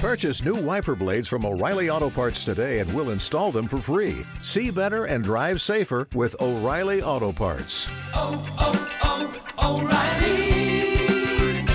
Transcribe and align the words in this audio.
Purchase 0.00 0.44
new 0.44 0.54
wiper 0.54 0.94
blades 0.94 1.26
from 1.26 1.44
O'Reilly 1.44 1.90
Auto 1.90 2.08
Parts 2.08 2.44
today 2.44 2.78
and 2.78 2.88
we'll 2.94 3.10
install 3.10 3.50
them 3.50 3.66
for 3.66 3.78
free. 3.78 4.24
See 4.44 4.70
better 4.70 5.06
and 5.06 5.24
drive 5.24 5.60
safer 5.60 6.06
with 6.14 6.40
O'Reilly 6.40 7.02
Auto 7.02 7.32
Parts. 7.32 7.88
oh, 8.14 8.38
oh, 8.60 9.32
oh 9.58 9.82
O'Reilly 9.82 11.66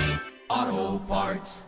Auto 0.48 1.04
Parts. 1.04 1.64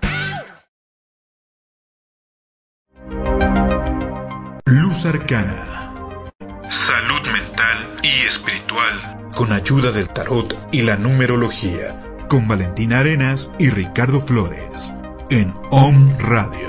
Luz 4.66 5.04
Arcana. 5.04 6.32
Salud 6.70 7.32
mental 7.32 8.00
y 8.02 8.24
espiritual. 8.26 9.30
Con 9.36 9.52
ayuda 9.52 9.92
del 9.92 10.08
tarot 10.08 10.56
y 10.72 10.80
la 10.80 10.96
numerología. 10.96 12.02
Con 12.30 12.48
Valentina 12.48 13.00
Arenas 13.00 13.50
y 13.58 13.68
Ricardo 13.68 14.22
Flores. 14.22 14.90
En 15.28 15.52
OM 15.72 16.16
Radio. 16.20 16.68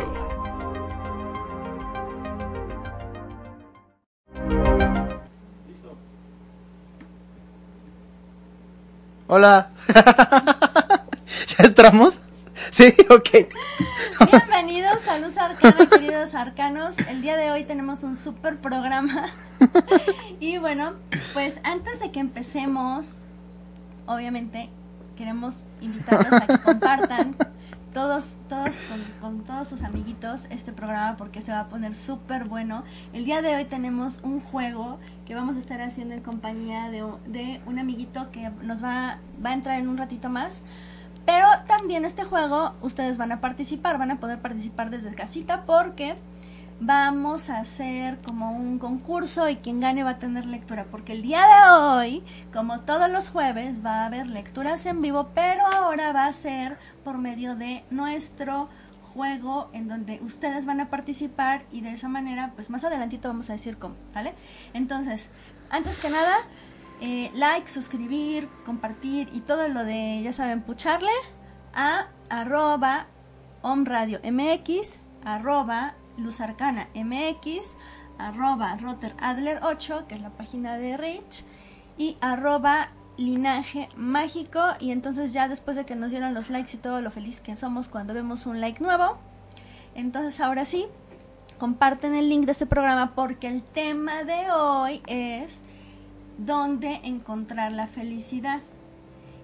Hola. 9.27 9.70
¿Ya 11.48 11.65
entramos? 11.65 12.20
Sí, 12.71 12.95
ok. 13.12 13.29
Bienvenidos 14.31 15.07
a 15.07 15.20
Luz 15.20 15.37
Arcana, 15.37 15.87
queridos 15.87 16.34
arcanos. 16.34 16.98
El 16.98 17.21
día 17.21 17.37
de 17.37 17.51
hoy 17.51 17.63
tenemos 17.63 18.01
un 18.01 18.15
super 18.15 18.57
programa. 18.57 19.27
Y 20.39 20.57
bueno, 20.57 20.93
pues 21.34 21.59
antes 21.63 21.99
de 21.99 22.12
que 22.12 22.20
empecemos, 22.20 23.17
obviamente 24.07 24.70
queremos 25.15 25.65
invitarlos 25.81 26.34
a 26.34 26.48
que 26.48 26.57
compartan 26.59 27.35
todos, 27.97 28.37
todos 28.47 28.75
con, 29.19 29.43
todos 29.43 29.67
sus 29.67 29.81
amiguitos 29.81 30.45
este 30.51 30.71
programa 30.71 31.17
porque 31.17 31.41
se 31.41 31.51
va 31.51 31.61
a 31.61 31.67
poner 31.67 31.95
súper 31.95 32.43
bueno. 32.43 32.84
El 33.12 33.26
día 33.26 33.41
de 33.41 33.55
hoy 33.55 33.65
tenemos 33.65 34.20
un 34.21 34.39
juego 34.39 34.99
que 35.26 35.34
vamos 35.34 35.55
a 35.55 35.59
estar 35.59 35.81
haciendo 35.81 36.13
en 36.13 36.21
compañía 36.21 36.91
de, 36.91 37.04
de 37.26 37.59
un 37.65 37.79
amiguito 37.79 38.29
que 38.29 38.51
nos 38.62 38.84
va, 38.84 39.17
va 39.43 39.49
a 39.49 39.54
entrar 39.54 39.79
en 39.79 39.87
un 39.87 39.98
ratito 39.98 40.29
más. 40.29 40.62
Pero 41.26 41.48
también 41.65 42.05
este 42.05 42.23
juego 42.23 42.76
ustedes 42.84 43.17
van 43.17 43.31
a 43.31 43.41
participar, 43.41 43.98
van 43.98 44.11
a 44.11 44.20
poder 44.20 44.39
participar 44.41 44.91
desde 44.91 45.15
casita 45.15 45.63
porque 45.65 46.17
vamos 46.79 47.49
a 47.49 47.59
hacer 47.59 48.20
como 48.21 48.51
un 48.51 48.77
concurso 48.79 49.49
y 49.49 49.57
quien 49.57 49.79
gane 49.79 50.03
va 50.03 50.11
a 50.11 50.20
tener 50.20 50.45
lectura. 50.45 50.85
Porque 50.89 51.13
el 51.13 51.21
día 51.21 51.41
de 51.41 51.71
hoy, 51.71 52.23
como 52.53 52.81
todos 52.81 53.09
los 53.09 53.29
jueves, 53.29 53.85
va 53.85 54.01
a 54.01 54.05
haber 54.05 54.27
lecturas 54.27 54.85
en 54.85 55.01
vivo, 55.01 55.29
pero 55.33 55.65
ahora 55.65 56.13
va 56.13 56.25
a 56.25 56.33
ser 56.33 56.77
por 57.03 57.17
medio 57.17 57.55
de 57.55 57.83
nuestro 57.89 58.70
juego 59.13 59.70
en 59.73 59.87
donde 59.87 60.20
ustedes 60.21 60.65
van 60.65 60.79
a 60.79 60.89
participar 60.89 61.63
y 61.71 61.81
de 61.81 61.91
esa 61.91 62.07
manera, 62.07 62.51
pues 62.55 62.70
más 62.70 62.83
adelantito 62.83 63.27
vamos 63.27 63.49
a 63.49 63.53
decir 63.53 63.77
cómo, 63.77 63.95
¿vale? 64.13 64.35
Entonces, 64.73 65.31
antes 65.72 65.97
que 65.97 66.09
nada, 66.09 66.35
eh, 67.01 67.31
like, 67.33 67.67
suscribir, 67.67 68.47
compartir 68.63 69.29
y 69.33 69.39
todo 69.39 69.67
lo 69.69 69.83
de, 69.83 70.22
ya 70.23 70.31
saben, 70.31 70.61
pucharle 70.61 71.09
a 71.73 72.07
arroba 72.29 73.07
omradio 73.63 74.19
mx, 74.23 75.00
arroba 75.23 75.95
luzarcana 76.18 76.88
mx, 76.94 77.75
arroba 78.18 78.75
roteradler 78.78 79.59
8, 79.63 80.06
que 80.07 80.16
es 80.16 80.22
la 80.22 80.31
página 80.31 80.78
de 80.78 80.97
Rich, 80.97 81.44
y 81.97 82.18
arroba 82.22 82.90
linaje 83.18 83.90
mágico. 83.96 84.62
Y 84.79 84.91
entonces 84.91 85.34
ya 85.34 85.47
después 85.47 85.78
de 85.78 85.85
que 85.85 85.95
nos 85.95 86.12
dieron 86.12 86.34
los 86.34 86.50
likes 86.50 86.75
y 86.75 86.79
todo 86.79 87.01
lo 87.01 87.12
feliz 87.12 87.41
que 87.41 87.56
somos 87.56 87.88
cuando 87.88 88.13
vemos 88.13 88.45
un 88.45 88.62
like 88.62 88.81
nuevo, 88.81 89.18
entonces 89.95 90.40
ahora 90.41 90.66
sí, 90.66 90.85
comparten 91.57 92.16
el 92.16 92.29
link 92.29 92.45
de 92.45 92.51
este 92.51 92.66
programa 92.66 93.13
porque 93.16 93.47
el 93.47 93.63
tema 93.63 94.23
de 94.23 94.51
hoy 94.51 95.01
es 95.07 95.59
dónde 96.38 96.99
encontrar 97.03 97.72
la 97.72 97.88
felicidad. 97.88 98.61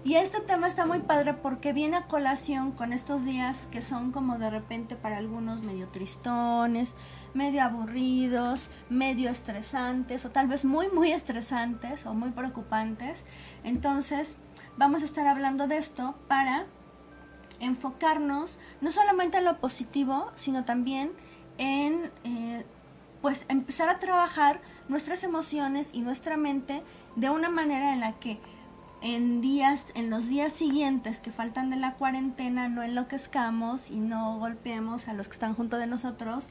Y 0.06 0.16
este 0.16 0.42
tema 0.42 0.68
está 0.68 0.86
muy 0.86 1.00
padre 1.00 1.34
porque 1.34 1.72
viene 1.72 1.96
a 1.96 2.08
colación 2.08 2.72
con 2.72 2.92
estos 2.92 3.24
días 3.24 3.70
que 3.72 3.82
son 3.82 4.12
como 4.12 4.38
de 4.38 4.50
repente 4.50 4.98
para 4.98 5.16
algunos 5.16 5.62
medio 5.62 5.88
tristones, 5.88 6.94
medio 7.34 7.64
aburridos, 7.64 8.70
medio 8.90 9.30
estresantes 9.30 10.26
o 10.26 10.30
tal 10.30 10.48
vez 10.48 10.66
muy 10.66 10.90
muy 10.90 11.14
estresantes 11.14 12.06
o 12.06 12.14
muy 12.14 12.32
preocupantes. 12.32 13.24
Entonces 13.64 14.36
vamos 14.76 15.04
a 15.04 15.06
estar 15.06 15.26
hablando 15.26 15.68
de 15.68 15.78
esto 15.78 16.16
para 16.28 16.66
enfocarnos 17.62 18.60
no 18.82 18.92
solamente 18.92 19.38
en 19.38 19.46
lo 19.46 19.62
positivo, 19.62 20.34
sino 20.36 20.66
también 20.66 21.14
en 21.58 22.12
eh, 22.26 22.66
pues 23.22 23.46
empezar 23.48 23.88
a 23.88 24.00
trabajar 24.00 24.60
nuestras 24.90 25.24
emociones 25.24 25.92
y 25.94 26.02
nuestra 26.02 26.36
mente 26.36 26.84
de 27.16 27.30
una 27.30 27.48
manera 27.48 27.94
en 27.94 28.02
la 28.02 28.20
que 28.20 28.38
en 29.04 29.42
días, 29.42 29.88
en 29.96 30.10
los 30.10 30.30
días 30.30 30.54
siguientes 30.54 31.20
que 31.20 31.30
faltan 31.30 31.70
de 31.70 31.76
la 31.76 31.94
cuarentena 31.96 32.70
no 32.70 32.84
enloquezcamos 32.84 33.92
y 33.92 33.98
no 33.98 34.40
golpeemos 34.40 35.10
a 35.10 35.14
los 35.14 35.28
que 35.28 35.34
están 35.34 35.56
junto 35.56 35.78
de 35.78 35.88
nosotros 35.88 36.46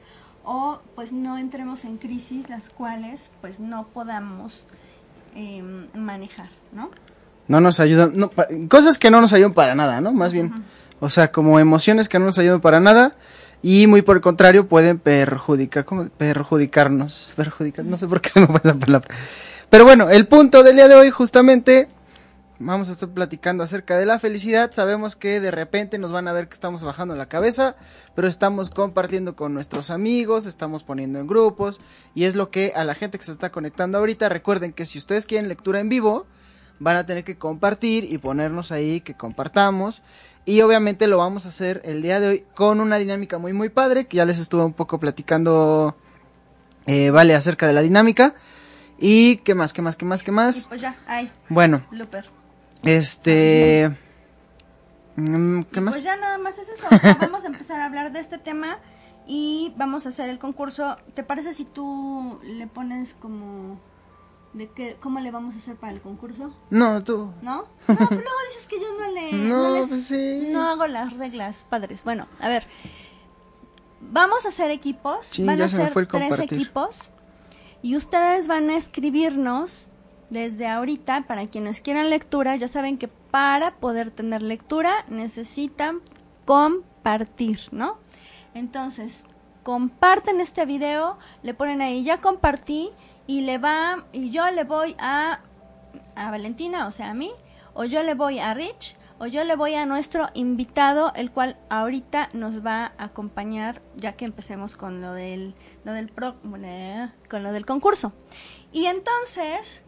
o 0.45 0.79
pues 0.93 1.13
no 1.13 1.39
entremos 1.39 1.83
en 1.83 1.97
crisis 1.97 2.49
las 2.49 2.69
cuales 2.69 3.31
pues 3.41 3.59
no 3.59 3.87
podamos 3.87 4.67
eh, 5.35 5.63
manejar, 5.95 6.49
¿no? 6.71 6.91
No 7.47 7.59
nos 7.59 7.79
ayudan, 7.79 8.11
no, 8.15 8.31
cosas 8.69 8.99
que 8.99 9.09
no 9.09 9.19
nos 9.19 9.33
ayudan 9.33 9.53
para 9.53 9.73
nada, 9.73 9.99
¿no? 9.99 10.13
Más 10.13 10.31
bien. 10.31 10.63
O 10.99 11.09
sea, 11.09 11.31
como 11.31 11.59
emociones 11.59 12.07
que 12.07 12.19
no 12.19 12.25
nos 12.25 12.37
ayudan 12.37 12.61
para 12.61 12.79
nada 12.79 13.11
y 13.63 13.87
muy 13.87 14.03
por 14.03 14.17
el 14.17 14.21
contrario 14.21 14.67
pueden 14.67 14.99
perjudicar, 14.99 15.85
¿cómo? 15.85 16.05
Perjudicarnos, 16.05 17.33
perjudicar, 17.35 17.83
no 17.83 17.97
sé 17.97 18.07
por 18.07 18.21
qué 18.21 18.29
se 18.29 18.41
me 18.41 18.47
fue 18.47 18.61
esa 18.63 18.75
palabra. 18.75 19.09
Pero 19.71 19.85
bueno, 19.85 20.11
el 20.11 20.27
punto 20.27 20.61
del 20.61 20.75
día 20.75 20.87
de 20.87 20.93
hoy 20.93 21.09
justamente 21.09 21.89
vamos 22.65 22.89
a 22.89 22.93
estar 22.93 23.09
platicando 23.09 23.63
acerca 23.63 23.97
de 23.97 24.05
la 24.05 24.19
felicidad. 24.19 24.71
Sabemos 24.71 25.15
que 25.15 25.39
de 25.39 25.51
repente 25.51 25.97
nos 25.97 26.11
van 26.11 26.27
a 26.27 26.33
ver 26.33 26.47
que 26.47 26.53
estamos 26.53 26.83
bajando 26.83 27.15
la 27.15 27.27
cabeza, 27.27 27.75
pero 28.15 28.27
estamos 28.27 28.69
compartiendo 28.69 29.35
con 29.35 29.53
nuestros 29.53 29.89
amigos, 29.89 30.45
estamos 30.45 30.83
poniendo 30.83 31.19
en 31.19 31.27
grupos 31.27 31.79
y 32.15 32.23
es 32.25 32.35
lo 32.35 32.49
que 32.49 32.73
a 32.75 32.83
la 32.83 32.95
gente 32.95 33.17
que 33.17 33.25
se 33.25 33.31
está 33.31 33.51
conectando 33.51 33.97
ahorita 33.97 34.29
recuerden 34.29 34.73
que 34.73 34.85
si 34.85 34.97
ustedes 34.97 35.25
quieren 35.25 35.49
lectura 35.49 35.79
en 35.79 35.89
vivo, 35.89 36.25
van 36.79 36.95
a 36.95 37.05
tener 37.05 37.23
que 37.23 37.37
compartir 37.37 38.05
y 38.05 38.17
ponernos 38.17 38.71
ahí 38.71 39.01
que 39.01 39.13
compartamos. 39.13 40.01
Y 40.45 40.61
obviamente 40.61 41.07
lo 41.07 41.17
vamos 41.17 41.45
a 41.45 41.49
hacer 41.49 41.81
el 41.85 42.01
día 42.01 42.19
de 42.19 42.27
hoy 42.27 42.45
con 42.53 42.81
una 42.81 42.97
dinámica 42.97 43.37
muy 43.37 43.53
muy 43.53 43.69
padre, 43.69 44.07
que 44.07 44.17
ya 44.17 44.25
les 44.25 44.39
estuve 44.39 44.63
un 44.63 44.73
poco 44.73 44.99
platicando, 44.99 45.95
eh, 46.85 47.11
vale, 47.11 47.35
acerca 47.35 47.67
de 47.67 47.73
la 47.73 47.81
dinámica. 47.81 48.35
Y 48.99 49.37
qué 49.37 49.55
más, 49.55 49.73
qué 49.73 49.81
más, 49.81 49.95
qué 49.95 50.05
más, 50.05 50.23
qué 50.23 50.31
Y 50.31 50.33
más. 50.33 50.65
pues 50.67 50.81
ya, 50.81 50.95
ay, 51.07 51.31
Bueno, 51.49 51.85
Looper. 51.91 52.42
Este... 52.83 53.95
mm, 55.15 55.61
¿Qué 55.63 55.81
más? 55.81 55.93
Pues 55.93 56.03
ya 56.03 56.15
nada 56.17 56.37
más 56.37 56.57
es 56.57 56.69
eso. 56.69 56.85
vamos 57.21 57.43
a 57.43 57.47
empezar 57.47 57.79
a 57.81 57.85
hablar 57.85 58.11
de 58.11 58.19
este 58.19 58.37
tema 58.37 58.79
y 59.27 59.73
vamos 59.77 60.05
a 60.05 60.09
hacer 60.09 60.29
el 60.29 60.39
concurso. 60.39 60.97
¿Te 61.13 61.23
parece 61.23 61.53
si 61.53 61.65
tú 61.65 62.39
le 62.43 62.67
pones 62.67 63.13
como 63.15 63.79
de 64.53 64.69
qué, 64.69 64.97
cómo 64.99 65.19
le 65.19 65.31
vamos 65.31 65.55
a 65.55 65.57
hacer 65.57 65.75
para 65.75 65.93
el 65.93 66.01
concurso? 66.01 66.53
No, 66.69 67.03
tú. 67.03 67.31
¿No? 67.41 67.63
No, 67.87 67.95
luego 67.97 68.09
dices 68.49 68.67
que 68.67 68.79
yo 68.79 68.87
no 68.99 69.11
le 69.11 69.31
No, 69.33 69.73
les- 69.75 69.87
pues 69.87 70.03
sí. 70.05 70.47
no 70.49 70.67
hago 70.69 70.87
las 70.87 71.13
reglas 71.17 71.65
padres. 71.69 72.03
Bueno, 72.03 72.27
a 72.39 72.49
ver. 72.49 72.65
Vamos 74.01 74.45
a 74.45 74.49
hacer 74.49 74.69
equipos. 74.71 75.27
Sí, 75.27 75.45
van 75.45 75.61
a 75.61 75.67
ser 75.69 75.89
fue 75.91 76.01
el 76.01 76.07
tres 76.07 76.37
equipos. 76.39 77.09
Y 77.81 77.95
ustedes 77.95 78.47
van 78.47 78.69
a 78.69 78.75
escribirnos 78.77 79.87
desde 80.33 80.67
ahorita, 80.67 81.25
para 81.27 81.47
quienes 81.47 81.79
quieran 81.79 82.09
lectura, 82.09 82.55
ya 82.55 82.67
saben 82.67 82.97
que 82.97 83.07
para 83.07 83.75
poder 83.75 84.11
tener 84.11 84.41
lectura 84.41 85.05
necesitan 85.07 86.01
compartir, 86.45 87.59
¿no? 87.71 87.97
Entonces, 88.53 89.25
comparten 89.63 90.41
este 90.41 90.65
video, 90.65 91.17
le 91.43 91.53
ponen 91.53 91.81
ahí, 91.81 92.03
ya 92.03 92.19
compartí, 92.19 92.91
y 93.25 93.41
le 93.41 93.57
va, 93.57 94.05
y 94.11 94.29
yo 94.31 94.49
le 94.51 94.65
voy 94.65 94.95
a, 94.99 95.39
a 96.15 96.31
Valentina, 96.31 96.87
o 96.87 96.91
sea, 96.91 97.11
a 97.11 97.13
mí, 97.13 97.31
o 97.73 97.85
yo 97.85 98.03
le 98.03 98.13
voy 98.13 98.39
a 98.39 98.53
Rich, 98.53 98.97
o 99.19 99.27
yo 99.27 99.43
le 99.45 99.55
voy 99.55 99.75
a 99.75 99.85
nuestro 99.85 100.27
invitado, 100.33 101.13
el 101.15 101.31
cual 101.31 101.55
ahorita 101.69 102.29
nos 102.33 102.65
va 102.65 102.91
a 102.97 103.05
acompañar, 103.05 103.79
ya 103.95 104.13
que 104.13 104.25
empecemos 104.25 104.75
con 104.75 104.99
lo 104.99 105.13
del, 105.13 105.55
lo 105.85 105.93
del 105.93 106.09
pro- 106.09 106.35
con 106.41 107.43
lo 107.43 107.51
del 107.53 107.65
concurso. 107.65 108.11
Y 108.73 108.87
entonces, 108.87 109.82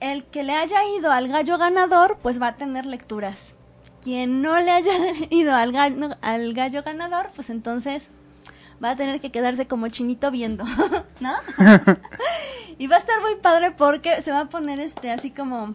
el 0.00 0.24
que 0.24 0.42
le 0.42 0.52
haya 0.54 0.78
ido 0.98 1.10
al 1.12 1.28
gallo 1.28 1.58
ganador, 1.58 2.18
pues 2.22 2.40
va 2.40 2.48
a 2.48 2.56
tener 2.56 2.86
lecturas. 2.86 3.54
Quien 4.02 4.42
no 4.42 4.60
le 4.60 4.70
haya 4.70 4.92
ido 5.30 5.54
al 5.54 5.72
gallo, 5.72 6.16
al 6.22 6.54
gallo 6.54 6.82
ganador, 6.82 7.30
pues 7.34 7.50
entonces 7.50 8.08
va 8.82 8.90
a 8.90 8.96
tener 8.96 9.20
que 9.20 9.30
quedarse 9.32 9.66
como 9.66 9.88
chinito 9.88 10.30
viendo, 10.30 10.64
¿no? 11.20 11.32
y 12.78 12.86
va 12.86 12.96
a 12.96 12.98
estar 12.98 13.20
muy 13.20 13.34
padre 13.36 13.72
porque 13.72 14.22
se 14.22 14.30
va 14.30 14.40
a 14.40 14.44
poner 14.48 14.80
este 14.80 15.10
así 15.10 15.30
como 15.30 15.74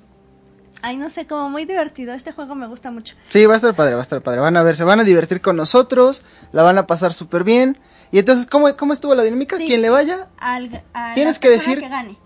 Ay, 0.86 0.98
no 0.98 1.10
sé, 1.10 1.26
como 1.26 1.50
muy 1.50 1.64
divertido. 1.64 2.12
Este 2.14 2.34
juego 2.34 2.56
me 2.56 2.68
gusta 2.68 2.92
mucho. 2.92 3.16
Sí, 3.30 3.46
va 3.46 3.54
a 3.54 3.56
estar 3.56 3.74
padre, 3.74 3.94
va 3.94 4.02
a 4.02 4.04
estar 4.04 4.22
padre. 4.22 4.42
Van 4.42 4.58
a 4.58 4.64
ver, 4.64 4.76
se 4.76 4.84
van 4.84 5.00
a 5.00 5.06
divertir 5.06 5.40
con 5.40 5.56
nosotros, 5.56 6.24
la 6.52 6.62
van 6.62 6.78
a 6.78 6.88
pasar 6.88 7.14
súper 7.14 7.46
bien. 7.46 7.78
Y 8.12 8.20
entonces, 8.20 8.48
¿cómo, 8.48 8.76
¿cómo 8.76 8.92
estuvo 8.92 9.16
la 9.16 9.24
dinámica? 9.24 9.56
Sí. 9.56 9.66
Quien 9.66 9.82
le 9.82 9.90
vaya, 9.90 10.26
Al, 10.40 10.84
a 10.94 11.14
Tienes 11.14 11.36
la 11.38 11.40
que 11.42 11.50
decir- 11.50 11.80
que 11.80 11.88
gane. 11.88 12.18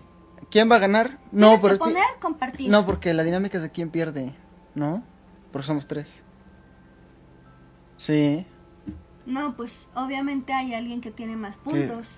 ¿Quién 0.50 0.70
va 0.70 0.76
a 0.76 0.80
ganar? 0.80 1.18
No, 1.32 1.52
que 1.52 1.58
pero 1.62 1.74
ti- 1.74 1.78
poner 1.80 2.04
compartir. 2.20 2.70
no, 2.70 2.84
porque 2.86 3.12
la 3.14 3.22
dinámica 3.24 3.56
es 3.58 3.62
de 3.62 3.70
quién 3.70 3.90
pierde, 3.90 4.34
¿no? 4.74 5.02
Porque 5.52 5.66
somos 5.66 5.86
tres. 5.86 6.22
Sí. 7.96 8.46
No, 9.26 9.54
pues 9.56 9.88
obviamente 9.94 10.52
hay 10.52 10.74
alguien 10.74 11.00
que 11.00 11.10
tiene 11.10 11.36
más 11.36 11.56
puntos. 11.58 12.16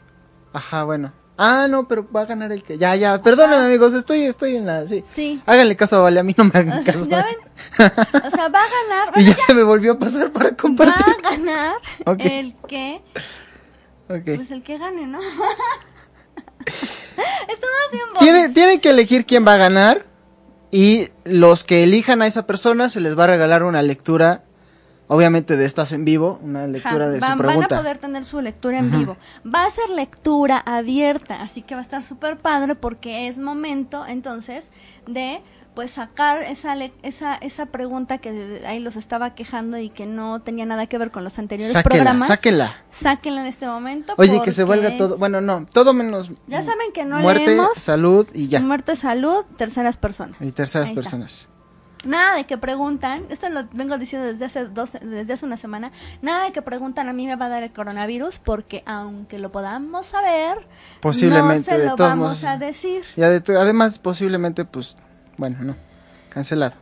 Ajá, 0.53 0.85
bueno. 0.85 1.13
Ah, 1.43 1.67
no, 1.71 1.89
pero 1.89 2.07
va 2.13 2.21
a 2.23 2.27
ganar 2.27 2.53
el 2.53 2.63
que. 2.63 2.77
Ya, 2.77 2.95
ya. 2.97 3.23
Perdónenme, 3.23 3.65
amigos, 3.65 3.95
estoy, 3.95 4.25
estoy 4.25 4.57
en 4.57 4.67
la. 4.67 4.87
Sí. 4.87 5.03
Sí. 5.11 5.41
Háganle 5.47 5.75
caso 5.75 5.97
a 5.97 6.01
Vale, 6.01 6.21
a 6.21 6.23
mí 6.23 6.35
no 6.37 6.45
me 6.45 6.51
hagan 6.55 6.79
O 6.81 6.83
sea, 6.83 6.93
caso. 6.93 7.07
¿ya 7.09 7.25
ven? 7.25 7.37
O 8.27 8.31
sea, 8.31 8.49
va 8.49 8.59
a 8.61 8.69
ganar. 8.69 9.09
y 9.17 9.25
bueno, 9.25 9.29
ya 9.31 9.37
se 9.37 9.55
me 9.55 9.63
volvió 9.63 9.93
a 9.93 9.99
pasar 9.99 10.33
para 10.33 10.51
va 10.51 10.57
compartir. 10.57 11.17
a 11.25 11.31
ganar 11.31 11.77
Ok. 12.07 12.21
el 12.21 12.55
que. 12.69 13.01
Ok. 14.11 14.37
Pues 14.37 14.51
el 14.51 14.63
que 14.63 14.77
gane, 14.77 15.07
¿no? 15.07 15.19
Estamos 17.49 17.77
bien 17.93 18.05
Tiene- 18.19 18.49
tienen 18.51 18.81
que 18.81 18.91
elegir 18.91 19.27
quién 19.27 19.47
va 19.47 19.55
a 19.55 19.59
ganar. 19.59 20.07
Y 20.73 21.09
los 21.25 21.65
que 21.65 21.83
elijan 21.83 22.23
a 22.23 22.27
esa 22.29 22.47
persona 22.47 22.89
se 22.89 23.01
les 23.01 23.19
va 23.19 23.25
a 23.25 23.29
regalar 23.29 23.63
una 23.65 23.83
lectura. 23.83 24.45
Obviamente 25.09 25.57
de 25.57 25.67
estas 25.67 25.91
en 25.91 26.05
vivo. 26.05 26.39
Una 26.43 26.69
lectura 26.69 27.09
de 27.09 27.19
van, 27.19 27.33
su 27.33 27.39
van 27.39 27.49
a 27.49 27.49
pregunta. 27.53 27.77
poder 27.79 27.99
tener 27.99 28.25
su 28.25 28.41
lectura 28.41 28.79
en 28.79 28.93
vivo. 28.93 29.17
Va 29.45 29.65
a 29.65 29.71
ser 29.71 29.91
lectura 29.91 30.59
abierta, 30.59 31.43
así 31.43 31.63
que 31.63 31.75
va 31.75 31.81
a 31.81 31.83
estar 31.83 32.05
súper 32.05 32.37
padre 32.37 32.77
porque 32.77 33.27
es 33.27 33.39
momento 33.39 34.07
entonces 34.07 34.71
de 35.09 35.41
pues 35.81 35.93
sacar 35.93 36.43
esa 36.43 36.75
le- 36.75 36.93
esa 37.03 37.37
esa 37.37 37.65
pregunta 37.65 38.19
que 38.19 38.63
ahí 38.67 38.81
los 38.81 38.97
estaba 38.97 39.35
quejando 39.35 39.79
y 39.79 39.89
que 39.89 40.05
no 40.05 40.41
tenía 40.43 40.67
nada 40.67 40.87
que 40.87 40.99
ver 40.99 41.11
con 41.11 41.25
los 41.25 41.39
anteriores 41.39 41.73
Sáquenla, 41.73 41.95
programas. 41.97 42.27
sáquenla. 42.27 42.75
Sáquenla 42.91 43.41
en 43.41 43.47
este 43.47 43.67
momento. 43.67 44.13
Oye, 44.19 44.43
que 44.43 44.53
se 44.53 44.65
es 44.65 44.97
todo. 44.99 45.17
Bueno, 45.17 45.41
no, 45.41 45.65
todo 45.73 45.95
menos. 45.95 46.33
Ya 46.49 46.61
saben 46.61 46.93
que 46.93 47.07
no 47.07 47.19
Muerte, 47.21 47.47
leemos. 47.47 47.79
salud 47.79 48.29
y 48.35 48.49
ya. 48.49 48.61
Muerte, 48.61 48.95
salud, 48.95 49.47
terceras 49.57 49.97
personas. 49.97 50.37
Y 50.43 50.53
terceras 50.53 50.89
Ahí 50.89 50.93
está. 50.93 51.01
personas. 51.03 51.49
Nada 52.05 52.37
de 52.37 52.45
que 52.45 52.59
preguntan, 52.59 53.25
esto 53.31 53.49
lo 53.49 53.67
vengo 53.73 53.97
diciendo 53.97 54.27
desde 54.27 54.45
hace 54.45 54.67
dos, 54.67 54.93
desde 55.01 55.33
hace 55.33 55.47
una 55.47 55.57
semana, 55.57 55.93
nada 56.21 56.45
de 56.45 56.53
que 56.53 56.61
preguntan 56.61 57.09
a 57.09 57.15
mí 57.15 57.27
me 57.27 57.37
va 57.37 57.47
a 57.47 57.49
dar 57.49 57.63
el 57.63 57.73
coronavirus 57.73 58.39
porque 58.39 58.83
aunque 58.85 59.39
lo 59.39 59.51
podamos 59.51 60.05
saber, 60.07 60.67
Posiblemente, 61.01 61.71
no 61.71 61.77
se 61.77 61.83
de 61.83 61.89
lo 61.89 61.95
todos 61.97 62.11
vamos 62.11 62.45
a 62.45 62.59
decir. 62.59 63.03
Y 63.17 63.23
ade- 63.23 63.57
además, 63.59 63.99
posiblemente, 63.99 64.67
pues. 64.67 64.97
Bueno, 65.41 65.57
no. 65.63 65.75
Cancelado. 66.29 66.75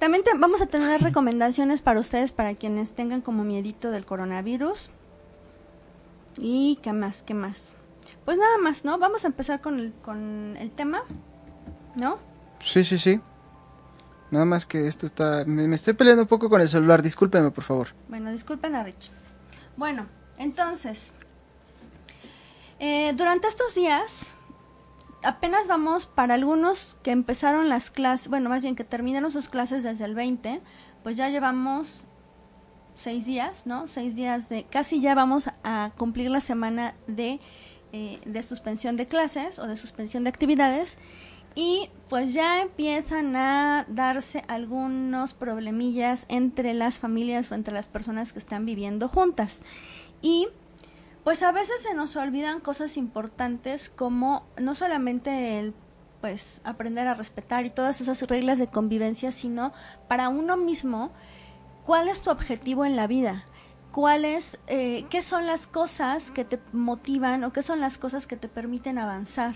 También 0.00 0.24
te- 0.24 0.36
vamos 0.36 0.60
a 0.60 0.66
tener 0.66 1.00
recomendaciones 1.00 1.80
para 1.80 2.00
ustedes, 2.00 2.32
para 2.32 2.54
quienes 2.56 2.92
tengan 2.92 3.20
como 3.20 3.44
miedito 3.44 3.90
del 3.92 4.04
coronavirus. 4.04 4.90
Y 6.36 6.78
qué 6.82 6.92
más, 6.92 7.22
qué 7.22 7.34
más. 7.34 7.72
Pues 8.24 8.36
nada 8.36 8.58
más, 8.58 8.84
¿no? 8.84 8.98
Vamos 8.98 9.24
a 9.24 9.28
empezar 9.28 9.60
con 9.60 9.78
el, 9.78 9.92
con 10.02 10.56
el 10.58 10.70
tema, 10.72 11.02
¿no? 11.94 12.18
Sí, 12.64 12.84
sí, 12.84 12.98
sí. 12.98 13.20
Nada 14.32 14.44
más 14.44 14.66
que 14.66 14.86
esto 14.88 15.06
está... 15.06 15.44
Me, 15.46 15.68
me 15.68 15.76
estoy 15.76 15.94
peleando 15.94 16.22
un 16.22 16.28
poco 16.28 16.48
con 16.50 16.60
el 16.60 16.68
celular, 16.68 17.02
discúlpeme, 17.02 17.50
por 17.52 17.62
favor. 17.64 17.88
Bueno, 18.08 18.30
disculpen 18.32 18.74
a 18.74 18.82
Rich. 18.82 19.10
Bueno, 19.76 20.06
entonces, 20.36 21.12
eh, 22.80 23.12
durante 23.16 23.46
estos 23.48 23.74
días, 23.74 24.34
apenas 25.22 25.68
vamos 25.68 26.06
para 26.06 26.34
algunos 26.34 26.96
que 27.02 27.10
empezaron 27.10 27.68
las 27.68 27.90
clases, 27.90 28.28
bueno, 28.28 28.50
más 28.50 28.62
bien 28.62 28.76
que 28.76 28.84
terminaron 28.84 29.30
sus 29.32 29.48
clases 29.48 29.82
desde 29.82 30.04
el 30.04 30.14
20, 30.14 30.60
pues 31.02 31.16
ya 31.16 31.28
llevamos 31.28 32.02
seis 32.94 33.26
días, 33.26 33.66
¿no? 33.66 33.88
Seis 33.88 34.16
días 34.16 34.48
de, 34.48 34.64
casi 34.64 35.00
ya 35.00 35.14
vamos 35.14 35.48
a 35.64 35.92
cumplir 35.96 36.30
la 36.30 36.40
semana 36.40 36.94
de, 37.06 37.40
eh, 37.92 38.20
de 38.24 38.42
suspensión 38.42 38.96
de 38.96 39.06
clases 39.06 39.58
o 39.58 39.66
de 39.66 39.76
suspensión 39.76 40.24
de 40.24 40.30
actividades 40.30 40.98
y 41.54 41.90
pues 42.08 42.32
ya 42.32 42.62
empiezan 42.62 43.34
a 43.36 43.84
darse 43.88 44.44
algunos 44.48 45.34
problemillas 45.34 46.26
entre 46.28 46.74
las 46.74 46.98
familias 46.98 47.50
o 47.50 47.54
entre 47.54 47.74
las 47.74 47.88
personas 47.88 48.32
que 48.32 48.38
están 48.38 48.66
viviendo 48.66 49.08
juntas. 49.08 49.62
Y 50.22 50.48
pues 51.24 51.42
a 51.42 51.52
veces 51.52 51.82
se 51.82 51.94
nos 51.94 52.16
olvidan 52.16 52.60
cosas 52.60 52.96
importantes 52.96 53.90
como 53.90 54.46
no 54.58 54.74
solamente 54.74 55.58
el 55.58 55.74
pues 56.20 56.60
aprender 56.64 57.08
a 57.08 57.14
respetar 57.14 57.64
y 57.64 57.70
todas 57.70 58.00
esas 58.00 58.22
reglas 58.22 58.58
de 58.58 58.66
convivencia, 58.66 59.32
sino 59.32 59.72
para 60.06 60.28
uno 60.28 60.56
mismo 60.56 61.12
cuál 61.86 62.08
es 62.08 62.20
tu 62.20 62.30
objetivo 62.30 62.84
en 62.84 62.94
la 62.94 63.06
vida, 63.06 63.44
cuál 63.90 64.24
es, 64.24 64.58
eh, 64.66 65.06
qué 65.10 65.22
son 65.22 65.46
las 65.46 65.66
cosas 65.66 66.30
que 66.30 66.44
te 66.44 66.60
motivan 66.72 67.42
o 67.44 67.52
qué 67.52 67.62
son 67.62 67.80
las 67.80 67.98
cosas 67.98 68.26
que 68.26 68.36
te 68.36 68.48
permiten 68.48 68.98
avanzar, 68.98 69.54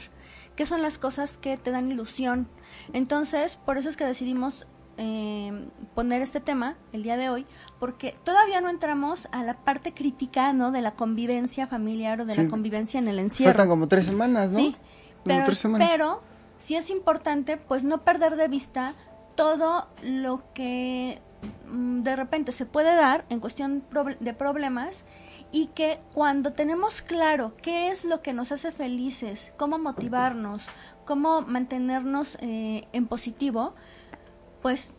qué 0.56 0.66
son 0.66 0.82
las 0.82 0.98
cosas 0.98 1.36
que 1.36 1.56
te 1.56 1.70
dan 1.70 1.90
ilusión. 1.90 2.48
Entonces, 2.92 3.56
por 3.56 3.76
eso 3.78 3.90
es 3.90 3.96
que 3.96 4.06
decidimos 4.06 4.66
eh, 4.98 5.66
poner 5.94 6.22
este 6.22 6.40
tema 6.40 6.76
el 6.92 7.02
día 7.02 7.16
de 7.16 7.28
hoy, 7.30 7.46
porque 7.78 8.14
todavía 8.24 8.60
no 8.60 8.68
entramos 8.68 9.28
a 9.32 9.42
la 9.44 9.54
parte 9.54 9.92
crítica, 9.94 10.52
¿no? 10.52 10.70
De 10.70 10.80
la 10.80 10.92
convivencia 10.92 11.66
familiar 11.66 12.20
o 12.20 12.24
de 12.24 12.32
Sí. 12.32 12.42
la 12.44 12.50
convivencia 12.50 12.98
en 12.98 13.08
el 13.08 13.18
encierro. 13.18 13.50
Faltan 13.52 13.68
como 13.68 13.88
tres 13.88 14.06
semanas, 14.06 14.50
¿no? 14.52 14.58
Sí, 14.58 14.72
Como 14.74 15.24
pero, 15.24 15.44
tres 15.44 15.58
semanas. 15.58 15.88
pero 15.90 16.22
sí 16.58 16.76
es 16.76 16.90
importante 16.90 17.56
pues 17.56 17.84
no 17.84 18.02
perder 18.02 18.36
de 18.36 18.48
vista 18.48 18.94
todo 19.34 19.88
lo 20.02 20.42
que 20.54 21.20
mm, 21.68 22.02
de 22.02 22.16
repente 22.16 22.52
se 22.52 22.66
puede 22.66 22.94
dar 22.94 23.24
en 23.28 23.40
cuestión 23.40 23.84
de 24.20 24.32
problemas 24.32 25.04
y 25.52 25.66
que 25.68 26.00
cuando 26.14 26.52
tenemos 26.52 27.02
claro 27.02 27.52
qué 27.62 27.88
es 27.88 28.04
lo 28.04 28.22
que 28.22 28.32
nos 28.32 28.50
hace 28.52 28.72
felices, 28.72 29.52
cómo 29.56 29.78
motivarnos, 29.78 30.64
cómo 31.04 31.42
mantenernos 31.42 32.38
eh, 32.40 32.88
en 32.92 33.06
positivo, 33.06 33.74
pues 34.64 34.94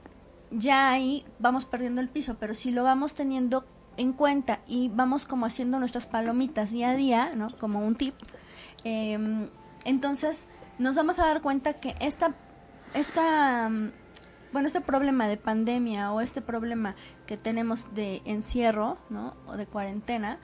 ya 0.51 0.91
ahí 0.91 1.25
vamos 1.39 1.65
perdiendo 1.65 1.99
el 1.99 2.07
piso, 2.07 2.37
pero 2.39 2.53
si 2.53 2.71
lo 2.71 2.83
vamos 2.83 3.15
teniendo 3.15 3.65
en 3.97 4.13
cuenta 4.13 4.59
y 4.67 4.89
vamos 4.89 5.25
como 5.25 5.47
haciendo 5.47 5.79
nuestras 5.79 6.05
palomitas 6.05 6.69
día 6.69 6.91
a 6.91 6.95
día, 6.95 7.31
¿no? 7.33 7.49
Como 7.57 7.79
un 7.79 7.95
tip, 7.95 8.13
eh, 8.83 9.17
entonces 9.83 10.47
nos 10.77 10.95
vamos 10.95 11.17
a 11.17 11.25
dar 11.25 11.41
cuenta 11.41 11.73
que 11.73 11.95
esta, 11.99 12.35
esta, 12.93 13.67
mm, 13.69 13.91
bueno, 14.53 14.67
este 14.67 14.81
problema 14.81 15.27
de 15.27 15.37
pandemia 15.37 16.13
o 16.13 16.21
este 16.21 16.43
problema 16.43 16.95
que 17.25 17.35
tenemos 17.35 17.95
de 17.95 18.21
encierro, 18.25 18.97
¿no? 19.09 19.33
O 19.47 19.57
de 19.57 19.65
cuarentena, 19.65 20.37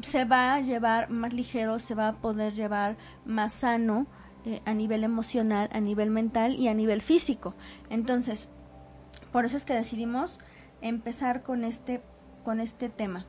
se 0.00 0.24
va 0.24 0.54
a 0.54 0.60
llevar 0.62 1.10
más 1.10 1.34
ligero, 1.34 1.78
se 1.78 1.94
va 1.94 2.08
a 2.08 2.12
poder 2.14 2.54
llevar 2.54 2.96
más 3.26 3.52
sano 3.52 4.06
eh, 4.46 4.62
a 4.64 4.72
nivel 4.72 5.04
emocional, 5.04 5.68
a 5.72 5.80
nivel 5.80 6.08
mental 6.08 6.54
y 6.54 6.68
a 6.68 6.74
nivel 6.74 7.02
físico. 7.02 7.54
Entonces, 7.90 8.48
por 9.32 9.44
eso 9.44 9.56
es 9.56 9.64
que 9.64 9.74
decidimos 9.74 10.38
empezar 10.80 11.42
con 11.42 11.64
este, 11.64 12.00
con 12.44 12.60
este 12.60 12.88
tema. 12.88 13.24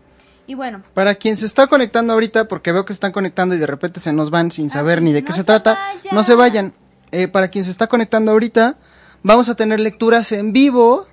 Y 0.45 0.55
bueno, 0.55 0.83
Para 0.93 1.15
quien 1.15 1.38
se 1.38 1.45
está 1.45 1.67
conectando 1.67 2.12
ahorita, 2.13 2.48
porque 2.50 2.72
veo 2.74 2.83
que 2.83 2.91
se 2.91 2.98
están 2.98 3.13
conectando 3.13 3.55
y 3.55 3.60
de 3.60 3.67
repente 3.67 4.00
se 4.01 4.12
nos 4.12 4.29
van 4.29 4.51
sin 4.51 4.67
Ah, 4.67 4.72
saber 4.72 5.01
ni 5.01 5.13
de 5.13 5.22
no 5.22 5.25
qué 5.25 5.31
se 5.31 5.39
se 5.39 5.43
trata, 5.45 5.75
vayan. 5.75 6.15
no 6.15 6.24
se 6.24 6.36
vayan. 6.36 6.74
Eh, 7.12 7.27
para 7.29 7.48
quien 7.48 7.63
se 7.63 7.72
está 7.72 7.88
conectando 7.88 8.31
ahorita, 8.31 8.75
vamos 9.22 9.48
a 9.48 9.55
tener 9.55 9.79
lecturas 9.79 10.31
en 10.33 10.51
vivo 10.51 11.07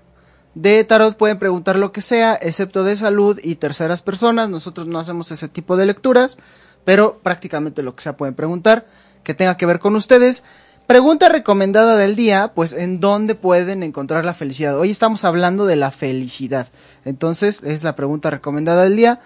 de 0.54 0.82
tarot. 0.82 1.16
Pueden 1.16 1.38
preguntar 1.38 1.76
lo 1.78 1.92
que 1.92 2.00
sea, 2.00 2.34
excepto 2.40 2.82
de 2.82 2.96
salud 2.96 3.38
y 3.44 3.54
terceras 3.54 4.02
personas. 4.02 4.48
Nosotros 4.50 4.88
no 4.88 4.98
hacemos 4.98 5.30
ese 5.30 5.46
tipo 5.48 5.76
de 5.76 5.86
lecturas, 5.86 6.36
pero 6.84 7.20
prácticamente 7.22 7.82
lo 7.84 7.94
que 7.94 8.02
sea 8.02 8.16
pueden 8.16 8.34
preguntar 8.34 8.86
que 9.22 9.34
tenga 9.34 9.56
que 9.56 9.66
ver 9.66 9.78
con 9.78 9.94
ustedes. 9.94 10.42
Pregunta 10.90 11.28
recomendada 11.28 11.96
del 11.96 12.16
día, 12.16 12.50
pues 12.52 12.72
en 12.72 12.98
dónde 12.98 13.36
pueden 13.36 13.84
encontrar 13.84 14.24
la 14.24 14.34
felicidad. 14.34 14.76
Hoy 14.76 14.90
estamos 14.90 15.22
hablando 15.22 15.64
de 15.64 15.76
la 15.76 15.92
felicidad. 15.92 16.66
Entonces, 17.04 17.62
es 17.62 17.84
la 17.84 17.94
pregunta 17.94 18.28
recomendada 18.28 18.82
del 18.82 18.96
día. 18.96 19.20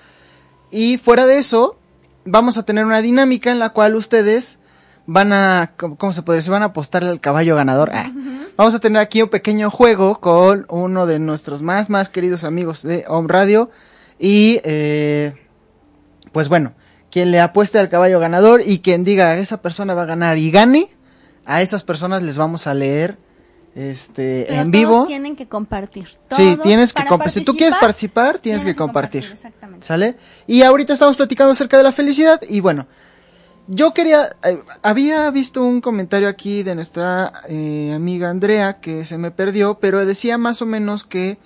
Y 0.71 0.99
fuera 0.99 1.25
de 1.25 1.38
eso, 1.38 1.78
vamos 2.26 2.59
a 2.59 2.64
tener 2.64 2.85
una 2.85 3.00
dinámica 3.00 3.50
en 3.50 3.59
la 3.59 3.71
cual 3.71 3.97
ustedes 3.97 4.59
van 5.06 5.33
a, 5.33 5.73
¿cómo, 5.78 6.12
se 6.12 6.21
puede 6.21 6.40
decir? 6.40 6.52
Van 6.52 6.61
a 6.61 6.66
apostarle 6.66 7.09
al 7.09 7.18
caballo 7.18 7.56
ganador. 7.56 7.92
Ah. 7.94 8.12
Vamos 8.59 8.75
a 8.75 8.78
tener 8.78 9.00
aquí 9.00 9.23
un 9.23 9.30
pequeño 9.30 9.71
juego 9.71 10.21
con 10.21 10.66
uno 10.68 11.06
de 11.06 11.18
nuestros 11.18 11.62
más, 11.62 11.88
más 11.88 12.11
queridos 12.11 12.44
amigos 12.44 12.83
de 12.83 13.06
Home 13.09 13.28
Radio. 13.28 13.71
Y, 14.18 14.61
eh, 14.64 15.33
pues 16.30 16.50
bueno, 16.50 16.75
quien 17.11 17.30
le 17.30 17.40
apueste 17.40 17.78
al 17.78 17.88
caballo 17.88 18.21
ganador 18.21 18.61
y 18.66 18.80
quien 18.80 19.02
diga 19.02 19.38
esa 19.38 19.62
persona 19.62 19.94
va 19.94 20.02
a 20.02 20.04
ganar 20.04 20.37
y 20.37 20.50
gane, 20.50 20.90
a 21.46 21.62
esas 21.62 21.84
personas 21.84 22.22
les 22.22 22.38
vamos 22.38 22.66
a 22.66 22.74
leer 22.74 23.16
este 23.74 24.46
pero 24.48 24.62
en 24.62 24.70
todos 24.70 24.82
vivo. 24.82 25.06
tienen 25.06 25.34
que 25.36 25.48
compartir. 25.48 26.08
Sí, 26.30 26.56
tienes 26.62 26.92
que 26.92 27.04
compartir. 27.04 27.42
Si 27.42 27.44
tú 27.44 27.56
quieres 27.56 27.76
participar, 27.76 28.38
tienes, 28.38 28.64
que 28.64 28.74
compartir. 28.74 29.24
Exactamente. 29.24 29.84
¿Sale? 29.86 30.16
Y 30.46 30.62
ahorita 30.62 30.92
estamos 30.92 31.16
platicando 31.16 31.52
acerca 31.52 31.76
de 31.76 31.82
la 31.82 31.92
felicidad 31.92 32.40
y 32.48 32.60
bueno, 32.60 32.86
yo 33.66 33.94
quería, 33.94 34.36
eh, 34.44 34.62
había 34.82 35.30
visto 35.30 35.62
un 35.64 35.80
comentario 35.80 36.28
aquí 36.28 36.62
de 36.62 36.74
nuestra 36.74 37.32
eh, 37.48 37.92
amiga 37.94 38.30
Andrea 38.30 38.80
que 38.80 39.04
se 39.04 39.18
me 39.18 39.30
perdió, 39.30 39.78
pero 39.80 40.04
decía 40.04 40.38
más 40.38 40.62
o 40.62 40.66
menos 40.66 41.02
que 41.04 41.38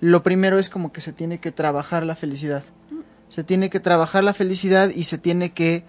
lo 0.00 0.22
primero 0.22 0.58
es 0.58 0.68
como 0.68 0.92
que 0.92 1.00
se 1.00 1.12
tiene 1.12 1.38
que 1.38 1.50
trabajar 1.50 2.04
la 2.04 2.14
felicidad. 2.14 2.62
Se 3.28 3.42
tiene 3.42 3.70
que 3.70 3.80
trabajar 3.80 4.22
la 4.22 4.34
felicidad 4.34 4.90
y 4.90 5.04
se 5.04 5.16
tiene 5.16 5.52
que, 5.52 5.84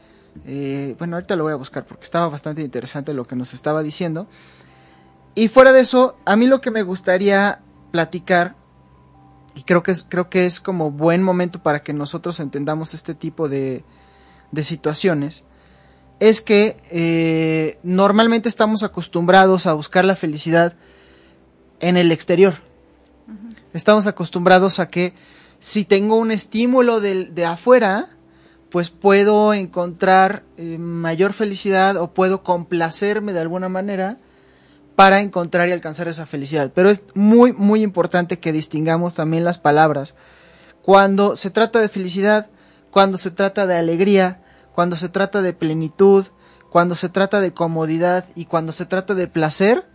eh, 0.45 0.95
bueno, 0.97 1.15
ahorita 1.15 1.35
lo 1.35 1.43
voy 1.43 1.53
a 1.53 1.57
buscar 1.57 1.85
porque 1.85 2.03
estaba 2.03 2.27
bastante 2.27 2.61
interesante 2.61 3.13
lo 3.13 3.25
que 3.25 3.35
nos 3.35 3.53
estaba 3.53 3.83
diciendo. 3.83 4.27
Y 5.35 5.47
fuera 5.47 5.71
de 5.71 5.81
eso, 5.81 6.17
a 6.25 6.35
mí 6.35 6.47
lo 6.47 6.61
que 6.61 6.71
me 6.71 6.83
gustaría 6.83 7.61
platicar, 7.91 8.55
y 9.55 9.63
creo 9.63 9.83
que 9.83 9.91
es, 9.91 10.05
creo 10.07 10.29
que 10.29 10.45
es 10.45 10.59
como 10.59 10.91
buen 10.91 11.23
momento 11.23 11.61
para 11.61 11.83
que 11.83 11.93
nosotros 11.93 12.39
entendamos 12.39 12.93
este 12.93 13.15
tipo 13.15 13.49
de, 13.49 13.83
de 14.51 14.63
situaciones, 14.63 15.45
es 16.19 16.41
que 16.41 16.77
eh, 16.91 17.79
normalmente 17.83 18.47
estamos 18.47 18.83
acostumbrados 18.83 19.65
a 19.65 19.73
buscar 19.73 20.05
la 20.05 20.15
felicidad 20.15 20.75
en 21.79 21.97
el 21.97 22.11
exterior. 22.11 22.55
Estamos 23.73 24.05
acostumbrados 24.05 24.79
a 24.79 24.89
que 24.89 25.13
si 25.59 25.83
tengo 25.83 26.15
un 26.15 26.31
estímulo 26.31 26.99
de, 26.99 27.25
de 27.25 27.45
afuera, 27.45 28.09
pues 28.73 28.89
puedo 28.89 29.53
encontrar 29.53 30.41
eh, 30.57 30.79
mayor 30.79 31.33
felicidad 31.33 31.95
o 31.95 32.11
puedo 32.11 32.41
complacerme 32.41 33.31
de 33.31 33.39
alguna 33.39 33.69
manera 33.69 34.17
para 34.95 35.21
encontrar 35.21 35.69
y 35.69 35.73
alcanzar 35.73 36.07
esa 36.07 36.25
felicidad. 36.25 36.71
Pero 36.73 36.89
es 36.89 37.03
muy, 37.13 37.53
muy 37.53 37.83
importante 37.83 38.39
que 38.39 38.51
distingamos 38.51 39.13
también 39.13 39.43
las 39.43 39.59
palabras. 39.59 40.15
Cuando 40.81 41.35
se 41.35 41.51
trata 41.51 41.81
de 41.81 41.87
felicidad, 41.87 42.49
cuando 42.89 43.19
se 43.19 43.29
trata 43.29 43.67
de 43.67 43.77
alegría, 43.77 44.41
cuando 44.73 44.95
se 44.95 45.07
trata 45.07 45.43
de 45.43 45.53
plenitud, 45.53 46.25
cuando 46.71 46.95
se 46.95 47.09
trata 47.09 47.41
de 47.41 47.53
comodidad 47.53 48.25
y 48.33 48.45
cuando 48.45 48.71
se 48.71 48.87
trata 48.87 49.13
de 49.13 49.27
placer, 49.27 49.85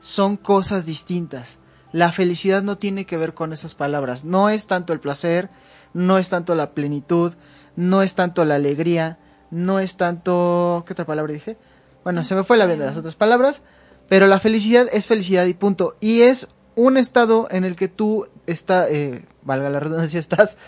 son 0.00 0.38
cosas 0.38 0.86
distintas. 0.86 1.58
La 1.92 2.12
felicidad 2.12 2.62
no 2.62 2.78
tiene 2.78 3.04
que 3.04 3.18
ver 3.18 3.34
con 3.34 3.52
esas 3.52 3.74
palabras. 3.74 4.24
No 4.24 4.48
es 4.48 4.68
tanto 4.68 4.94
el 4.94 5.00
placer, 5.00 5.50
no 5.92 6.16
es 6.16 6.30
tanto 6.30 6.54
la 6.54 6.70
plenitud, 6.70 7.34
no 7.76 8.02
es 8.02 8.14
tanto 8.14 8.44
la 8.44 8.56
alegría, 8.56 9.18
no 9.50 9.80
es 9.80 9.96
tanto... 9.96 10.84
¿Qué 10.86 10.92
otra 10.92 11.06
palabra 11.06 11.32
dije? 11.32 11.56
Bueno, 12.04 12.24
se 12.24 12.34
me 12.34 12.44
fue 12.44 12.56
la 12.56 12.66
vida 12.66 12.78
de 12.78 12.86
las 12.86 12.96
otras 12.96 13.14
palabras, 13.14 13.60
pero 14.08 14.26
la 14.26 14.40
felicidad 14.40 14.86
es 14.92 15.06
felicidad 15.06 15.46
y 15.46 15.54
punto. 15.54 15.96
Y 16.00 16.22
es 16.22 16.48
un 16.74 16.96
estado 16.96 17.48
en 17.50 17.64
el 17.64 17.76
que 17.76 17.88
tú 17.88 18.26
está, 18.46 18.88
eh, 18.88 19.24
valga 19.42 19.70
la 19.70 19.80
redundancia, 19.80 20.20
estás 20.20 20.58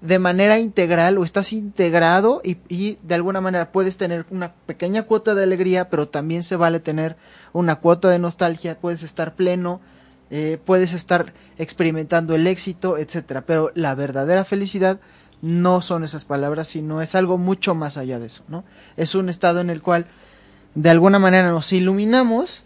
de 0.00 0.18
manera 0.18 0.58
integral 0.58 1.18
o 1.18 1.24
estás 1.24 1.52
integrado 1.52 2.40
y, 2.42 2.56
y, 2.68 2.98
de 3.02 3.14
alguna 3.14 3.42
manera 3.42 3.70
puedes 3.70 3.98
tener 3.98 4.24
una 4.30 4.54
pequeña 4.54 5.02
cuota 5.02 5.34
de 5.34 5.42
alegría, 5.42 5.90
pero 5.90 6.08
también 6.08 6.42
se 6.42 6.56
vale 6.56 6.80
tener 6.80 7.16
una 7.52 7.76
cuota 7.76 8.08
de 8.08 8.18
nostalgia, 8.18 8.78
puedes 8.80 9.02
estar 9.02 9.34
pleno, 9.34 9.82
eh, 10.30 10.58
puedes 10.64 10.92
estar 10.92 11.34
experimentando 11.58 12.34
el 12.34 12.46
éxito, 12.46 12.96
etcétera. 12.96 13.42
Pero 13.42 13.72
la 13.74 13.94
verdadera 13.94 14.44
felicidad 14.44 15.00
no 15.42 15.80
son 15.80 16.04
esas 16.04 16.24
palabras, 16.24 16.68
sino 16.68 17.00
es 17.02 17.14
algo 17.14 17.38
mucho 17.38 17.74
más 17.74 17.96
allá 17.96 18.18
de 18.18 18.26
eso, 18.26 18.44
¿no? 18.48 18.64
Es 18.96 19.14
un 19.14 19.28
estado 19.28 19.60
en 19.60 19.70
el 19.70 19.82
cual 19.82 20.06
de 20.74 20.90
alguna 20.90 21.18
manera 21.18 21.50
nos 21.50 21.72
iluminamos, 21.72 22.62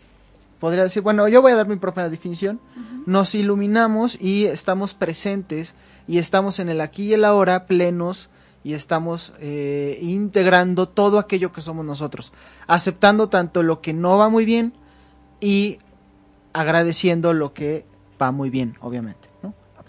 podría 0.60 0.82
decir, 0.82 1.02
bueno, 1.02 1.28
yo 1.28 1.42
voy 1.42 1.52
a 1.52 1.56
dar 1.56 1.68
mi 1.68 1.76
propia 1.76 2.08
definición, 2.08 2.60
uh 2.76 2.80
-huh. 2.80 3.02
nos 3.06 3.34
iluminamos 3.34 4.20
y 4.20 4.46
estamos 4.46 4.94
presentes 4.94 5.74
y 6.06 6.18
estamos 6.18 6.58
en 6.58 6.68
el 6.68 6.80
aquí 6.80 7.04
y 7.04 7.14
el 7.14 7.24
ahora 7.24 7.66
plenos 7.66 8.30
y 8.64 8.72
estamos 8.72 9.34
eh, 9.40 9.98
integrando 10.00 10.88
todo 10.88 11.18
aquello 11.18 11.52
que 11.52 11.60
somos 11.60 11.84
nosotros, 11.84 12.32
aceptando 12.66 13.28
tanto 13.28 13.62
lo 13.62 13.80
que 13.80 13.92
no 13.92 14.16
va 14.16 14.30
muy 14.30 14.44
bien 14.44 14.72
y 15.40 15.78
agradeciendo 16.54 17.34
lo 17.34 17.52
que 17.52 17.84
va 18.20 18.32
muy 18.32 18.48
bien, 18.48 18.76
obviamente. 18.80 19.33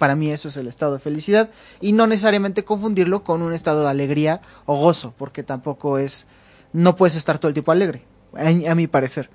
Para 0.05 0.15
mí 0.15 0.29
eso 0.29 0.49
es 0.49 0.57
el 0.57 0.67
estado 0.67 0.93
de 0.93 0.99
felicidad 0.99 1.49
y 1.81 1.91
no 1.91 2.05
necesariamente 2.05 2.63
confundirlo 2.63 3.23
con 3.23 3.41
un 3.41 3.55
estado 3.55 3.81
de 3.81 3.89
alegría 3.89 4.39
o 4.67 4.77
gozo, 4.77 5.15
porque 5.17 5.41
tampoco 5.41 5.97
es, 5.97 6.27
no 6.73 6.95
puedes 6.95 7.15
estar 7.15 7.39
todo 7.39 7.47
el 7.47 7.55
tiempo 7.55 7.71
alegre, 7.71 8.03
a, 8.35 8.75
mi 8.75 8.85
parecer. 8.85 9.31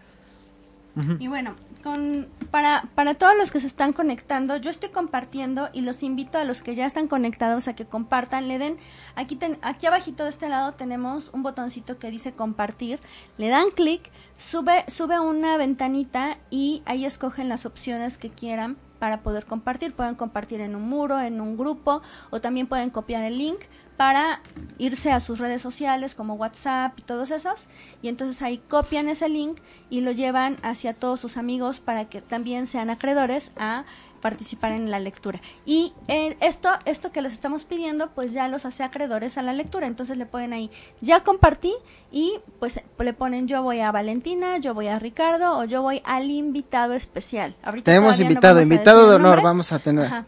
Y 1.18 1.26
bueno, 1.26 1.56
con, 1.82 2.28
para, 2.52 2.88
para 2.94 3.14
todos 3.14 3.36
los 3.36 3.50
que 3.50 3.58
se 3.58 3.66
están 3.66 3.92
conectando, 3.92 4.58
yo 4.58 4.70
estoy 4.70 4.90
compartiendo 4.90 5.70
y 5.72 5.80
los 5.80 6.04
invito 6.04 6.38
a 6.38 6.44
los 6.44 6.62
que 6.62 6.76
ya 6.76 6.86
están 6.86 7.08
conectados 7.08 7.66
a 7.66 7.74
que 7.74 7.84
compartan, 7.84 8.46
le 8.46 8.58
den, 8.58 8.76
aquí, 9.16 9.34
ten, 9.34 9.58
aquí 9.62 9.86
abajito 9.86 10.22
de 10.22 10.30
este 10.30 10.48
lado 10.48 10.74
tenemos 10.74 11.30
un 11.32 11.42
botoncito 11.42 11.98
que 11.98 12.12
dice 12.12 12.30
compartir, 12.30 13.00
le 13.38 13.48
dan 13.48 13.72
clic, 13.74 14.08
sube, 14.38 14.84
sube 14.86 15.18
una 15.18 15.56
ventanita 15.56 16.38
y 16.48 16.84
ahí 16.86 17.04
escogen 17.04 17.48
las 17.48 17.66
opciones 17.66 18.18
que 18.18 18.30
quieran 18.30 18.76
para 19.00 19.22
poder 19.22 19.46
compartir. 19.46 19.92
Pueden 19.92 20.14
compartir 20.14 20.60
en 20.60 20.76
un 20.76 20.88
muro, 20.88 21.18
en 21.20 21.40
un 21.40 21.56
grupo 21.56 22.02
o 22.30 22.40
también 22.40 22.68
pueden 22.68 22.90
copiar 22.90 23.24
el 23.24 23.36
link 23.38 23.58
para 23.96 24.40
irse 24.78 25.12
a 25.12 25.20
sus 25.20 25.40
redes 25.40 25.60
sociales 25.60 26.14
como 26.14 26.34
WhatsApp 26.34 26.98
y 26.98 27.02
todos 27.02 27.30
esos 27.30 27.66
y 28.00 28.08
entonces 28.08 28.40
ahí 28.40 28.56
copian 28.56 29.10
ese 29.10 29.28
link 29.28 29.58
y 29.90 30.00
lo 30.00 30.10
llevan 30.10 30.56
hacia 30.62 30.94
todos 30.94 31.20
sus 31.20 31.36
amigos 31.36 31.80
para 31.80 32.06
que 32.06 32.22
también 32.22 32.66
sean 32.66 32.88
acreedores 32.88 33.52
a 33.58 33.84
participar 34.20 34.72
en 34.72 34.90
la 34.90 34.98
lectura. 34.98 35.40
Y 35.64 35.92
eh, 36.08 36.36
esto, 36.40 36.70
esto 36.84 37.12
que 37.12 37.22
les 37.22 37.32
estamos 37.32 37.64
pidiendo, 37.64 38.10
pues 38.10 38.32
ya 38.32 38.48
los 38.48 38.64
hace 38.64 38.82
acreedores 38.82 39.38
a 39.38 39.42
la 39.42 39.52
lectura. 39.52 39.86
Entonces 39.86 40.16
le 40.18 40.26
ponen 40.26 40.52
ahí, 40.52 40.70
ya 41.00 41.22
compartí 41.22 41.72
y 42.10 42.40
pues 42.58 42.80
le 42.98 43.12
ponen 43.12 43.48
yo 43.48 43.62
voy 43.62 43.80
a 43.80 43.90
Valentina, 43.92 44.58
yo 44.58 44.74
voy 44.74 44.88
a 44.88 44.98
Ricardo 44.98 45.58
o 45.58 45.64
yo 45.64 45.82
voy 45.82 46.02
al 46.04 46.30
invitado 46.30 46.94
especial. 46.94 47.56
Ahorita 47.62 47.92
Tenemos 47.92 48.20
invitado, 48.20 48.56
no 48.56 48.62
invitado 48.62 49.08
de 49.08 49.16
honor, 49.16 49.42
vamos 49.42 49.72
a 49.72 49.78
tener. 49.78 50.06
Ajá. 50.06 50.26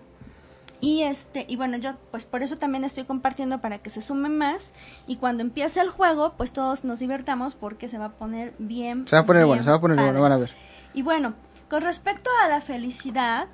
Y 0.83 1.03
este, 1.05 1.47
y 1.49 1.55
bueno, 1.55 1.77
yo 1.77 1.93
pues 2.11 2.25
por 2.25 2.43
eso 2.43 2.57
también 2.57 2.83
estoy 2.83 3.05
compartiendo 3.05 3.61
para 3.61 3.79
que 3.79 3.89
se 3.89 4.03
sumen 4.03 4.37
más 4.37 4.73
y 5.07 5.15
cuando 5.15 5.45
empiece 5.45 5.81
el 5.81 5.89
juego, 5.89 6.35
pues 6.37 6.53
todos 6.53 6.83
nos 6.83 6.99
divertamos 6.99 7.55
porque 7.55 7.87
se 7.87 7.99
va 7.99 8.07
a 8.07 8.13
poner 8.13 8.53
bien. 8.59 9.07
Se 9.07 9.15
va 9.15 9.23
a 9.23 9.25
poner 9.25 9.43
bien 9.43 9.49
bueno, 9.49 9.63
se 9.63 9.71
va 9.71 9.77
a 9.77 9.81
poner 9.81 9.97
padre. 9.97 10.11
bueno, 10.11 10.23
van 10.23 10.33
a 10.33 10.37
ver. 10.39 10.51
Y 10.93 11.03
bueno, 11.03 11.35
con 11.71 11.83
respecto 11.83 12.31
a 12.43 12.49
la 12.49 12.61
felicidad, 12.61 13.47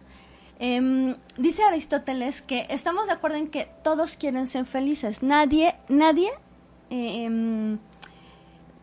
eh, 0.58 1.16
dice 1.36 1.62
Aristóteles 1.62 2.42
que 2.42 2.66
estamos 2.70 3.06
de 3.06 3.12
acuerdo 3.12 3.36
en 3.36 3.48
que 3.48 3.68
todos 3.82 4.16
quieren 4.16 4.46
ser 4.46 4.64
felices. 4.64 5.22
Nadie, 5.22 5.76
nadie 5.88 6.30
eh, 6.90 7.78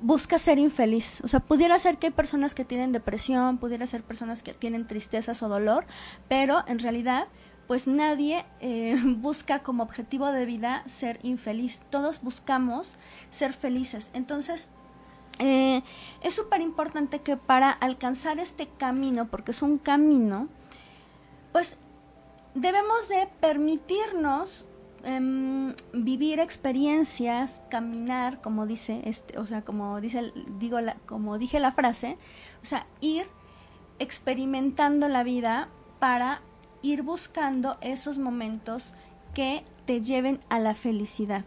busca 0.02 0.38
ser 0.38 0.60
infeliz. 0.60 1.22
O 1.24 1.28
sea, 1.28 1.40
pudiera 1.40 1.78
ser 1.80 1.98
que 1.98 2.08
hay 2.08 2.14
personas 2.14 2.54
que 2.56 2.66
tienen 2.66 2.92
depresión, 2.92 3.58
pudiera 3.58 3.88
ser 3.88 4.04
personas 4.04 4.44
que 4.44 4.54
tienen 4.54 4.88
tristezas 4.88 5.42
o 5.44 5.50
dolor, 5.50 5.86
pero 6.28 6.64
en 6.68 6.80
realidad 6.80 7.28
pues 7.68 7.88
nadie 7.88 8.46
eh, 8.60 8.96
busca 9.18 9.60
como 9.60 9.84
objetivo 9.84 10.32
de 10.32 10.46
vida 10.46 10.84
ser 10.88 11.20
infeliz. 11.24 11.84
Todos 11.90 12.22
buscamos 12.22 12.92
ser 13.32 13.54
felices. 13.54 14.12
Entonces, 14.14 14.70
eh, 15.40 15.82
es 16.22 16.36
súper 16.36 16.62
importante 16.62 17.20
que 17.20 17.38
para 17.38 17.72
alcanzar 17.72 18.40
este 18.40 18.68
camino, 18.78 19.28
porque 19.28 19.52
es 19.52 19.62
un 19.62 19.78
camino, 19.78 20.48
pues 21.56 21.78
debemos 22.54 23.08
de 23.08 23.30
permitirnos 23.40 24.66
eh, 25.06 25.74
vivir 25.94 26.42
experiencias, 26.42 27.62
caminar, 27.70 28.42
como 28.42 28.66
dice 28.66 29.04
este, 29.06 29.40
o 29.40 29.46
sea, 29.46 29.62
como 29.62 30.02
dice, 30.02 30.34
digo, 30.60 30.82
la, 30.82 30.98
como 31.06 31.38
dije 31.38 31.62
la 31.62 31.72
frase, 31.72 32.18
o 32.62 32.66
sea, 32.66 32.88
ir 33.00 33.30
experimentando 34.00 35.08
la 35.08 35.24
vida 35.24 35.70
para 36.00 36.42
ir 36.82 37.04
buscando 37.04 37.78
esos 37.80 38.18
momentos 38.18 38.94
que 39.34 39.64
te 39.86 40.02
lleven 40.02 40.42
a 40.50 40.60
la 40.60 40.76
felicidad. 40.76 41.46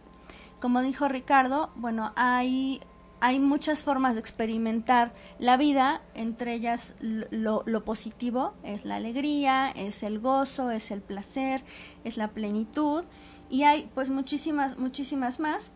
Como 0.59 0.81
dijo 0.81 1.07
Ricardo, 1.07 1.69
bueno, 1.77 2.15
hay, 2.17 2.81
hay 3.21 3.41
muchas 3.41 3.83
formas 3.83 4.15
de 4.15 4.21
experimentar 4.21 5.13
la 5.39 5.57
vida, 5.57 6.03
entre 6.15 6.55
ellas 6.55 6.95
lo, 7.01 7.85
positivo 7.85 8.55
es 8.63 8.85
la 8.85 8.97
alegría, 8.97 9.71
es 9.71 10.03
el 10.03 10.21
gozo, 10.21 10.71
es 10.71 10.91
el 10.91 11.01
placer, 11.01 11.65
es 12.05 12.17
la 12.17 12.29
plenitud 12.29 13.05
y 13.51 13.65
hay 13.65 13.91
pues 13.95 14.11
muchísimas, 14.11 14.79
muchísimas 14.79 15.41
más 15.41 15.73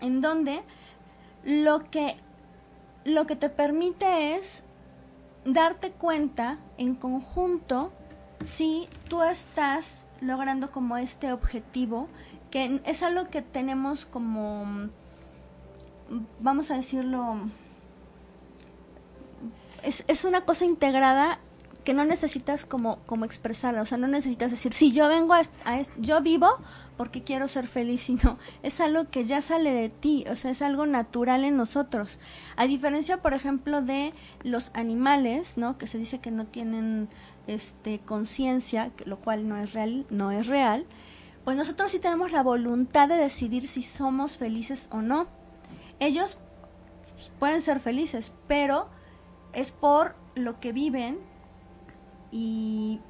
en 0.00 0.20
donde 0.20 0.62
lo 1.44 1.90
que, 1.90 2.16
lo 3.04 3.26
que 3.26 3.36
te 3.36 3.48
permite 3.48 4.36
es 4.36 4.64
darte 5.44 5.90
cuenta 5.90 6.58
en 6.78 6.94
conjunto 6.94 7.92
si 8.44 8.88
tú 9.08 9.22
estás 9.22 10.06
logrando 10.20 10.70
como 10.70 10.96
este 10.96 11.32
objetivo, 11.32 12.08
que 12.50 12.80
es 12.84 13.02
algo 13.02 13.28
que 13.28 13.42
tenemos 13.42 14.06
como, 14.06 14.90
vamos 16.40 16.70
a 16.70 16.76
decirlo, 16.76 17.36
es, 19.82 20.04
es 20.08 20.24
una 20.24 20.42
cosa 20.42 20.64
integrada 20.64 21.38
que 21.84 21.94
no 21.94 22.04
necesitas 22.04 22.66
como, 22.66 22.98
como 23.06 23.24
expresarla, 23.24 23.82
o 23.82 23.86
sea, 23.86 23.98
no 23.98 24.06
necesitas 24.06 24.50
decir, 24.50 24.74
sí, 24.74 24.92
yo 24.92 25.08
vengo 25.08 25.34
a, 25.34 25.40
a 25.64 25.80
yo 25.98 26.20
vivo 26.20 26.48
porque 26.96 27.22
quiero 27.22 27.48
ser 27.48 27.66
feliz, 27.66 28.02
sino 28.04 28.38
es 28.62 28.80
algo 28.80 29.08
que 29.10 29.24
ya 29.24 29.40
sale 29.40 29.72
de 29.72 29.88
ti, 29.88 30.24
o 30.30 30.34
sea, 30.34 30.50
es 30.50 30.62
algo 30.62 30.86
natural 30.86 31.44
en 31.44 31.56
nosotros. 31.56 32.18
A 32.56 32.66
diferencia, 32.66 33.22
por 33.22 33.34
ejemplo, 33.34 33.80
de 33.80 34.12
los 34.42 34.70
animales, 34.74 35.56
¿no? 35.56 35.78
Que 35.78 35.86
se 35.86 35.98
dice 35.98 36.18
que 36.18 36.30
no 36.30 36.46
tienen 36.46 37.08
este 37.46 38.00
conciencia, 38.00 38.92
lo 39.06 39.18
cual 39.18 39.48
no 39.48 39.56
es 39.56 39.72
real, 39.72 40.06
no 40.10 40.30
es 40.30 40.46
real. 40.46 40.86
Pues 41.44 41.56
nosotros 41.56 41.90
sí 41.90 41.98
tenemos 41.98 42.32
la 42.32 42.42
voluntad 42.42 43.08
de 43.08 43.16
decidir 43.16 43.66
si 43.66 43.82
somos 43.82 44.36
felices 44.36 44.88
o 44.92 45.00
no. 45.00 45.26
Ellos 46.00 46.38
pueden 47.38 47.60
ser 47.60 47.80
felices, 47.80 48.32
pero 48.48 48.88
es 49.52 49.72
por 49.72 50.14
lo 50.34 50.60
que 50.60 50.72
viven 50.72 51.18
y 52.30 53.00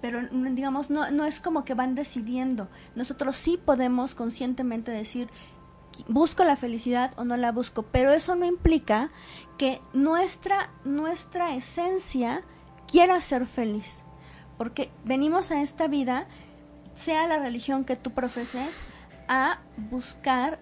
pero 0.00 0.20
digamos 0.30 0.90
no 0.90 1.10
no 1.10 1.24
es 1.24 1.40
como 1.40 1.64
que 1.64 1.74
van 1.74 1.94
decidiendo. 1.94 2.68
Nosotros 2.94 3.36
sí 3.36 3.58
podemos 3.62 4.14
conscientemente 4.14 4.90
decir 4.90 5.28
busco 6.06 6.44
la 6.44 6.56
felicidad 6.56 7.12
o 7.18 7.24
no 7.24 7.36
la 7.36 7.52
busco, 7.52 7.82
pero 7.82 8.12
eso 8.12 8.36
no 8.36 8.46
implica 8.46 9.10
que 9.56 9.80
nuestra 9.92 10.70
nuestra 10.84 11.54
esencia 11.54 12.42
quiera 12.86 13.20
ser 13.20 13.46
feliz, 13.46 14.04
porque 14.56 14.90
venimos 15.04 15.50
a 15.50 15.60
esta 15.60 15.88
vida 15.88 16.26
sea 16.94 17.26
la 17.26 17.38
religión 17.38 17.84
que 17.84 17.96
tú 17.96 18.12
profeses 18.12 18.82
a 19.28 19.60
buscar 19.76 20.60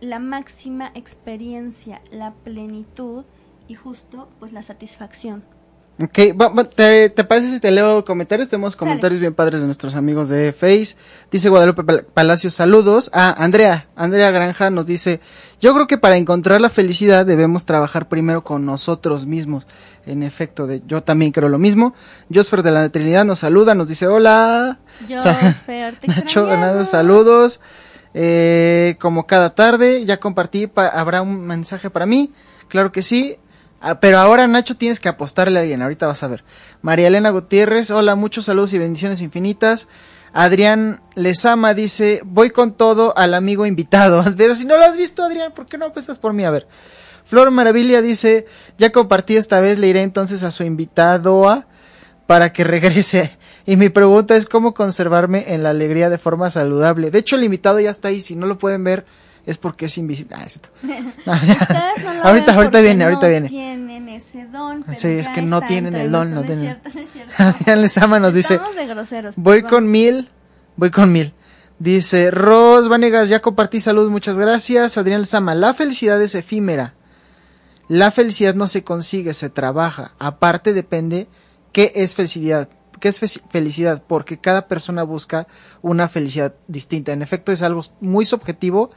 la 0.00 0.18
máxima 0.18 0.90
experiencia, 0.94 2.00
la 2.10 2.32
plenitud 2.44 3.24
y 3.68 3.74
justo 3.74 4.28
pues 4.38 4.52
la 4.52 4.62
satisfacción. 4.62 5.42
Ok, 6.00 6.16
¿te, 6.76 7.10
te 7.10 7.24
parece 7.24 7.50
si 7.50 7.58
te 7.58 7.72
leo 7.72 8.04
comentarios? 8.04 8.48
Tenemos 8.48 8.74
Sale. 8.74 8.78
comentarios 8.78 9.18
bien 9.20 9.34
padres 9.34 9.60
de 9.62 9.66
nuestros 9.66 9.96
amigos 9.96 10.28
de 10.28 10.52
Face. 10.52 10.94
Dice 11.28 11.48
Guadalupe 11.48 11.82
Pal- 11.82 12.04
Palacios, 12.04 12.54
saludos. 12.54 13.10
Ah, 13.12 13.34
Andrea, 13.36 13.88
Andrea 13.96 14.30
Granja 14.30 14.70
nos 14.70 14.86
dice, 14.86 15.18
yo 15.60 15.74
creo 15.74 15.88
que 15.88 15.98
para 15.98 16.16
encontrar 16.16 16.60
la 16.60 16.70
felicidad 16.70 17.26
debemos 17.26 17.66
trabajar 17.66 18.08
primero 18.08 18.44
con 18.44 18.64
nosotros 18.64 19.26
mismos. 19.26 19.66
En 20.06 20.22
efecto, 20.22 20.68
de, 20.68 20.84
yo 20.86 21.02
también 21.02 21.32
creo 21.32 21.48
lo 21.48 21.58
mismo. 21.58 21.94
Josfer 22.32 22.62
de 22.62 22.70
la 22.70 22.88
Trinidad 22.90 23.24
nos 23.24 23.40
saluda, 23.40 23.74
nos 23.74 23.88
dice, 23.88 24.06
hola. 24.06 24.78
Josfer, 25.08 25.96
te 26.00 26.06
Nacho. 26.06 26.46
Granados, 26.46 26.90
saludos. 26.90 27.60
Eh, 28.20 28.96
como 28.98 29.28
cada 29.28 29.54
tarde, 29.54 30.04
ya 30.04 30.18
compartí, 30.18 30.66
pa- 30.66 30.88
habrá 30.88 31.22
un 31.22 31.46
mensaje 31.46 31.88
para 31.88 32.04
mí, 32.04 32.32
claro 32.66 32.90
que 32.90 33.02
sí. 33.02 33.36
Ah, 33.80 34.00
pero 34.00 34.18
ahora 34.18 34.48
Nacho 34.48 34.76
tienes 34.76 34.98
que 34.98 35.08
apostarle 35.08 35.56
a 35.56 35.62
alguien, 35.62 35.82
ahorita 35.82 36.08
vas 36.08 36.24
a 36.24 36.26
ver. 36.26 36.42
María 36.82 37.06
Elena 37.06 37.30
Gutiérrez, 37.30 37.92
hola, 37.92 38.16
muchos 38.16 38.46
saludos 38.46 38.72
y 38.72 38.78
bendiciones 38.78 39.20
infinitas. 39.20 39.86
Adrián 40.32 41.00
Lezama 41.14 41.74
dice, 41.74 42.20
voy 42.24 42.50
con 42.50 42.72
todo 42.76 43.16
al 43.16 43.34
amigo 43.34 43.66
invitado. 43.66 44.24
Pero 44.36 44.56
si 44.56 44.64
no 44.64 44.76
lo 44.76 44.84
has 44.84 44.96
visto, 44.96 45.22
Adrián, 45.22 45.52
¿por 45.52 45.66
qué 45.66 45.78
no 45.78 45.86
apuestas 45.86 46.18
por 46.18 46.32
mí? 46.32 46.42
A 46.44 46.50
ver. 46.50 46.66
Flor 47.24 47.52
Maravilla 47.52 48.02
dice, 48.02 48.46
ya 48.78 48.90
compartí 48.90 49.36
esta 49.36 49.60
vez, 49.60 49.78
le 49.78 49.86
iré 49.86 50.02
entonces 50.02 50.42
a 50.42 50.50
su 50.50 50.64
invitado 50.64 51.48
a 51.48 51.68
para 52.26 52.52
que 52.52 52.64
regrese. 52.64 53.37
Y 53.68 53.76
mi 53.76 53.90
pregunta 53.90 54.34
es 54.34 54.46
cómo 54.46 54.72
conservarme 54.72 55.52
en 55.52 55.62
la 55.62 55.68
alegría 55.68 56.08
de 56.08 56.16
forma 56.16 56.50
saludable. 56.50 57.10
De 57.10 57.18
hecho, 57.18 57.36
el 57.36 57.44
invitado 57.44 57.78
ya 57.78 57.90
está 57.90 58.08
ahí. 58.08 58.22
Si 58.22 58.34
no 58.34 58.46
lo 58.46 58.56
pueden 58.56 58.82
ver, 58.82 59.04
es 59.44 59.58
porque 59.58 59.84
es 59.84 59.98
invisible. 59.98 60.36
Ah, 60.38 60.44
es. 60.46 60.58
No, 62.02 62.24
ahorita, 62.24 62.80
viene, 62.80 63.04
ahorita 63.04 63.26
no 63.26 63.28
viene. 63.28 63.48
tienen 63.50 64.08
ese 64.08 64.46
don. 64.46 64.84
pero 64.84 64.98
Sí, 64.98 65.08
es 65.08 65.28
que 65.28 65.42
no 65.42 65.60
tienen 65.60 65.96
el 65.96 66.10
don, 66.10 66.32
no 66.32 66.44
tienen. 66.44 66.80
Adrián 67.36 67.82
Lezama 67.82 68.18
nos 68.18 68.32
dice, 68.32 68.54
Estamos 68.54 68.74
de 68.74 68.86
groseros. 68.86 69.34
voy 69.36 69.56
perdón. 69.60 69.70
con 69.70 69.90
mil, 69.90 70.30
voy 70.76 70.90
con 70.90 71.12
mil. 71.12 71.34
Dice, 71.78 72.30
Ros 72.30 72.88
Vanegas, 72.88 73.28
ya 73.28 73.40
compartí 73.40 73.80
salud, 73.80 74.10
muchas 74.10 74.38
gracias. 74.38 74.96
Adrián 74.96 75.20
Lezama, 75.20 75.54
la 75.54 75.74
felicidad 75.74 76.22
es 76.22 76.34
efímera. 76.34 76.94
La 77.86 78.10
felicidad 78.12 78.54
no 78.54 78.66
se 78.66 78.82
consigue, 78.82 79.34
se 79.34 79.50
trabaja. 79.50 80.12
Aparte 80.18 80.72
depende 80.72 81.28
qué 81.72 81.92
es 81.96 82.14
felicidad. 82.14 82.70
¿Qué 83.00 83.08
es 83.08 83.18
fe- 83.20 83.40
felicidad? 83.50 84.02
Porque 84.06 84.38
cada 84.38 84.66
persona 84.68 85.02
busca 85.02 85.46
una 85.82 86.08
felicidad 86.08 86.54
distinta. 86.66 87.12
En 87.12 87.22
efecto, 87.22 87.52
es 87.52 87.62
algo 87.62 87.82
muy 88.00 88.24
subjetivo, 88.24 88.90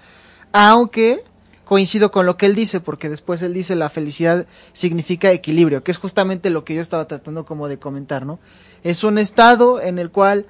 aunque 0.51 1.23
coincido 1.65 2.11
con 2.11 2.25
lo 2.25 2.35
que 2.35 2.47
él 2.47 2.55
dice, 2.55 2.81
porque 2.81 3.07
después 3.07 3.41
él 3.41 3.53
dice 3.53 3.75
la 3.75 3.89
felicidad 3.89 4.45
significa 4.73 5.31
equilibrio, 5.31 5.83
que 5.83 5.91
es 5.91 5.97
justamente 5.97 6.49
lo 6.49 6.65
que 6.65 6.75
yo 6.75 6.81
estaba 6.81 7.07
tratando 7.07 7.45
como 7.45 7.69
de 7.69 7.79
comentar, 7.79 8.25
¿no? 8.25 8.39
Es 8.83 9.05
un 9.05 9.17
estado 9.17 9.81
en 9.81 9.97
el 9.97 10.11
cual 10.11 10.47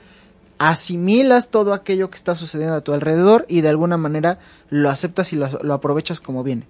asimilas 0.57 1.49
todo 1.49 1.73
aquello 1.73 2.09
que 2.09 2.17
está 2.17 2.35
sucediendo 2.35 2.75
a 2.75 2.81
tu 2.81 2.93
alrededor 2.93 3.45
y 3.49 3.61
de 3.61 3.69
alguna 3.69 3.97
manera 3.97 4.39
lo 4.69 4.89
aceptas 4.89 5.33
y 5.33 5.35
lo, 5.35 5.47
lo 5.63 5.73
aprovechas 5.73 6.19
como 6.19 6.43
viene. 6.43 6.67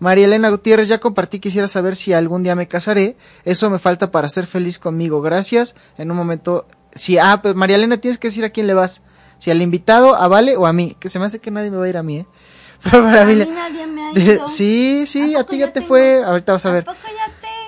María 0.00 0.24
Elena 0.26 0.50
Gutiérrez, 0.50 0.88
ya 0.88 0.98
compartí, 0.98 1.38
quisiera 1.38 1.68
saber 1.68 1.96
si 1.96 2.12
algún 2.12 2.42
día 2.42 2.54
me 2.56 2.66
casaré. 2.68 3.16
Eso 3.44 3.70
me 3.70 3.78
falta 3.78 4.10
para 4.10 4.28
ser 4.28 4.46
feliz 4.46 4.78
conmigo. 4.78 5.22
Gracias. 5.22 5.74
En 5.96 6.10
un 6.10 6.16
momento, 6.16 6.66
si, 6.94 7.18
ah, 7.18 7.40
pues 7.42 7.54
María 7.54 7.76
Elena, 7.76 7.96
tienes 7.98 8.18
que 8.18 8.28
decir 8.28 8.44
a 8.44 8.50
quién 8.50 8.66
le 8.66 8.74
vas. 8.74 9.02
Si 9.38 9.50
al 9.50 9.62
invitado, 9.62 10.14
a 10.16 10.26
Vale 10.28 10.56
o 10.56 10.66
a 10.66 10.72
mí. 10.72 10.96
Que 10.98 11.08
se 11.08 11.18
me 11.18 11.24
hace 11.26 11.38
que 11.38 11.50
nadie 11.50 11.70
me 11.70 11.76
va 11.76 11.84
a 11.84 11.88
ir 11.88 11.96
a 11.96 12.02
mí, 12.02 12.18
¿eh? 12.18 12.26
Flor 12.80 13.02
A 13.02 13.06
Maravilla. 13.06 13.44
mí 13.46 13.50
nadie 13.52 13.86
me 13.86 14.06
ha 14.08 14.12
ido. 14.34 14.48
sí, 14.48 15.04
sí, 15.06 15.34
¿A 15.36 15.44
ti 15.44 15.58
ya 15.58 15.66
ya 15.66 15.72
te 15.72 15.80
tengo? 15.80 15.86
fue. 15.88 16.22
Ahorita 16.24 16.52
vas 16.52 16.66
a 16.66 16.70
ver. 16.72 16.84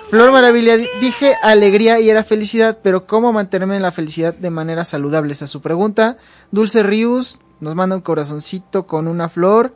Flor 0.09 0.31
Maravilla, 0.31 0.77
di- 0.77 0.87
dije 1.01 1.35
alegría 1.41 1.99
y 1.99 2.09
era 2.09 2.23
felicidad, 2.23 2.77
pero 2.83 3.07
¿cómo 3.07 3.33
mantenerme 3.33 3.75
en 3.77 3.81
la 3.81 3.91
felicidad 3.91 4.33
de 4.35 4.49
manera 4.51 4.85
saludable? 4.85 5.33
Esa 5.33 5.45
es 5.45 5.51
su 5.51 5.61
pregunta. 5.61 6.17
Dulce 6.51 6.83
Rius 6.83 7.39
nos 7.59 7.73
manda 7.75 7.95
un 7.95 8.01
corazoncito 8.03 8.85
con 8.85 9.07
una 9.07 9.29
flor. 9.29 9.73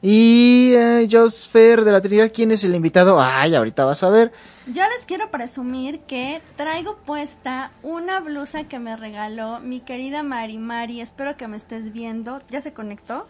Y 0.00 0.74
eh, 0.76 1.08
Josfer 1.10 1.84
de 1.84 1.90
la 1.90 2.00
Trinidad, 2.00 2.30
¿quién 2.32 2.52
es 2.52 2.62
el 2.62 2.74
invitado? 2.74 3.20
Ay, 3.20 3.54
ahorita 3.56 3.84
vas 3.84 4.02
a 4.04 4.10
ver. 4.10 4.32
Yo 4.66 4.82
les 4.94 5.04
quiero 5.06 5.30
presumir 5.30 6.00
que 6.00 6.40
traigo 6.56 6.96
puesta 6.98 7.72
una 7.82 8.20
blusa 8.20 8.64
que 8.64 8.78
me 8.78 8.96
regaló 8.96 9.58
mi 9.58 9.80
querida 9.80 10.22
Mari 10.22 10.58
Mari. 10.58 11.00
Espero 11.00 11.36
que 11.36 11.48
me 11.48 11.56
estés 11.56 11.92
viendo. 11.92 12.40
¿Ya 12.48 12.60
se 12.60 12.72
conectó? 12.72 13.26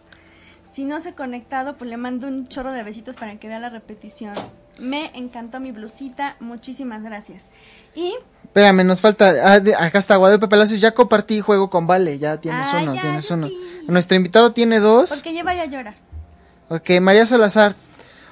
Si 0.71 0.83
no 0.83 0.99
se 1.01 1.09
ha 1.09 1.15
conectado, 1.15 1.75
pues 1.75 1.89
le 1.89 1.97
mando 1.97 2.27
un 2.27 2.47
chorro 2.47 2.71
de 2.71 2.83
besitos 2.83 3.15
para 3.15 3.37
que 3.37 3.47
vea 3.47 3.59
la 3.59 3.69
repetición. 3.69 4.35
Me 4.77 5.09
encantó 5.15 5.59
mi 5.59 5.71
blusita. 5.71 6.35
Muchísimas 6.39 7.01
gracias. 7.01 7.47
Y 7.95 8.13
Espérame, 8.43 8.83
nos 8.85 9.01
falta. 9.01 9.33
ah, 9.43 9.59
de- 9.59 9.73
acá 9.75 9.97
está 9.97 10.15
Guadalupe 10.17 10.47
Palacios. 10.47 10.79
Ya 10.79 10.93
compartí 10.93 11.41
juego 11.41 11.71
con 11.71 11.87
Vale. 11.87 12.19
Ya 12.19 12.39
tienes 12.39 12.71
uno, 12.73 12.93
ya, 12.93 13.01
tienes 13.01 13.27
ya 13.27 13.35
uno. 13.35 13.47
Nuestro 13.87 14.15
invitado 14.17 14.53
tiene 14.53 14.79
dos. 14.79 15.09
porque 15.13 15.33
ya 15.33 15.43
vaya 15.43 15.63
a 15.63 15.65
llorar. 15.65 15.95
Ok, 16.69 16.89
María 17.01 17.25
Salazar. 17.25 17.75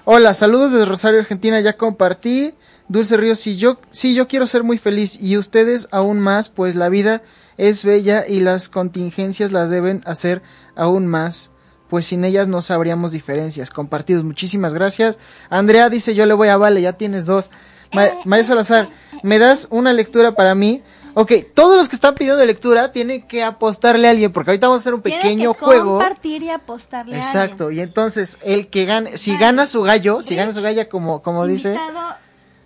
Hola, 0.06 0.34
saludos 0.34 0.72
desde 0.72 0.86
Rosario, 0.86 1.20
Argentina. 1.20 1.60
Ya 1.60 1.74
compartí. 1.78 2.54
Dulce 2.88 3.18
Ríos, 3.18 3.40
si 3.40 3.58
yo, 3.58 3.80
sí, 3.90 4.14
yo 4.14 4.30
quiero 4.30 4.48
ser 4.48 4.64
muy 4.64 4.78
feliz 4.78 5.20
y 5.22 5.36
ustedes 5.38 5.90
aún 5.92 6.20
más, 6.20 6.48
pues 6.48 6.76
la 6.76 6.88
vida 6.88 7.22
es 7.58 7.84
bella 7.84 8.26
y 8.26 8.40
las 8.40 8.70
contingencias 8.70 9.52
las 9.52 9.70
deben 9.70 10.02
hacer 10.06 10.42
aún 10.74 11.06
más, 11.06 11.50
pues 11.90 12.06
sin 12.06 12.24
ellas 12.24 12.48
no 12.48 12.62
sabríamos 12.62 13.12
diferencias. 13.12 13.72
Compartidos, 13.72 14.24
muchísimas 14.24 14.74
gracias. 14.74 15.18
Andrea 15.50 15.90
dice, 15.90 16.16
yo 16.16 16.26
le 16.26 16.34
voy 16.34 16.48
a 16.48 16.56
Vale, 16.56 16.82
ya 16.82 16.94
tienes 16.94 17.26
dos. 17.26 17.52
Ma- 17.92 18.08
María 18.24 18.46
Salazar, 18.46 18.90
¿me 19.22 19.38
das 19.38 19.68
una 19.70 19.92
lectura 19.92 20.34
para 20.36 20.56
mí? 20.56 20.82
Ok, 21.20 21.32
todos 21.56 21.76
los 21.78 21.90
que 21.90 21.96
están 21.96 22.14
pidiendo 22.14 22.46
lectura 22.46 22.92
tienen 22.92 23.24
que 23.24 23.44
apostarle 23.44 24.08
a 24.08 24.12
alguien, 24.12 24.32
porque 24.32 24.52
ahorita 24.52 24.68
vamos 24.68 24.82
a 24.82 24.84
hacer 24.84 24.94
un 24.94 25.02
Tiene 25.02 25.20
pequeño 25.20 25.54
que 25.56 25.66
juego. 25.66 25.98
compartir 25.98 26.44
y 26.44 26.50
apostarle 26.52 27.16
a 27.16 27.18
Exacto, 27.18 27.72
y 27.72 27.80
entonces 27.80 28.38
el 28.44 28.68
que 28.68 28.86
gane, 28.86 29.18
si 29.18 29.32
Vale. 29.32 29.42
gana 29.46 29.66
su 29.66 29.82
gallo, 29.82 30.22
si 30.22 30.36
Rich. 30.36 30.38
gana 30.38 30.54
su 30.54 30.62
galla 30.62 30.90
como, 30.90 31.24
como 31.24 31.48
dice, 31.48 31.70
Invitado 31.70 32.00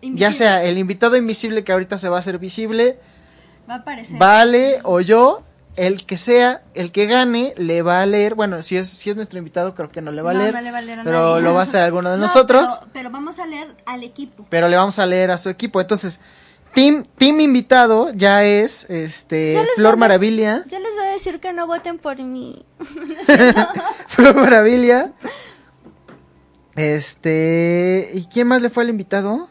ya 0.01 0.07
invisible. 0.07 0.33
sea 0.33 0.63
el 0.65 0.77
invitado 0.77 1.15
invisible 1.15 1.63
que 1.63 1.71
ahorita 1.71 1.97
se 1.97 2.09
va 2.09 2.17
a 2.17 2.19
hacer 2.19 2.39
visible, 2.39 2.99
Va 3.69 3.75
a 3.75 3.77
aparecer. 3.77 4.17
vale 4.19 4.79
o 4.83 4.99
yo, 4.99 5.43
el 5.77 6.05
que 6.05 6.17
sea, 6.17 6.61
el 6.73 6.91
que 6.91 7.05
gane 7.05 7.53
le 7.55 7.81
va 7.83 8.01
a 8.01 8.05
leer, 8.05 8.35
bueno, 8.35 8.61
si 8.63 8.75
es, 8.75 8.89
si 8.89 9.09
es 9.09 9.15
nuestro 9.15 9.39
invitado 9.39 9.73
creo 9.75 9.89
que 9.91 10.01
no 10.01 10.11
le 10.11 10.21
va 10.21 10.31
a 10.31 10.33
No, 10.33 10.39
leer, 10.41 10.53
no 10.55 10.61
le 10.61 10.71
va 10.71 10.77
a 10.79 10.81
leer 10.81 10.99
a 10.99 11.03
pero 11.05 11.29
nadie. 11.29 11.41
lo 11.43 11.53
va 11.53 11.61
a 11.61 11.63
hacer 11.63 11.83
alguno 11.83 12.11
de 12.11 12.17
No, 12.17 12.23
nosotros, 12.23 12.69
Pero, 12.69 12.89
pero 12.91 13.09
vamos 13.11 13.39
a 13.39 13.45
leer 13.47 13.73
al 13.85 14.03
equipo. 14.03 14.45
pero 14.49 14.67
le 14.67 14.75
vamos 14.75 14.99
a 14.99 15.05
leer 15.05 15.31
a 15.31 15.37
su 15.37 15.47
equipo, 15.47 15.79
entonces, 15.79 16.19
team, 16.73 17.03
team 17.17 17.39
invitado 17.39 18.11
ya 18.13 18.43
es, 18.43 18.89
este, 18.89 19.53
Ya 19.53 19.65
Flor 19.75 19.97
Maravilla, 19.97 20.63
Yo 20.67 20.79
les 20.79 20.93
voy 20.95 21.05
a 21.05 21.11
decir 21.11 21.39
que 21.39 21.53
no 21.53 21.67
voten 21.67 21.97
por 21.97 22.17
mí. 22.21 22.65
Flor 24.07 24.35
Maravilla, 24.35 25.11
este, 26.75 28.11
¿y 28.13 28.25
quién 28.25 28.47
más 28.47 28.61
le 28.61 28.69
fue 28.69 28.83
al 28.83 28.89
invitado? 28.89 29.49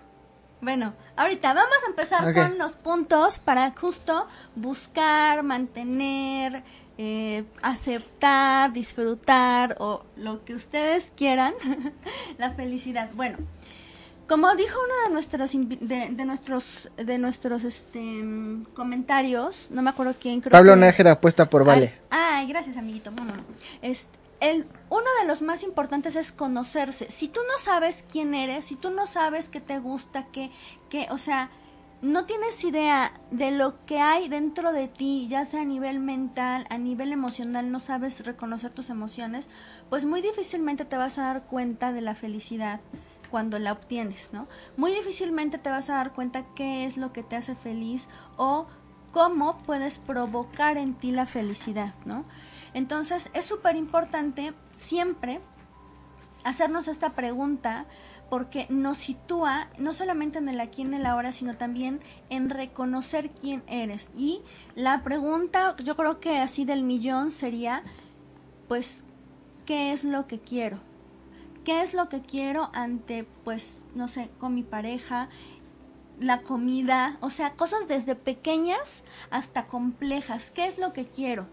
Bueno, 0.60 0.94
ahorita 1.16 1.54
vamos 1.54 1.76
a 1.86 1.90
empezar 1.90 2.34
con 2.34 2.58
los 2.58 2.76
puntos 2.76 3.38
para 3.38 3.72
justo 3.72 4.26
buscar, 4.56 5.42
mantener, 5.42 6.62
eh, 6.98 7.44
aceptar, 7.62 8.72
disfrutar 8.72 9.76
o 9.78 10.04
lo 10.16 10.44
que 10.44 10.54
ustedes 10.54 11.12
quieran, 11.16 11.54
la 12.38 12.50
felicidad. 12.52 13.08
Bueno, 13.14 13.38
Como 14.30 14.54
dijo 14.54 14.78
uno 14.78 14.94
de 15.08 15.12
nuestros 15.12 15.50
de, 15.52 16.08
de 16.10 16.24
nuestros 16.24 16.88
de 16.96 17.18
nuestros 17.18 17.64
este 17.64 18.22
comentarios, 18.74 19.72
no 19.72 19.82
me 19.82 19.90
acuerdo 19.90 20.14
quién 20.20 20.40
creo 20.40 20.52
Pablo 20.52 20.74
que- 20.74 20.80
Nájera 20.80 21.10
apuesta 21.10 21.50
por 21.50 21.64
Vale. 21.64 21.94
Ay, 22.10 22.20
ay, 22.42 22.46
gracias, 22.46 22.76
amiguito. 22.76 23.10
No, 23.10 23.24
no, 23.24 23.34
no. 23.34 23.42
Es- 23.82 24.06
el, 24.38 24.66
uno 24.88 25.04
de 25.20 25.26
los 25.26 25.42
más 25.42 25.64
importantes 25.64 26.14
es 26.14 26.30
conocerse. 26.30 27.10
Si 27.10 27.26
tú 27.26 27.40
no 27.48 27.58
sabes 27.58 28.04
quién 28.08 28.34
eres, 28.34 28.66
si 28.66 28.76
tú 28.76 28.90
no 28.90 29.08
sabes 29.08 29.48
qué 29.48 29.60
te 29.60 29.80
gusta, 29.80 30.26
qué, 30.32 30.52
qué, 30.90 31.08
o 31.10 31.18
sea, 31.18 31.50
no 32.00 32.24
tienes 32.24 32.62
idea 32.62 33.12
de 33.32 33.50
lo 33.50 33.84
que 33.84 33.98
hay 33.98 34.28
dentro 34.28 34.72
de 34.72 34.86
ti, 34.86 35.26
ya 35.28 35.44
sea 35.44 35.62
a 35.62 35.64
nivel 35.64 35.98
mental, 35.98 36.66
a 36.70 36.78
nivel 36.78 37.12
emocional, 37.12 37.72
no 37.72 37.80
sabes 37.80 38.24
reconocer 38.24 38.70
tus 38.70 38.90
emociones, 38.90 39.48
pues 39.90 40.04
muy 40.04 40.22
difícilmente 40.22 40.84
te 40.84 40.96
vas 40.96 41.18
a 41.18 41.22
dar 41.24 41.42
cuenta 41.42 41.92
de 41.92 42.00
la 42.00 42.14
felicidad 42.14 42.78
cuando 43.30 43.58
la 43.58 43.72
obtienes, 43.72 44.32
¿no? 44.32 44.48
Muy 44.76 44.92
difícilmente 44.92 45.58
te 45.58 45.70
vas 45.70 45.88
a 45.90 45.94
dar 45.94 46.12
cuenta 46.12 46.44
qué 46.54 46.84
es 46.84 46.96
lo 46.96 47.12
que 47.12 47.22
te 47.22 47.36
hace 47.36 47.54
feliz 47.54 48.08
o 48.36 48.66
cómo 49.12 49.58
puedes 49.58 49.98
provocar 49.98 50.76
en 50.76 50.94
ti 50.94 51.10
la 51.12 51.26
felicidad, 51.26 51.94
¿no? 52.04 52.24
Entonces 52.74 53.30
es 53.32 53.44
súper 53.44 53.76
importante 53.76 54.52
siempre 54.76 55.40
hacernos 56.44 56.88
esta 56.88 57.10
pregunta 57.10 57.86
porque 58.30 58.66
nos 58.70 58.98
sitúa 58.98 59.68
no 59.76 59.92
solamente 59.92 60.38
en 60.38 60.48
el 60.48 60.60
aquí 60.60 60.82
en 60.82 60.94
el 60.94 61.04
ahora, 61.04 61.32
sino 61.32 61.56
también 61.56 62.00
en 62.30 62.48
reconocer 62.48 63.30
quién 63.30 63.64
eres. 63.66 64.10
Y 64.16 64.42
la 64.76 65.02
pregunta, 65.02 65.74
yo 65.82 65.96
creo 65.96 66.20
que 66.20 66.38
así 66.38 66.64
del 66.64 66.84
millón 66.84 67.32
sería, 67.32 67.82
pues, 68.68 69.04
¿qué 69.66 69.92
es 69.92 70.04
lo 70.04 70.28
que 70.28 70.38
quiero? 70.38 70.78
¿Qué 71.64 71.82
es 71.82 71.94
lo 71.94 72.08
que 72.08 72.22
quiero 72.22 72.70
ante, 72.72 73.24
pues, 73.44 73.84
no 73.94 74.08
sé, 74.08 74.30
con 74.38 74.54
mi 74.54 74.62
pareja, 74.62 75.28
la 76.18 76.42
comida, 76.42 77.16
o 77.20 77.30
sea, 77.30 77.54
cosas 77.54 77.86
desde 77.88 78.14
pequeñas 78.14 79.04
hasta 79.30 79.66
complejas? 79.66 80.50
¿Qué 80.50 80.66
es 80.66 80.78
lo 80.78 80.92
que 80.92 81.06
quiero? 81.06 81.46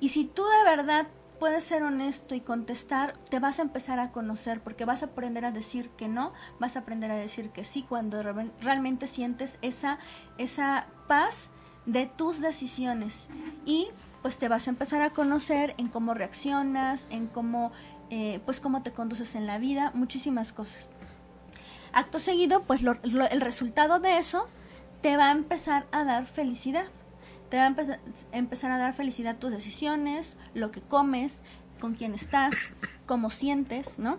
Y 0.00 0.08
si 0.08 0.24
tú 0.24 0.42
de 0.44 0.64
verdad 0.76 1.06
puedes 1.38 1.64
ser 1.64 1.82
honesto 1.82 2.34
y 2.34 2.40
contestar, 2.40 3.12
te 3.12 3.40
vas 3.40 3.58
a 3.58 3.62
empezar 3.62 3.98
a 4.00 4.10
conocer 4.12 4.60
porque 4.60 4.84
vas 4.84 5.02
a 5.02 5.06
aprender 5.06 5.44
a 5.44 5.50
decir 5.50 5.90
que 5.90 6.08
no, 6.08 6.32
vas 6.60 6.76
a 6.76 6.80
aprender 6.80 7.10
a 7.10 7.16
decir 7.16 7.50
que 7.50 7.64
sí 7.64 7.82
cuando 7.88 8.22
re- 8.22 8.50
realmente 8.60 9.06
sientes 9.06 9.58
esa 9.60 9.98
esa 10.38 10.86
paz 11.08 11.50
de 11.84 12.06
tus 12.06 12.40
decisiones 12.40 13.28
y 13.66 13.88
pues 14.22 14.38
te 14.38 14.46
vas 14.48 14.68
a 14.68 14.70
empezar 14.70 15.02
a 15.02 15.10
conocer 15.10 15.74
en 15.78 15.88
cómo 15.88 16.14
reaccionas, 16.14 17.08
en 17.10 17.26
cómo 17.26 17.72
eh, 18.14 18.42
pues 18.44 18.60
cómo 18.60 18.82
te 18.82 18.92
conduces 18.92 19.36
en 19.36 19.46
la 19.46 19.56
vida, 19.56 19.90
muchísimas 19.94 20.52
cosas. 20.52 20.90
Acto 21.94 22.18
seguido, 22.18 22.62
pues 22.64 22.82
el 22.82 23.40
resultado 23.40 24.00
de 24.00 24.18
eso 24.18 24.46
te 25.00 25.16
va 25.16 25.28
a 25.28 25.32
empezar 25.32 25.86
a 25.92 26.04
dar 26.04 26.26
felicidad. 26.26 26.84
Te 27.48 27.56
va 27.56 27.62
a 27.62 27.68
empezar, 27.68 28.00
empezar 28.32 28.70
a 28.70 28.76
dar 28.76 28.92
felicidad 28.92 29.38
tus 29.38 29.50
decisiones, 29.50 30.36
lo 30.52 30.70
que 30.72 30.82
comes, 30.82 31.40
con 31.80 31.94
quién 31.94 32.12
estás, 32.12 32.54
cómo 33.06 33.30
sientes, 33.30 33.98
¿no? 33.98 34.18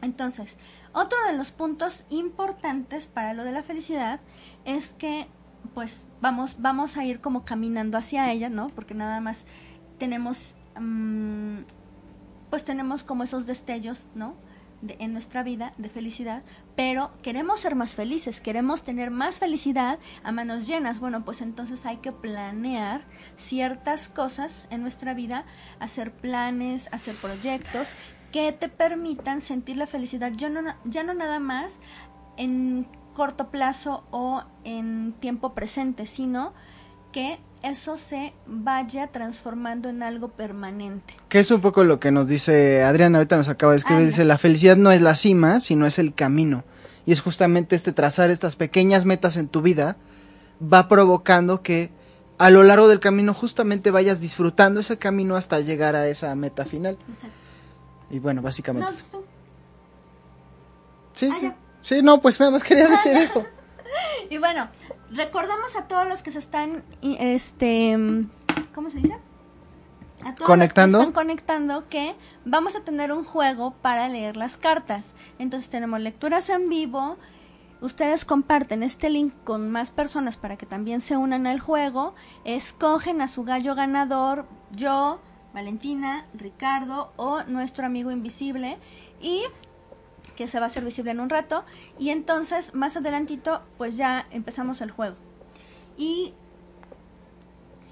Entonces, 0.00 0.56
otro 0.92 1.18
de 1.26 1.32
los 1.32 1.50
puntos 1.50 2.06
importantes 2.10 3.08
para 3.08 3.34
lo 3.34 3.42
de 3.42 3.50
la 3.50 3.64
felicidad 3.64 4.20
es 4.64 4.92
que 4.92 5.26
pues 5.74 6.06
vamos 6.20 6.54
vamos 6.60 6.96
a 6.96 7.04
ir 7.04 7.20
como 7.20 7.42
caminando 7.42 7.98
hacia 7.98 8.30
ella, 8.30 8.48
¿no? 8.48 8.68
Porque 8.68 8.94
nada 8.94 9.20
más 9.20 9.44
tenemos 9.98 10.54
mm, 10.78 11.62
pues 12.50 12.64
tenemos 12.64 13.04
como 13.04 13.24
esos 13.24 13.46
destellos, 13.46 14.06
¿no? 14.14 14.34
De- 14.80 14.96
en 15.00 15.12
nuestra 15.12 15.42
vida 15.42 15.72
de 15.76 15.88
felicidad, 15.88 16.42
pero 16.76 17.10
queremos 17.22 17.58
ser 17.60 17.74
más 17.74 17.96
felices, 17.96 18.40
queremos 18.40 18.82
tener 18.82 19.10
más 19.10 19.40
felicidad 19.40 19.98
a 20.22 20.30
manos 20.30 20.66
llenas. 20.68 21.00
Bueno, 21.00 21.24
pues 21.24 21.40
entonces 21.40 21.84
hay 21.84 21.96
que 21.96 22.12
planear 22.12 23.02
ciertas 23.36 24.08
cosas 24.08 24.68
en 24.70 24.82
nuestra 24.82 25.14
vida, 25.14 25.44
hacer 25.80 26.12
planes, 26.12 26.88
hacer 26.92 27.16
proyectos 27.16 27.92
que 28.32 28.52
te 28.52 28.68
permitan 28.68 29.40
sentir 29.40 29.76
la 29.76 29.86
felicidad, 29.86 30.30
ya 30.36 30.48
no, 30.48 30.60
ya 30.84 31.02
no 31.02 31.14
nada 31.14 31.40
más 31.40 31.80
en 32.36 32.86
corto 33.14 33.50
plazo 33.50 34.04
o 34.12 34.44
en 34.62 35.12
tiempo 35.18 35.54
presente, 35.54 36.06
sino 36.06 36.52
que 37.10 37.40
eso 37.62 37.96
se 37.96 38.32
vaya 38.46 39.08
transformando 39.08 39.88
en 39.88 40.02
algo 40.02 40.28
permanente. 40.28 41.14
Que 41.28 41.40
es 41.40 41.50
un 41.50 41.60
poco 41.60 41.84
lo 41.84 41.98
que 42.00 42.10
nos 42.10 42.28
dice 42.28 42.82
Adrián, 42.84 43.14
ahorita 43.14 43.36
nos 43.36 43.48
acaba 43.48 43.72
de 43.72 43.78
escribir, 43.78 44.02
Anda. 44.02 44.10
dice, 44.10 44.24
la 44.24 44.38
felicidad 44.38 44.76
no 44.76 44.90
es 44.92 45.00
la 45.00 45.14
cima, 45.14 45.60
sino 45.60 45.86
es 45.86 45.98
el 45.98 46.14
camino. 46.14 46.64
Y 47.06 47.12
es 47.12 47.20
justamente 47.20 47.74
este 47.76 47.92
trazar 47.92 48.30
estas 48.30 48.54
pequeñas 48.56 49.04
metas 49.04 49.36
en 49.36 49.48
tu 49.48 49.62
vida, 49.62 49.96
va 50.62 50.88
provocando 50.88 51.62
que 51.62 51.90
a 52.38 52.50
lo 52.50 52.62
largo 52.62 52.86
del 52.86 53.00
camino 53.00 53.34
justamente 53.34 53.90
vayas 53.90 54.20
disfrutando 54.20 54.80
ese 54.80 54.98
camino 54.98 55.34
hasta 55.36 55.58
llegar 55.60 55.96
a 55.96 56.06
esa 56.06 56.34
meta 56.34 56.64
final. 56.64 56.96
Y 58.10 58.18
bueno, 58.20 58.42
básicamente. 58.42 58.90
No. 59.12 59.22
Sí, 61.14 61.28
Ah, 61.32 61.36
sí. 61.40 61.52
Sí, 61.82 62.02
no, 62.02 62.20
pues 62.20 62.38
nada 62.38 62.52
más 62.52 62.62
quería 62.62 62.88
decir 62.90 63.12
eso. 63.16 63.44
Y 64.30 64.38
bueno, 64.38 64.68
recordamos 65.10 65.76
a 65.76 65.86
todos 65.86 66.08
los 66.08 66.22
que 66.22 66.30
se 66.30 66.38
están, 66.38 66.82
este, 67.02 67.96
¿cómo 68.74 68.90
se 68.90 68.98
dice? 68.98 69.18
A 70.24 70.34
todos 70.34 70.48
Conectando. 70.48 70.98
los 70.98 71.06
que 71.06 71.10
están 71.10 71.24
conectando 71.24 71.88
que 71.88 72.16
vamos 72.44 72.74
a 72.76 72.80
tener 72.80 73.12
un 73.12 73.24
juego 73.24 73.72
para 73.82 74.08
leer 74.08 74.36
las 74.36 74.56
cartas. 74.56 75.14
Entonces 75.38 75.70
tenemos 75.70 76.00
lecturas 76.00 76.48
en 76.50 76.66
vivo. 76.66 77.16
Ustedes 77.80 78.24
comparten 78.24 78.82
este 78.82 79.08
link 79.10 79.32
con 79.44 79.70
más 79.70 79.90
personas 79.92 80.36
para 80.36 80.56
que 80.56 80.66
también 80.66 81.00
se 81.00 81.16
unan 81.16 81.46
al 81.46 81.60
juego. 81.60 82.14
Escogen 82.44 83.20
a 83.20 83.28
su 83.28 83.44
gallo 83.44 83.76
ganador, 83.76 84.46
yo, 84.72 85.20
Valentina, 85.54 86.26
Ricardo 86.34 87.12
o 87.16 87.44
nuestro 87.44 87.86
amigo 87.86 88.10
invisible. 88.10 88.78
Y 89.20 89.44
que 90.38 90.46
se 90.46 90.60
va 90.60 90.66
a 90.66 90.68
hacer 90.68 90.84
visible 90.84 91.10
en 91.10 91.18
un 91.18 91.28
rato 91.28 91.64
y 91.98 92.10
entonces 92.10 92.72
más 92.72 92.96
adelantito 92.96 93.60
pues 93.76 93.96
ya 93.96 94.24
empezamos 94.30 94.80
el 94.82 94.92
juego. 94.92 95.16
Y 95.96 96.32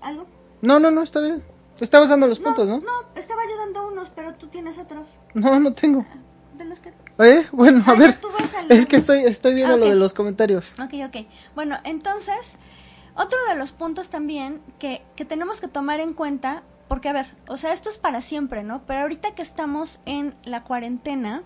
algo? 0.01 0.27
No, 0.63 0.79
no, 0.79 0.93
no, 0.93 1.03
está 1.03 1.21
bien. 1.21 1.43
Estabas 1.81 2.09
dando 2.09 2.29
los 2.29 2.39
puntos, 2.39 2.69
¿no? 2.69 2.79
No, 2.79 2.93
estaba 3.17 3.43
yo 3.51 3.57
dando 3.59 3.89
unos, 3.89 4.11
pero 4.11 4.35
tú 4.35 4.47
tienes 4.47 4.79
otros 4.79 5.09
No, 5.35 5.59
no 5.59 5.73
tengo. 5.75 6.07
de 6.57 6.65
los 6.67 6.79
que 6.79 6.93
¿Eh? 7.19 7.47
Bueno, 7.51 7.79
a 7.85 7.91
Ah, 7.91 7.95
ya 7.95 7.99
ver. 7.99 8.19
al- 8.61 8.71
Es 8.71 8.87
que 8.87 8.95
estoy, 8.97 9.25
estoy 9.25 9.55
viendo 9.55 9.75
Ah, 9.75 9.79
lo 9.79 9.89
de 9.89 9.97
los 9.97 10.15
comentarios. 10.15 10.73
Ok, 10.81 10.95
ok. 11.05 11.27
Bueno, 11.57 11.79
entonces, 11.83 12.57
otro 13.17 13.39
de 13.49 13.57
los 13.57 13.73
puntos 13.73 14.09
también 14.09 14.63
que, 14.79 15.03
que 15.17 15.25
tenemos 15.25 15.61
que 15.61 15.67
tomar 15.67 15.99
en 15.99 16.15
cuenta, 16.15 16.63
porque 16.89 17.09
a 17.09 17.13
ver, 17.13 17.27
o 17.49 17.57
sea, 17.57 17.73
esto 17.73 17.89
es 17.89 17.99
para 17.99 18.21
siempre, 18.21 18.63
¿no? 18.63 18.83
Pero 18.87 19.01
ahorita 19.01 19.35
que 19.35 19.43
estamos 19.43 19.99
en 20.07 20.35
la 20.45 20.63
cuarentena, 20.63 21.43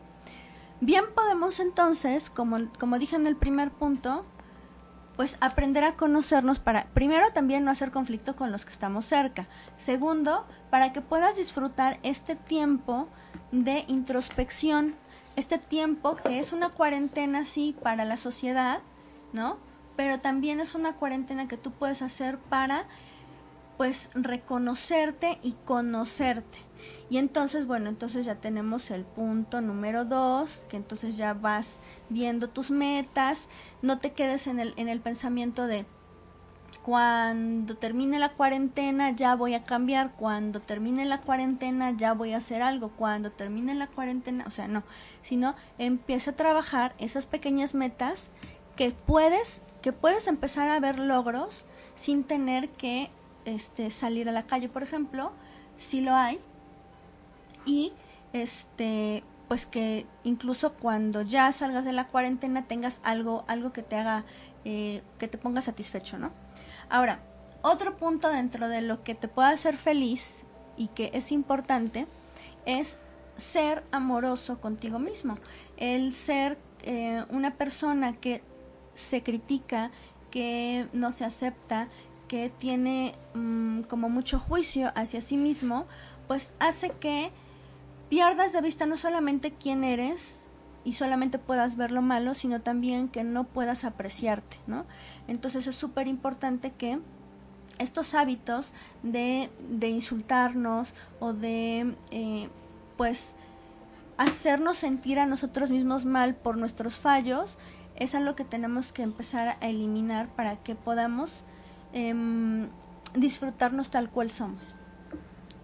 bien 0.81 1.05
podemos 1.15 1.61
entonces, 1.61 2.31
como, 2.31 2.59
como 2.79 2.99
dije 2.99 3.17
en 3.17 3.27
el 3.27 3.37
primer 3.37 3.71
punto, 3.71 4.25
pues 5.17 5.37
aprender 5.41 5.85
a 5.85 5.97
conocernos 5.97 6.61
para, 6.61 6.87
primero, 6.95 7.31
también 7.33 7.65
no 7.65 7.71
hacer 7.71 7.91
conflicto 7.91 8.37
con 8.37 8.51
los 8.51 8.65
que 8.65 8.73
estamos 8.73 9.05
cerca. 9.05 9.47
Segundo, 9.77 10.47
para 10.71 10.93
que 10.93 11.03
puedas 11.03 11.37
disfrutar 11.37 11.99
este 12.03 12.37
tiempo 12.37 13.07
de 13.53 13.85
introspección, 13.89 14.95
este 15.37 15.59
tiempo 15.59 16.17
que 16.17 16.39
es 16.39 16.55
una 16.55 16.71
cuarentena, 16.71 17.45
sí, 17.45 17.77
para 17.83 18.07
la 18.07 18.17
sociedad, 18.17 18.81
¿no? 19.35 19.59
Pero 19.95 20.21
también 20.21 20.61
es 20.61 20.75
una 20.75 20.95
cuarentena 20.95 21.49
que 21.49 21.59
tú 21.59 21.71
puedes 21.71 22.01
hacer 22.01 22.39
para, 22.39 22.87
pues, 23.77 24.09
reconocerte 24.15 25.39
y 25.43 25.53
conocerte. 25.67 26.70
Y 27.09 27.19
entonces, 27.19 27.67
bueno, 27.67 27.89
entonces 27.89 28.27
ya 28.27 28.37
tenemos 28.37 28.91
el 28.91 29.05
punto 29.05 29.61
número 29.61 30.05
dos, 30.05 30.65
que 30.69 30.77
entonces 30.77 31.17
ya 31.17 31.35
vas 31.35 31.79
viendo 32.09 32.49
tus 32.49 32.71
metas, 32.71 33.49
no 33.83 33.99
te 33.99 34.13
quedes 34.13 34.47
en 34.47 34.61
el, 34.61 34.75
en 34.77 34.89
el 34.89 35.01
pensamiento 35.01 35.67
de 35.67 35.87
cuando 36.83 37.77
termine 37.77 38.19
la 38.19 38.31
cuarentena 38.31 39.11
ya 39.11 39.35
voy 39.35 39.55
a 39.55 39.65
cambiar, 39.65 40.13
cuando 40.13 40.61
termine 40.61 41.05
la 41.05 41.21
cuarentena 41.21 41.91
ya 41.97 42.15
voy 42.15 42.33
a 42.33 42.39
hacer 42.39 42.63
algo, 42.63 42.91
cuando 42.91 43.31
termine 43.31 43.75
la 43.75 43.89
cuarentena, 43.89 44.45
o 44.47 44.51
sea, 44.51 44.69
no, 44.69 44.85
sino 45.21 45.55
empieza 45.79 46.31
a 46.31 46.37
trabajar 46.37 46.95
esas 46.99 47.27
pequeñas 47.27 47.75
metas 47.75 48.31
que 48.77 48.93
puedes, 48.93 49.63
que 49.83 49.93
puedes 49.93 50.27
empezar 50.27 50.69
a 50.69 50.81
ver 50.81 50.99
logros 50.99 51.65
sin 51.95 52.25
tener 52.25 52.71
que 52.71 53.11
este, 53.45 53.91
salir 53.91 54.29
a 54.29 54.33
la 54.33 54.47
calle, 54.47 54.69
por 54.69 54.83
ejemplo, 54.83 55.33
si 55.77 56.01
lo 56.01 56.15
hay, 56.15 56.41
y 57.65 57.93
este 58.33 59.25
pues 59.49 59.67
que 59.67 60.07
incluso 60.23 60.75
cuando 60.75 61.23
ya 61.23 61.51
salgas 61.51 61.85
de 61.85 61.93
la 61.93 62.07
cuarentena 62.07 62.67
tengas 62.67 63.01
algo 63.03 63.45
algo 63.49 63.73
que 63.73 63.83
te 63.83 63.97
haga 63.97 64.25
eh, 64.65 65.03
que 65.19 65.29
te 65.29 65.39
ponga 65.39 65.61
satisfecho 65.63 66.19
no 66.19 66.31
ahora 66.89 67.21
otro 67.63 67.97
punto 67.97 68.29
dentro 68.29 68.69
de 68.69 68.81
lo 68.81 69.03
que 69.03 69.15
te 69.15 69.29
pueda 69.29 69.51
hacer 69.51 69.77
feliz 69.77 70.43
y 70.77 70.89
que 70.89 71.11
es 71.13 71.31
importante 71.31 72.07
es 72.65 72.99
ser 73.37 73.83
amoroso 73.91 74.61
contigo 74.61 74.99
mismo. 74.99 75.39
El 75.77 76.15
ser 76.15 76.59
eh, 76.83 77.25
una 77.31 77.55
persona 77.55 78.15
que 78.15 78.43
se 78.95 79.23
critica, 79.23 79.91
que 80.31 80.87
no 80.93 81.13
se 81.13 81.25
acepta, 81.25 81.89
que 82.29 82.51
tiene 82.51 83.15
mm, 83.35 83.83
como 83.83 84.09
mucho 84.09 84.39
juicio 84.39 84.93
hacia 84.95 85.21
sí 85.21 85.37
mismo, 85.37 85.87
pues 86.29 86.55
hace 86.61 86.91
que 86.91 87.33
pierdas 88.11 88.53
de 88.53 88.61
vista 88.61 88.85
no 88.85 88.99
solamente 88.99 89.53
quién 89.53 89.85
eres 89.85 90.51
y 90.85 90.95
solamente 90.95 91.39
puedas 91.39 91.77
ver 91.77 91.93
lo 91.93 92.03
malo, 92.03 92.35
sino 92.35 92.61
también 92.61 93.09
que 93.09 93.23
no 93.23 93.45
puedas 93.45 93.85
apreciarte, 93.85 94.59
¿no? 94.67 94.85
Entonces 95.29 95.67
es 95.67 95.77
súper 95.77 96.09
importante 96.09 96.73
que 96.73 96.99
estos 97.79 98.15
hábitos 98.15 98.73
de, 99.03 99.49
de 99.71 99.89
insultarnos 99.89 100.93
o 101.21 101.33
de, 101.33 101.95
eh, 102.11 102.49
pues, 102.97 103.37
hacernos 104.19 104.77
sentir 104.77 105.19
a 105.19 105.27
nosotros 105.27 105.71
mismos 105.71 106.05
mal 106.05 106.35
por 106.35 106.59
nuestros 106.59 106.99
fallos, 106.99 107.59
es 107.97 108.15
algo 108.15 108.35
que 108.35 108.45
tenemos 108.45 108.93
que 108.93 109.03
empezar 109.03 109.57
a 109.61 109.69
eliminar 109.69 110.29
para 110.29 110.57
que 110.57 110.75
podamos 110.75 111.45
em, 111.93 112.69
disfrutarnos 113.15 113.91
tal 113.91 114.11
cual 114.11 114.31
somos. 114.31 114.75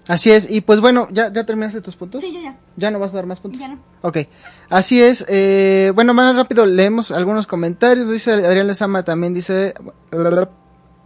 Así 0.09 0.31
es, 0.31 0.49
y 0.49 0.61
pues 0.61 0.81
bueno, 0.81 1.09
¿ya, 1.11 1.33
ya 1.33 1.45
terminaste 1.45 1.81
tus 1.81 1.97
puntos? 1.97 2.23
Sí, 2.23 2.33
yo 2.33 2.41
ya. 2.41 2.57
¿Ya 2.77 2.93
no 2.93 3.01
vas 3.01 3.13
a 3.13 3.17
dar 3.17 3.27
más 3.27 3.41
puntos? 3.41 3.61
Ya 3.61 3.69
no. 3.69 3.81
Ok, 4.03 4.19
así 4.71 5.03
es. 5.03 5.25
Eh, 5.29 5.91
bueno, 5.97 6.15
más 6.15 6.37
rápido 6.37 6.65
leemos 6.65 7.11
algunos 7.11 7.49
comentarios. 7.49 8.09
Dice 8.09 8.33
Adrián 8.33 8.69
Lezama 8.69 9.03
también, 9.03 9.35
dice... 9.35 9.75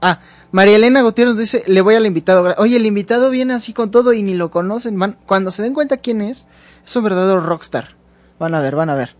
Ah, 0.03 0.19
María 0.51 0.77
Elena 0.77 1.03
Gutiérrez 1.03 1.37
dice, 1.37 1.63
le 1.67 1.81
voy 1.83 1.95
al 1.95 2.07
invitado. 2.07 2.55
Oye, 2.57 2.77
el 2.77 2.87
invitado 2.87 3.31
viene 3.31 3.53
así 3.55 3.73
con 3.73 3.91
todo 3.91 4.13
y 4.13 4.23
ni 4.23 4.35
lo 4.35 4.51
conocen. 4.51 4.99
Van, 4.99 5.17
cuando 5.27 5.51
se 5.51 5.63
den 5.63 5.75
cuenta 5.75 5.99
quién 5.99 6.23
es, 6.23 6.47
es 6.85 6.97
un 6.97 7.05
verdadero 7.05 7.41
rockstar. 7.41 7.97
Van 8.39 8.55
a 8.55 8.61
ver, 8.61 8.77
van 8.77 8.89
a 8.89 8.95
ver. 8.95 9.17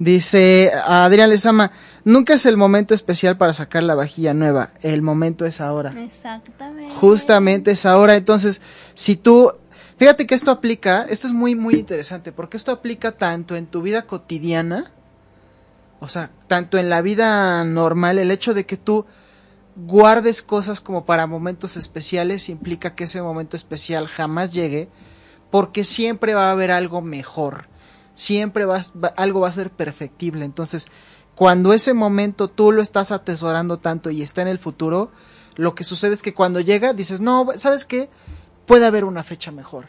Dice 0.00 0.72
Adrián 0.86 1.28
Lezama, 1.28 1.72
nunca 2.06 2.32
es 2.32 2.46
el 2.46 2.56
momento 2.56 2.94
especial 2.94 3.36
para 3.36 3.52
sacar 3.52 3.82
la 3.82 3.94
vajilla 3.94 4.32
nueva. 4.32 4.70
El 4.80 5.02
momento 5.02 5.44
es 5.44 5.60
ahora. 5.60 5.92
Exactamente. 6.02 6.94
Justamente 6.94 7.72
es 7.72 7.84
ahora. 7.84 8.16
Entonces, 8.16 8.62
si 8.94 9.16
tú, 9.16 9.52
fíjate 9.98 10.26
que 10.26 10.34
esto 10.34 10.50
aplica, 10.50 11.02
esto 11.02 11.26
es 11.26 11.34
muy, 11.34 11.54
muy 11.54 11.74
interesante, 11.74 12.32
porque 12.32 12.56
esto 12.56 12.72
aplica 12.72 13.12
tanto 13.12 13.56
en 13.56 13.66
tu 13.66 13.82
vida 13.82 14.06
cotidiana, 14.06 14.90
o 15.98 16.08
sea, 16.08 16.30
tanto 16.46 16.78
en 16.78 16.88
la 16.88 17.02
vida 17.02 17.62
normal, 17.64 18.18
el 18.18 18.30
hecho 18.30 18.54
de 18.54 18.64
que 18.64 18.78
tú 18.78 19.04
guardes 19.76 20.40
cosas 20.40 20.80
como 20.80 21.04
para 21.04 21.26
momentos 21.26 21.76
especiales 21.76 22.48
implica 22.48 22.94
que 22.94 23.04
ese 23.04 23.20
momento 23.20 23.54
especial 23.54 24.08
jamás 24.08 24.54
llegue, 24.54 24.88
porque 25.50 25.84
siempre 25.84 26.32
va 26.32 26.48
a 26.48 26.52
haber 26.52 26.70
algo 26.70 27.02
mejor, 27.02 27.66
siempre 28.20 28.66
va, 28.66 28.80
algo 29.16 29.40
va 29.40 29.48
a 29.48 29.52
ser 29.52 29.70
perfectible. 29.70 30.44
Entonces, 30.44 30.88
cuando 31.34 31.72
ese 31.72 31.94
momento 31.94 32.48
tú 32.48 32.70
lo 32.70 32.82
estás 32.82 33.12
atesorando 33.12 33.78
tanto 33.78 34.10
y 34.10 34.22
está 34.22 34.42
en 34.42 34.48
el 34.48 34.58
futuro, 34.58 35.10
lo 35.56 35.74
que 35.74 35.84
sucede 35.84 36.14
es 36.14 36.22
que 36.22 36.34
cuando 36.34 36.60
llega 36.60 36.92
dices, 36.92 37.20
no, 37.20 37.48
¿sabes 37.56 37.86
qué? 37.86 38.10
Puede 38.66 38.86
haber 38.86 39.04
una 39.04 39.24
fecha 39.24 39.50
mejor, 39.50 39.86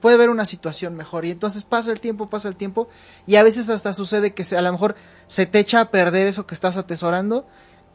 puede 0.00 0.16
haber 0.16 0.30
una 0.30 0.46
situación 0.46 0.96
mejor 0.96 1.26
y 1.26 1.30
entonces 1.30 1.64
pasa 1.64 1.92
el 1.92 2.00
tiempo, 2.00 2.30
pasa 2.30 2.48
el 2.48 2.56
tiempo 2.56 2.88
y 3.26 3.36
a 3.36 3.42
veces 3.42 3.68
hasta 3.68 3.92
sucede 3.92 4.32
que 4.32 4.44
se, 4.44 4.56
a 4.56 4.62
lo 4.62 4.72
mejor 4.72 4.96
se 5.26 5.44
te 5.44 5.58
echa 5.58 5.80
a 5.80 5.90
perder 5.90 6.26
eso 6.26 6.46
que 6.46 6.54
estás 6.54 6.78
atesorando 6.78 7.46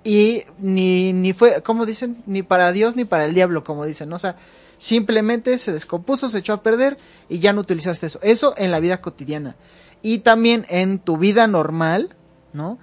y 0.04 0.44
ni, 0.60 1.12
ni 1.14 1.34
fue, 1.34 1.62
como 1.64 1.86
dicen, 1.86 2.24
ni 2.28 2.44
para 2.44 2.72
Dios 2.72 2.96
ni 2.96 3.06
para 3.06 3.26
el 3.26 3.34
diablo, 3.34 3.64
como 3.64 3.86
dicen, 3.86 4.10
¿no? 4.10 4.16
O 4.18 4.20
sea, 4.20 4.36
simplemente 4.80 5.56
se 5.60 5.72
descompuso, 5.72 6.28
se 6.28 6.40
echó 6.40 6.54
a 6.54 6.64
perder 6.64 6.98
y 7.30 7.38
ya 7.38 7.54
no 7.54 7.62
utilizaste 7.62 8.08
eso. 8.08 8.20
Eso 8.24 8.56
en 8.58 8.72
la 8.72 8.80
vida 8.80 9.02
cotidiana. 9.02 9.56
Y 10.02 10.20
también 10.20 10.66
en 10.70 10.98
tu 10.98 11.18
vida 11.18 11.46
normal, 11.46 12.16
¿no? 12.54 12.80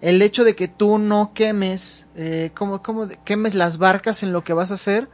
El 0.00 0.22
hecho 0.22 0.44
de 0.44 0.54
que 0.54 0.68
tú 0.68 0.98
no 0.98 1.32
quemes, 1.34 2.06
eh, 2.14 2.52
como, 2.54 2.82
como 2.82 3.08
quemes 3.24 3.56
las 3.56 3.78
barcas 3.78 4.22
en 4.22 4.32
lo 4.32 4.44
que 4.44 4.52
vas 4.52 4.70
a 4.70 4.74
hacer, 4.74 5.08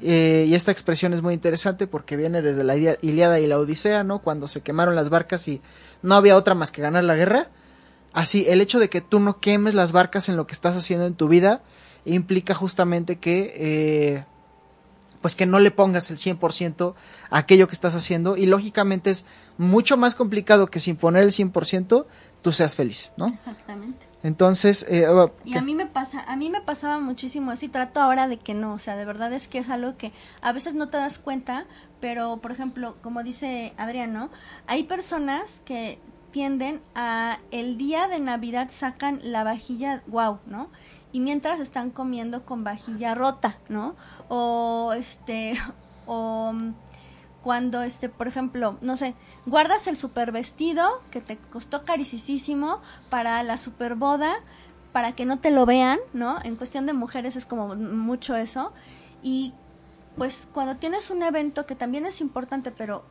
eh, 0.00 0.46
y 0.48 0.54
esta 0.54 0.70
expresión 0.70 1.12
es 1.12 1.22
muy 1.22 1.34
interesante 1.34 1.86
porque 1.86 2.16
viene 2.16 2.40
desde 2.40 2.62
la 2.62 2.76
Ilia- 2.76 2.98
Iliada 3.02 3.40
y 3.40 3.46
la 3.46 3.58
Odisea, 3.58 4.04
¿no? 4.04 4.20
Cuando 4.20 4.46
se 4.48 4.60
quemaron 4.60 4.94
las 4.94 5.08
barcas 5.08 5.48
y 5.48 5.60
no 6.02 6.14
había 6.14 6.36
otra 6.36 6.54
más 6.54 6.70
que 6.70 6.82
ganar 6.82 7.04
la 7.04 7.16
guerra. 7.16 7.50
Así, 8.12 8.44
el 8.48 8.60
hecho 8.60 8.78
de 8.78 8.88
que 8.90 9.00
tú 9.00 9.20
no 9.20 9.40
quemes 9.40 9.74
las 9.74 9.92
barcas 9.92 10.28
en 10.28 10.36
lo 10.36 10.46
que 10.46 10.52
estás 10.52 10.76
haciendo 10.76 11.06
en 11.06 11.14
tu 11.14 11.28
vida 11.28 11.62
implica 12.04 12.54
justamente 12.54 13.16
que, 13.16 13.54
eh, 13.56 14.24
pues 15.22 15.34
que 15.36 15.46
no 15.46 15.58
le 15.60 15.70
pongas 15.70 16.10
el 16.10 16.18
100% 16.18 16.94
a 17.30 17.38
aquello 17.38 17.68
que 17.68 17.74
estás 17.74 17.94
haciendo 17.94 18.36
y 18.36 18.46
lógicamente 18.46 19.10
es 19.10 19.24
mucho 19.56 19.96
más 19.96 20.14
complicado 20.14 20.66
que 20.66 20.80
sin 20.80 20.96
poner 20.96 21.22
el 21.22 21.30
100% 21.30 22.04
tú 22.42 22.52
seas 22.52 22.74
feliz, 22.74 23.12
¿no? 23.16 23.28
Exactamente. 23.28 24.06
Entonces, 24.22 24.86
eh, 24.88 25.08
oh, 25.08 25.32
Y 25.44 25.52
¿qué? 25.52 25.58
a 25.58 25.62
mí 25.62 25.74
me 25.74 25.86
pasa, 25.86 26.20
a 26.20 26.36
mí 26.36 26.50
me 26.50 26.60
pasaba 26.60 27.00
muchísimo 27.00 27.52
eso 27.52 27.64
y 27.64 27.68
trato 27.68 28.00
ahora 28.00 28.28
de 28.28 28.36
que 28.36 28.54
no, 28.54 28.74
o 28.74 28.78
sea, 28.78 28.96
de 28.96 29.04
verdad 29.04 29.32
es 29.32 29.48
que 29.48 29.58
es 29.58 29.68
algo 29.68 29.96
que 29.96 30.12
a 30.42 30.52
veces 30.52 30.74
no 30.74 30.88
te 30.88 30.98
das 30.98 31.18
cuenta, 31.18 31.66
pero 32.00 32.36
por 32.36 32.52
ejemplo, 32.52 32.96
como 33.02 33.22
dice 33.22 33.72
Adriano, 33.76 34.30
hay 34.66 34.84
personas 34.84 35.60
que 35.64 35.98
tienden 36.30 36.80
a 36.94 37.38
el 37.50 37.78
día 37.78 38.08
de 38.08 38.18
Navidad 38.18 38.68
sacan 38.70 39.20
la 39.22 39.44
vajilla, 39.44 40.02
wow, 40.06 40.38
¿no? 40.46 40.68
Y 41.12 41.20
mientras 41.20 41.60
están 41.60 41.90
comiendo 41.90 42.44
con 42.44 42.64
vajilla 42.64 43.14
rota, 43.14 43.58
¿no? 43.68 43.94
O 44.34 44.94
este 44.96 45.52
o 46.06 46.52
mm, 46.54 46.74
cuando 47.42 47.82
este, 47.82 48.08
por 48.08 48.28
ejemplo, 48.28 48.78
no 48.80 48.96
sé, 48.96 49.14
guardas 49.44 49.86
el 49.88 49.96
super 49.96 50.32
vestido 50.32 51.02
que 51.10 51.20
te 51.20 51.36
costó 51.36 51.82
carísimo 51.82 52.80
para 53.10 53.42
la 53.42 53.56
super 53.58 53.94
boda, 53.94 54.36
para 54.92 55.12
que 55.12 55.26
no 55.26 55.38
te 55.38 55.50
lo 55.50 55.66
vean, 55.66 55.98
¿no? 56.14 56.38
En 56.44 56.56
cuestión 56.56 56.86
de 56.86 56.92
mujeres 56.92 57.36
es 57.36 57.44
como 57.44 57.74
mucho 57.74 58.36
eso. 58.36 58.72
Y 59.22 59.52
pues 60.16 60.48
cuando 60.54 60.76
tienes 60.76 61.10
un 61.10 61.22
evento 61.22 61.66
que 61.66 61.74
también 61.74 62.06
es 62.06 62.20
importante, 62.20 62.70
pero 62.70 63.04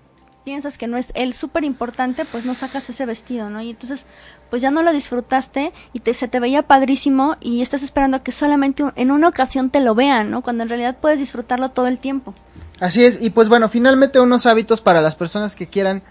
piensas 0.44 0.78
que 0.78 0.88
no 0.88 0.98
es 0.98 1.12
el 1.16 1.34
súper 1.34 1.64
importante, 1.64 2.26
pues 2.26 2.46
no 2.46 2.56
sacas 2.56 2.90
ese 2.90 3.06
vestido, 3.06 3.50
¿no? 3.50 3.62
Y 3.62 3.72
entonces, 3.72 4.06
pues 4.50 4.62
ya 4.62 4.72
no 4.72 4.84
lo 4.84 4.92
disfrutaste 4.92 5.72
y 5.94 6.00
te, 6.00 6.14
se 6.14 6.28
te 6.28 6.40
veía 6.40 6.64
padrísimo 6.64 7.38
y 7.40 7.62
estás 7.62 7.84
esperando 7.84 8.24
que 8.24 8.32
solamente 8.32 8.84
en 8.96 9.12
una 9.12 9.28
ocasión 9.28 9.70
te 9.70 9.80
lo 9.80 9.96
vean, 9.96 10.32
¿no? 10.32 10.42
Cuando 10.42 10.64
en 10.64 10.70
realidad 10.70 10.98
puedes 11.00 11.20
disfrutarlo 11.20 11.70
todo 11.70 11.88
el 11.88 12.00
tiempo. 12.00 12.34
Así 12.80 13.04
es, 13.04 13.22
y 13.22 13.30
pues 13.30 13.50
bueno, 13.50 13.70
finalmente 13.70 14.20
unos 14.20 14.46
hábitos 14.48 14.82
para 14.82 15.02
las 15.02 15.16
personas 15.16 15.56
que 15.56 15.68
quieran 15.68 16.02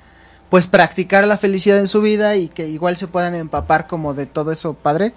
pues 0.50 0.66
practicar 0.66 1.26
la 1.26 1.36
felicidad 1.36 1.78
en 1.78 1.86
su 1.86 2.00
vida 2.00 2.36
y 2.36 2.48
que 2.48 2.68
igual 2.68 2.96
se 2.96 3.06
puedan 3.06 3.34
empapar 3.34 3.86
como 3.86 4.14
de 4.14 4.26
todo 4.26 4.52
eso 4.52 4.74
padre. 4.74 5.14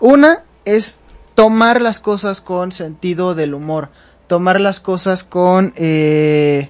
Una 0.00 0.44
es 0.64 1.00
tomar 1.34 1.80
las 1.80 2.00
cosas 2.00 2.40
con 2.40 2.72
sentido 2.72 3.34
del 3.34 3.54
humor, 3.54 3.90
tomar 4.26 4.60
las 4.60 4.80
cosas 4.80 5.24
con 5.24 5.72
eh, 5.76 6.68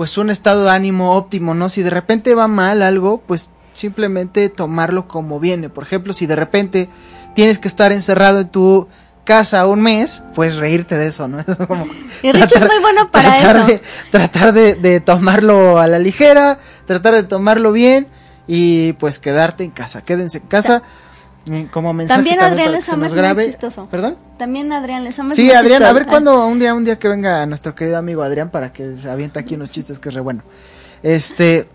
pues 0.00 0.16
un 0.16 0.30
estado 0.30 0.64
de 0.64 0.70
ánimo 0.70 1.14
óptimo, 1.14 1.52
¿no? 1.52 1.68
Si 1.68 1.82
de 1.82 1.90
repente 1.90 2.34
va 2.34 2.48
mal 2.48 2.80
algo, 2.80 3.20
pues 3.20 3.50
simplemente 3.74 4.48
tomarlo 4.48 5.06
como 5.06 5.38
viene. 5.40 5.68
Por 5.68 5.84
ejemplo, 5.84 6.14
si 6.14 6.24
de 6.24 6.36
repente 6.36 6.88
tienes 7.34 7.58
que 7.58 7.68
estar 7.68 7.92
encerrado 7.92 8.40
en 8.40 8.48
tu 8.48 8.88
casa 9.24 9.66
un 9.66 9.82
mes, 9.82 10.22
pues 10.34 10.56
reírte 10.56 10.96
de 10.96 11.08
eso, 11.08 11.28
¿no? 11.28 11.38
Eso 11.46 11.68
como 11.68 11.86
Y 12.22 12.32
Rich 12.32 12.52
es 12.56 12.62
muy 12.62 12.78
bueno 12.80 13.10
para 13.10 13.42
tratar 13.42 13.56
eso. 13.56 13.66
De, 13.66 13.82
tratar 14.10 14.52
de, 14.54 14.74
de 14.74 15.00
tomarlo 15.00 15.78
a 15.78 15.86
la 15.86 15.98
ligera, 15.98 16.56
tratar 16.86 17.12
de 17.12 17.24
tomarlo 17.24 17.70
bien 17.70 18.08
y 18.46 18.94
pues 18.94 19.18
quedarte 19.18 19.64
en 19.64 19.70
casa. 19.70 20.00
Quédense 20.00 20.38
en 20.38 20.46
casa 20.46 20.82
como 21.70 21.92
mensaje 21.92 22.18
También 22.18 22.38
también, 22.38 22.52
Adrián 22.60 22.72
Lezama 22.72 23.06
es 23.06 23.12
muy 23.12 23.22
grabe. 23.22 23.46
chistoso. 23.46 23.88
¿Perdón? 23.90 24.16
También 24.38 24.72
Adrián 24.72 25.04
les 25.04 25.18
ama 25.18 25.34
Sí, 25.34 25.50
Adrián, 25.50 25.82
a 25.82 25.92
ver 25.92 26.06
cuándo 26.06 26.46
un 26.46 26.58
día 26.58 26.74
un 26.74 26.84
día 26.84 26.98
que 26.98 27.08
venga 27.08 27.44
nuestro 27.46 27.74
querido 27.74 27.96
amigo 27.98 28.22
Adrián 28.22 28.50
para 28.50 28.72
que 28.72 28.96
se 28.96 29.10
aviente 29.10 29.38
aquí 29.38 29.54
unos 29.54 29.70
chistes 29.70 29.98
que 29.98 30.10
es 30.10 30.14
re 30.14 30.20
bueno. 30.20 30.42
Este, 31.02 31.66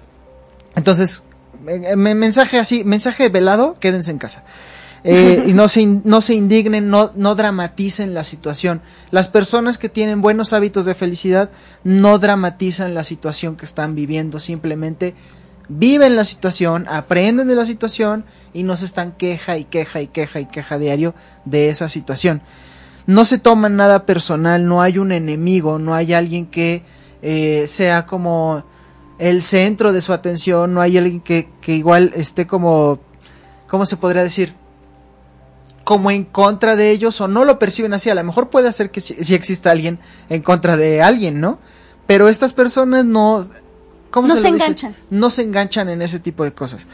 entonces, 0.75 1.23
eh, 1.67 1.95
me- 1.95 2.15
mensaje 2.15 2.60
así, 2.60 2.84
mensaje 2.84 3.30
velado, 3.30 3.73
quédense 3.80 4.12
en 4.12 4.17
casa. 4.19 4.43
Eh, 5.04 5.43
y 5.47 5.54
no 5.54 5.67
se, 5.67 5.82
in- 5.82 6.01
no 6.06 6.21
se 6.21 6.34
indignen, 6.36 6.89
no, 6.89 7.12
no 7.15 7.36
dramaticen 7.36 8.13
la 8.13 8.23
situación. 8.23 8.82
Las 9.12 9.28
personas 9.28 9.78
que 9.78 9.89
tienen 9.89 10.21
buenos 10.21 10.54
hábitos 10.54 10.86
de 10.86 10.95
felicidad 10.95 11.49
no 11.84 12.17
dramatizan 12.19 12.93
la 12.93 13.04
situación 13.04 13.56
que 13.56 13.65
están 13.65 13.95
viviendo, 13.95 14.39
simplemente 14.39 15.13
viven 15.69 16.15
la 16.15 16.23
situación, 16.23 16.86
aprenden 16.89 17.47
de 17.47 17.56
la 17.56 17.65
situación 17.65 18.25
y 18.54 18.63
no 18.63 18.78
se 18.78 18.86
están 18.86 19.12
queja 19.12 19.58
y 19.58 19.65
queja 19.65 20.01
y 20.01 20.08
queja 20.08 20.39
y 20.39 20.45
queja 20.45 20.78
diario 20.78 21.15
de 21.45 21.69
esa 21.69 21.89
situación. 21.89 22.41
No 23.08 23.25
se 23.25 23.38
toman 23.38 23.75
nada 23.75 24.06
personal, 24.06 24.67
no 24.67 24.82
hay 24.82 24.97
un 24.97 25.12
enemigo, 25.12 25.80
no 25.80 25.93
hay 25.93 26.13
alguien 26.13 26.47
que 26.47 26.84
eh, 27.21 27.65
sea 27.67 28.06
como 28.06 28.63
el 29.19 29.41
centro 29.43 29.93
de 29.93 30.01
su 30.01 30.13
atención, 30.13 30.73
no 30.73 30.82
hay 30.82 30.97
alguien 30.97 31.21
que, 31.21 31.49
que 31.62 31.73
igual 31.73 32.12
esté 32.15 32.47
como, 32.47 32.99
¿cómo 33.67 33.86
se 33.86 33.97
podría 33.97 34.23
decir? 34.23 34.56
como 35.86 36.10
en 36.10 36.23
contra 36.23 36.75
de 36.75 36.89
ellos 36.89 37.21
o 37.21 37.28
no 37.28 37.45
lo 37.45 37.60
perciben 37.60 37.93
así. 37.93 38.10
A 38.10 38.15
lo 38.15 38.23
mejor 38.23 38.49
puede 38.49 38.73
ser 38.73 38.89
que 38.89 38.99
sí, 38.99 39.15
sí 39.21 39.36
exista 39.36 39.69
alguien 39.71 39.99
en 40.30 40.41
contra 40.41 40.75
de 40.75 41.01
alguien, 41.01 41.39
¿no? 41.39 41.60
Pero 42.08 42.28
estas 42.28 42.51
personas 42.51 43.06
no... 43.06 43.45
¿cómo 44.15 44.30
No 44.30 44.36
se 44.38 44.43
dice? 44.49 44.63
enganchan. 44.63 44.95
No 45.10 45.30
se 45.30 45.41
enganchan 45.41 45.89
en 45.89 46.01
ese 46.01 46.19
tipo 46.21 46.45
de 46.45 46.54
cosas. 46.54 46.88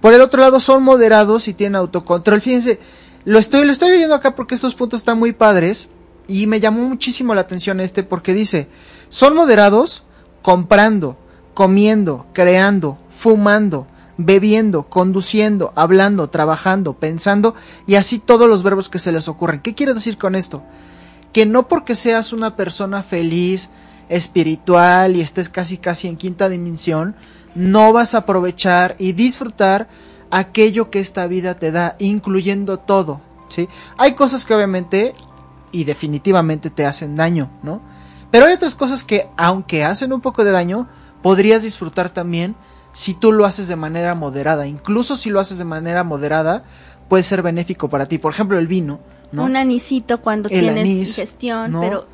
Por 0.00 0.14
el 0.14 0.20
otro 0.20 0.40
lado, 0.40 0.60
son 0.60 0.84
moderados 0.84 1.48
y 1.48 1.54
tienen 1.54 1.74
autocontrol. 1.74 2.40
Fíjense, 2.40 2.78
lo 3.24 3.40
estoy, 3.40 3.64
lo 3.66 3.72
estoy 3.72 3.90
leyendo 3.90 4.14
acá 4.14 4.36
porque 4.36 4.54
estos 4.54 4.76
puntos 4.76 5.00
están 5.00 5.18
muy 5.18 5.32
padres. 5.32 5.88
Y 6.28 6.46
me 6.46 6.60
llamó 6.60 6.88
muchísimo 6.88 7.34
la 7.34 7.40
atención 7.40 7.80
este 7.80 8.04
porque 8.04 8.32
dice, 8.32 8.68
son 9.08 9.34
moderados 9.34 10.04
comprando, 10.40 11.18
comiendo, 11.52 12.26
creando, 12.32 12.96
fumando, 13.10 13.88
bebiendo, 14.18 14.84
conduciendo, 14.84 15.72
hablando, 15.74 16.28
trabajando, 16.30 16.92
pensando 16.94 17.54
y 17.88 17.96
así 17.96 18.20
todos 18.20 18.48
los 18.48 18.62
verbos 18.62 18.88
que 18.88 19.00
se 19.00 19.10
les 19.10 19.26
ocurren. 19.26 19.62
¿Qué 19.62 19.74
quiero 19.74 19.94
decir 19.94 20.16
con 20.16 20.36
esto? 20.36 20.62
Que 21.32 21.44
no 21.44 21.66
porque 21.66 21.94
seas 21.96 22.32
una 22.32 22.54
persona 22.54 23.02
feliz, 23.02 23.70
espiritual 24.08 25.16
y 25.16 25.20
estés 25.20 25.48
casi 25.48 25.78
casi 25.78 26.08
en 26.08 26.16
quinta 26.16 26.48
dimensión, 26.48 27.14
no 27.54 27.92
vas 27.92 28.14
a 28.14 28.18
aprovechar 28.18 28.96
y 28.98 29.12
disfrutar 29.12 29.88
aquello 30.30 30.90
que 30.90 31.00
esta 31.00 31.26
vida 31.26 31.58
te 31.58 31.72
da, 31.72 31.96
incluyendo 31.98 32.78
todo, 32.78 33.20
¿sí? 33.48 33.68
Hay 33.96 34.12
cosas 34.12 34.44
que 34.44 34.54
obviamente 34.54 35.14
y 35.72 35.84
definitivamente 35.84 36.70
te 36.70 36.86
hacen 36.86 37.16
daño, 37.16 37.50
¿no? 37.62 37.80
Pero 38.30 38.46
hay 38.46 38.54
otras 38.54 38.74
cosas 38.74 39.04
que, 39.04 39.28
aunque 39.36 39.84
hacen 39.84 40.12
un 40.12 40.20
poco 40.20 40.44
de 40.44 40.50
daño, 40.50 40.86
podrías 41.22 41.62
disfrutar 41.62 42.10
también 42.10 42.56
si 42.92 43.14
tú 43.14 43.32
lo 43.32 43.44
haces 43.44 43.68
de 43.68 43.76
manera 43.76 44.14
moderada. 44.14 44.66
Incluso 44.66 45.16
si 45.16 45.30
lo 45.30 45.40
haces 45.40 45.58
de 45.58 45.64
manera 45.64 46.04
moderada, 46.04 46.62
puede 47.08 47.22
ser 47.22 47.42
benéfico 47.42 47.88
para 47.88 48.06
ti. 48.06 48.18
Por 48.18 48.32
ejemplo, 48.32 48.58
el 48.58 48.66
vino, 48.66 49.00
¿no? 49.32 49.44
Un 49.44 49.56
anisito 49.56 50.20
cuando 50.20 50.48
El 50.48 50.60
tienes 50.60 50.82
anís, 50.82 50.98
digestión, 51.16 51.72
¿no? 51.72 51.80
pero 51.80 52.06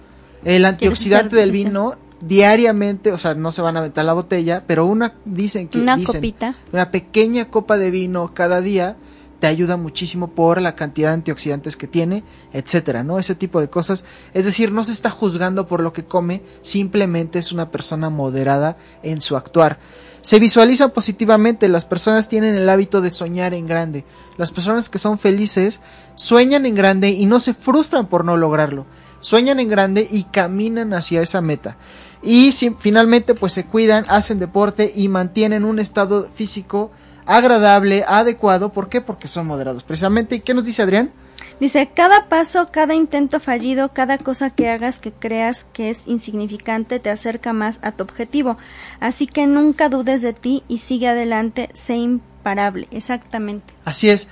El 0.44 0.64
antioxidante 0.64 1.37
del 1.37 1.50
vino 1.52 1.94
diariamente, 2.20 3.12
o 3.12 3.18
sea, 3.18 3.35
no 3.35 3.52
se 3.52 3.62
van 3.62 3.76
a 3.76 3.80
aventar 3.80 4.04
la 4.04 4.12
botella, 4.12 4.64
pero 4.66 4.87
una 4.87 5.14
dicen 5.24 5.68
que 5.68 5.78
una 5.78 5.96
dicen, 5.96 6.16
copita. 6.16 6.54
una 6.72 6.90
pequeña 6.90 7.50
copa 7.50 7.76
de 7.76 7.90
vino 7.90 8.33
cada 8.35 8.61
día 8.61 8.96
te 9.40 9.46
ayuda 9.48 9.76
muchísimo 9.76 10.28
por 10.28 10.61
la 10.62 10.74
cantidad 10.74 11.09
de 11.09 11.14
antioxidantes 11.14 11.76
que 11.76 11.87
tiene, 11.87 12.24
etcétera, 12.54 13.02
¿no? 13.02 13.18
Ese 13.18 13.35
tipo 13.35 13.61
de 13.61 13.68
cosas. 13.68 14.07
Es 14.33 14.46
decir, 14.46 14.72
no 14.72 14.85
se 14.85 14.92
está 14.92 15.11
juzgando 15.11 15.66
por 15.66 15.80
lo 15.80 15.92
que 15.92 16.04
come, 16.04 16.42
simplemente 16.62 17.38
es 17.38 17.52
una 17.52 17.70
persona 17.70 18.09
moderada 18.09 18.78
en 19.02 19.20
su 19.20 19.37
actuar. 19.37 19.78
Se 20.22 20.38
visualiza 20.38 20.94
positivamente, 20.94 21.68
las 21.68 21.85
personas 21.85 22.30
tienen 22.30 22.54
el 22.54 22.70
hábito 22.70 23.02
de 23.02 23.11
soñar 23.11 23.52
en 23.52 23.66
grande. 23.66 24.07
Las 24.38 24.50
personas 24.50 24.88
que 24.88 24.98
son 24.98 25.18
felices 25.18 25.80
sueñan 26.14 26.64
en 26.64 26.74
grande 26.74 27.11
y 27.11 27.26
no 27.26 27.38
se 27.38 27.52
frustran 27.52 28.07
por 28.07 28.24
no 28.24 28.38
lograrlo. 28.38 28.87
Sueñan 29.25 29.59
en 29.59 29.71
grande 29.71 30.07
y 30.11 30.25
caminan 30.25 30.93
hacia 30.93 31.23
esa 31.23 31.41
meta. 31.41 31.79
Y 32.23 32.53
si- 32.53 32.77
finalmente 32.79 33.35
pues 33.35 33.55
se 33.55 33.65
cuidan, 33.65 34.05
hacen 34.09 34.39
deporte 34.39 34.93
y 34.95 35.09
mantienen 35.09 35.65
un 35.65 35.79
estado 35.79 36.29
físico 36.35 36.91
agradable, 37.25 38.05
adecuado. 38.07 38.71
¿Por 38.73 38.91
qué? 38.91 39.01
Porque 39.01 39.29
son 39.29 39.47
moderados. 39.47 39.83
Precisamente, 39.83 40.37
¿y 40.37 40.41
qué 40.41 40.53
nos 40.53 40.67
dice 40.67 40.83
Adrián? 40.83 41.11
Dice, 41.59 41.89
cada 41.95 42.29
paso, 42.29 42.69
cada 42.71 42.95
intento 42.95 43.41
fallido, 43.41 43.93
cada 43.95 44.19
cosa 44.19 44.51
que 44.51 44.69
hagas 44.69 45.01
que 45.01 45.11
creas 45.13 45.65
que 45.73 45.89
es 45.89 46.07
insignificante 46.07 46.99
te 46.99 47.09
acerca 47.11 47.53
más 47.55 47.79
a 47.83 47.93
tu 47.93 48.03
objetivo. 48.03 48.59
Así 49.01 49.27
que 49.27 49.47
nunca 49.47 49.89
dudes 49.89 50.21
de 50.21 50.35
ti 50.35 50.65
y 50.69 50.79
sigue 50.79 51.09
adelante, 51.09 51.71
sé 51.73 51.97
imparable. 51.97 52.89
Exactamente. 52.91 53.73
Así 53.87 54.11
es. 54.11 54.29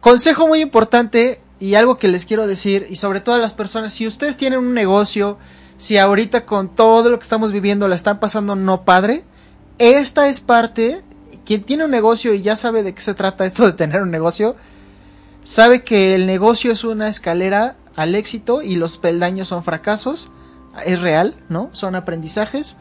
Consejo 0.00 0.46
muy 0.46 0.60
importante 0.60 1.40
y 1.60 1.74
algo 1.74 1.96
que 1.96 2.08
les 2.08 2.24
quiero 2.24 2.46
decir, 2.46 2.86
y 2.90 2.96
sobre 2.96 3.20
todo 3.20 3.36
a 3.36 3.38
las 3.38 3.54
personas, 3.54 3.92
si 3.92 4.06
ustedes 4.06 4.36
tienen 4.36 4.58
un 4.58 4.74
negocio, 4.74 5.38
si 5.78 5.98
ahorita 5.98 6.44
con 6.46 6.74
todo 6.74 7.08
lo 7.10 7.18
que 7.18 7.22
estamos 7.22 7.52
viviendo 7.52 7.88
la 7.88 7.96
están 7.96 8.20
pasando 8.20 8.56
no 8.56 8.84
padre, 8.84 9.24
esta 9.78 10.28
es 10.28 10.40
parte, 10.40 11.02
quien 11.44 11.64
tiene 11.64 11.84
un 11.84 11.90
negocio 11.90 12.34
y 12.34 12.42
ya 12.42 12.56
sabe 12.56 12.82
de 12.82 12.94
qué 12.94 13.02
se 13.02 13.14
trata 13.14 13.44
esto 13.44 13.66
de 13.66 13.72
tener 13.72 14.02
un 14.02 14.10
negocio, 14.10 14.56
sabe 15.42 15.84
que 15.84 16.14
el 16.14 16.26
negocio 16.26 16.72
es 16.72 16.84
una 16.84 17.08
escalera 17.08 17.76
al 17.96 18.14
éxito 18.14 18.62
y 18.62 18.76
los 18.76 18.98
peldaños 18.98 19.48
son 19.48 19.62
fracasos, 19.62 20.30
es 20.84 21.00
real, 21.00 21.36
¿no? 21.48 21.70
Son 21.72 21.94
aprendizajes. 21.94 22.76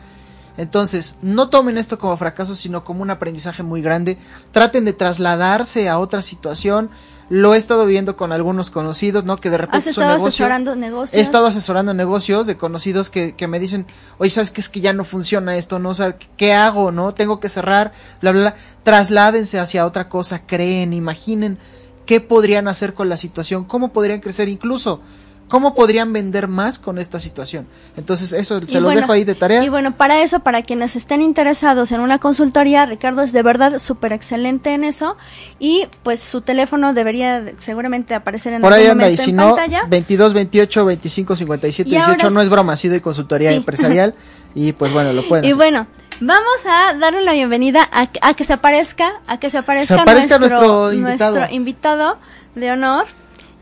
Entonces, 0.57 1.15
no 1.21 1.49
tomen 1.49 1.77
esto 1.77 1.97
como 1.97 2.17
fracaso, 2.17 2.53
sino 2.55 2.83
como 2.83 3.01
un 3.01 3.09
aprendizaje 3.09 3.63
muy 3.63 3.81
grande. 3.81 4.17
Traten 4.51 4.85
de 4.85 4.93
trasladarse 4.93 5.89
a 5.89 5.97
otra 5.97 6.21
situación. 6.21 6.89
Lo 7.33 7.55
he 7.55 7.57
estado 7.57 7.87
viendo 7.87 8.15
con 8.15 8.31
algunos 8.31 8.69
conocidos, 8.69 9.25
¿no? 9.25 9.37
Que 9.37 9.49
de 9.49 9.57
repente 9.57 9.89
¿Has 9.89 9.95
su 9.95 10.01
estado 10.01 10.17
negocio. 10.17 10.27
asesorando 10.27 10.75
negocios? 10.75 11.17
He 11.17 11.19
estado 11.19 11.47
asesorando 11.47 11.95
negocios 11.95 12.45
de 12.45 12.57
conocidos 12.57 13.09
que, 13.09 13.35
que 13.35 13.47
me 13.47 13.59
dicen, 13.59 13.87
oye, 14.19 14.29
¿sabes 14.29 14.51
qué? 14.51 14.61
Es 14.61 14.69
que 14.69 14.81
ya 14.81 14.93
no 14.93 15.03
funciona 15.03 15.57
esto, 15.57 15.79
¿no? 15.79 15.89
O 15.89 15.93
sea, 15.95 16.15
¿qué 16.37 16.53
hago, 16.53 16.91
no? 16.91 17.15
Tengo 17.15 17.39
que 17.39 17.49
cerrar, 17.49 17.91
bla, 18.21 18.33
bla, 18.33 18.41
bla. 18.41 18.55
Trasládense 18.83 19.57
hacia 19.57 19.87
otra 19.87 20.09
cosa, 20.09 20.45
creen, 20.45 20.93
imaginen 20.93 21.57
qué 22.05 22.21
podrían 22.21 22.67
hacer 22.67 22.93
con 22.93 23.09
la 23.09 23.17
situación, 23.17 23.63
cómo 23.63 23.93
podrían 23.93 24.19
crecer 24.19 24.47
incluso, 24.47 25.01
cómo 25.47 25.75
podrían 25.75 26.11
vender 26.13 26.47
más 26.47 26.79
con 26.79 26.97
esta 26.97 27.19
situación. 27.19 27.67
Entonces, 27.95 28.33
eso 28.33 28.59
se 28.59 28.65
Y 28.71 28.73
los 28.75 28.83
bueno, 28.83 29.01
dejo 29.01 29.13
ahí 29.13 29.23
de 29.23 29.35
tarea. 29.35 29.63
Y 29.63 29.69
bueno, 29.69 29.91
para 29.91 30.23
eso, 30.23 30.39
para 30.39 30.63
quienes 30.63 30.95
estén 30.95 31.21
interesados 31.21 31.91
en 31.91 32.01
una 32.01 32.17
consultoría, 32.19 32.85
Ricardo 32.87 33.21
es 33.21 33.33
de 33.33 33.43
verdad 33.43 33.77
súper 33.79 34.13
excelente 34.13 34.73
en 34.73 34.83
eso. 34.83 35.15
Y 35.59 35.87
pues 36.01 36.19
su 36.21 36.41
teléfono 36.41 36.93
debería 36.93 37.41
de- 37.41 37.55
seguramente 37.59 38.15
aparecer 38.15 38.53
en 38.53 38.61
Por 38.61 38.73
ahí 38.73 38.87
anda, 38.87 39.09
y 39.09 39.17
si 39.17 39.29
en 39.29 39.35
no, 39.35 39.55
pantalla. 39.55 39.83
22, 39.87 40.33
28, 40.33 40.85
25, 40.85 41.35
57, 41.35 41.89
Y 41.89 41.95
ahora 41.97 42.07
18, 42.15 42.29
no 42.33 42.41
es 42.41 42.49
broma, 42.49 42.75
sí 42.75 42.87
doy 42.89 42.99
consultoría 42.99 43.51
Sí. 43.51 43.57
empresarial, 43.57 44.15
y 44.55 44.73
pues 44.73 44.91
bueno, 44.91 45.13
lo 45.13 45.27
pueden 45.27 45.45
Y 45.45 45.49
hacer. 45.49 45.57
bueno, 45.57 45.87
vamos 46.19 46.65
a 46.67 46.95
darle 46.95 47.21
la 47.21 47.33
bienvenida 47.33 47.87
a, 47.91 48.07
que- 48.07 48.19
a 48.23 48.33
que 48.33 48.43
se 48.43 48.53
aparezca, 48.53 49.21
a 49.27 49.39
que 49.39 49.49
se 49.51 49.59
aparezca, 49.59 49.95
Se 49.95 50.01
aparezca 50.01 50.39
nuestro 50.39 50.91
invitado. 50.93 51.35
nuestro 51.37 51.55
invitado 51.55 52.17
de 52.55 52.71
honor. 52.71 53.05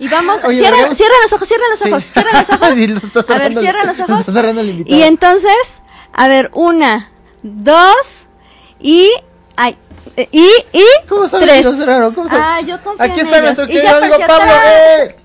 Y 0.02 0.08
vamos, 0.08 0.44
Oye, 0.46 0.58
cierra, 0.60 0.94
cierra 0.96 1.14
los 1.22 1.34
ojos, 1.34 1.48
cierra 1.48 1.64
los 1.70 1.80
Sí. 1.80 1.90
ojos, 1.92 2.04
cierra 2.06 2.32
los 2.40 2.50
ojos. 2.50 2.70
Sí, 2.76 2.88
lo 2.88 2.98
está 2.98 3.34
a 3.36 3.38
ver, 3.38 3.54
cierra 3.54 3.84
los 3.86 3.98
lo 4.00 4.04
ojos. 4.06 4.20
está 4.22 4.32
cerrando 4.32 4.62
el 4.62 4.70
invitado. 4.72 4.98
Y 4.98 5.04
entonces, 5.04 5.82
a 6.12 6.28
ver, 6.28 6.50
una, 6.54 7.12
dos, 7.44 8.28
y, 8.80 9.12
ay, 9.56 9.78
eh, 10.18 10.28
y, 10.32 10.48
y, 10.74 10.84
¿Cómo 11.08 11.28
sabes 11.28 11.48
tres. 11.48 11.58
si 11.60 11.64
lo 11.72 11.78
cerraron? 11.78 12.14
¿Cómo 12.16 12.28
sabes? 12.28 12.44
Ah, 12.46 12.62
yo 12.62 12.82
confío 12.84 13.06
Aquí 13.06 13.20
en 13.20 13.26
está 13.28 13.38
ellos. 13.38 13.58
nuestro 13.58 13.68
querido 13.68 13.96
amigo 13.98 14.16
Pablo. 14.28 14.52
¡eh! 14.66 15.16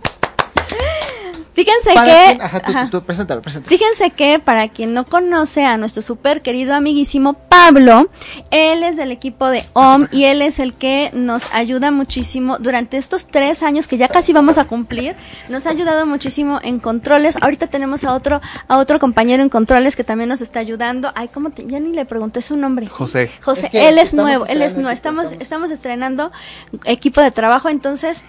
Fíjense 1.56 1.94
Para 1.94 2.06
que, 2.12 2.24
quien- 2.26 2.42
ajá, 2.42 2.60
tú, 2.60 2.70
ajá. 2.70 2.84
tú, 2.90 3.00
tú, 3.00 3.06
preséntalo, 3.06 3.40
preséntalo. 3.40 3.74
Fíjense 3.76 4.10
que 4.10 4.38
para 4.38 4.68
quien 4.68 4.92
no 4.92 5.06
conoce 5.06 5.64
a 5.64 5.78
nuestro 5.78 6.02
súper 6.02 6.42
querido 6.42 6.74
amiguísimo 6.74 7.32
Pablo, 7.32 8.10
él 8.50 8.82
es 8.82 8.96
del 8.96 9.10
equipo 9.10 9.48
de 9.48 9.64
OM 9.72 10.06
y 10.12 10.24
él 10.24 10.42
es 10.42 10.58
el 10.58 10.76
que 10.76 11.10
nos 11.14 11.48
ayuda 11.54 11.90
muchísimo 11.90 12.58
durante 12.58 12.98
estos 12.98 13.26
tres 13.26 13.62
años 13.62 13.86
que 13.88 13.96
ya 13.96 14.08
casi 14.08 14.34
vamos 14.34 14.58
a 14.58 14.66
cumplir. 14.66 15.16
Nos 15.48 15.66
ha 15.66 15.70
ayudado 15.70 16.04
muchísimo 16.04 16.60
en 16.62 16.78
controles. 16.78 17.36
Ahorita 17.40 17.68
tenemos 17.68 18.04
a 18.04 18.12
otro 18.14 18.42
a 18.68 18.76
otro 18.76 18.98
compañero 18.98 19.42
en 19.42 19.48
controles 19.48 19.96
que 19.96 20.04
también 20.04 20.28
nos 20.28 20.42
está 20.42 20.60
ayudando. 20.60 21.10
Ay, 21.14 21.28
cómo 21.32 21.48
te, 21.50 21.66
ya 21.66 21.80
ni 21.80 21.94
le 21.94 22.04
pregunté 22.04 22.42
su 22.42 22.56
nombre. 22.58 22.86
José. 22.88 23.30
José, 23.42 23.66
Es 23.66 23.70
que 23.72 23.88
él 23.88 23.96
es 23.98 24.12
nuevo, 24.12 24.44
él 24.46 24.60
es 24.60 24.74
nuevo. 24.74 24.90
estamos- 24.90 25.32
estamos 25.40 25.70
estrenando 25.70 26.30
equipo 26.84 27.22
de 27.22 27.30
trabajo, 27.30 27.70
entonces 27.70 28.24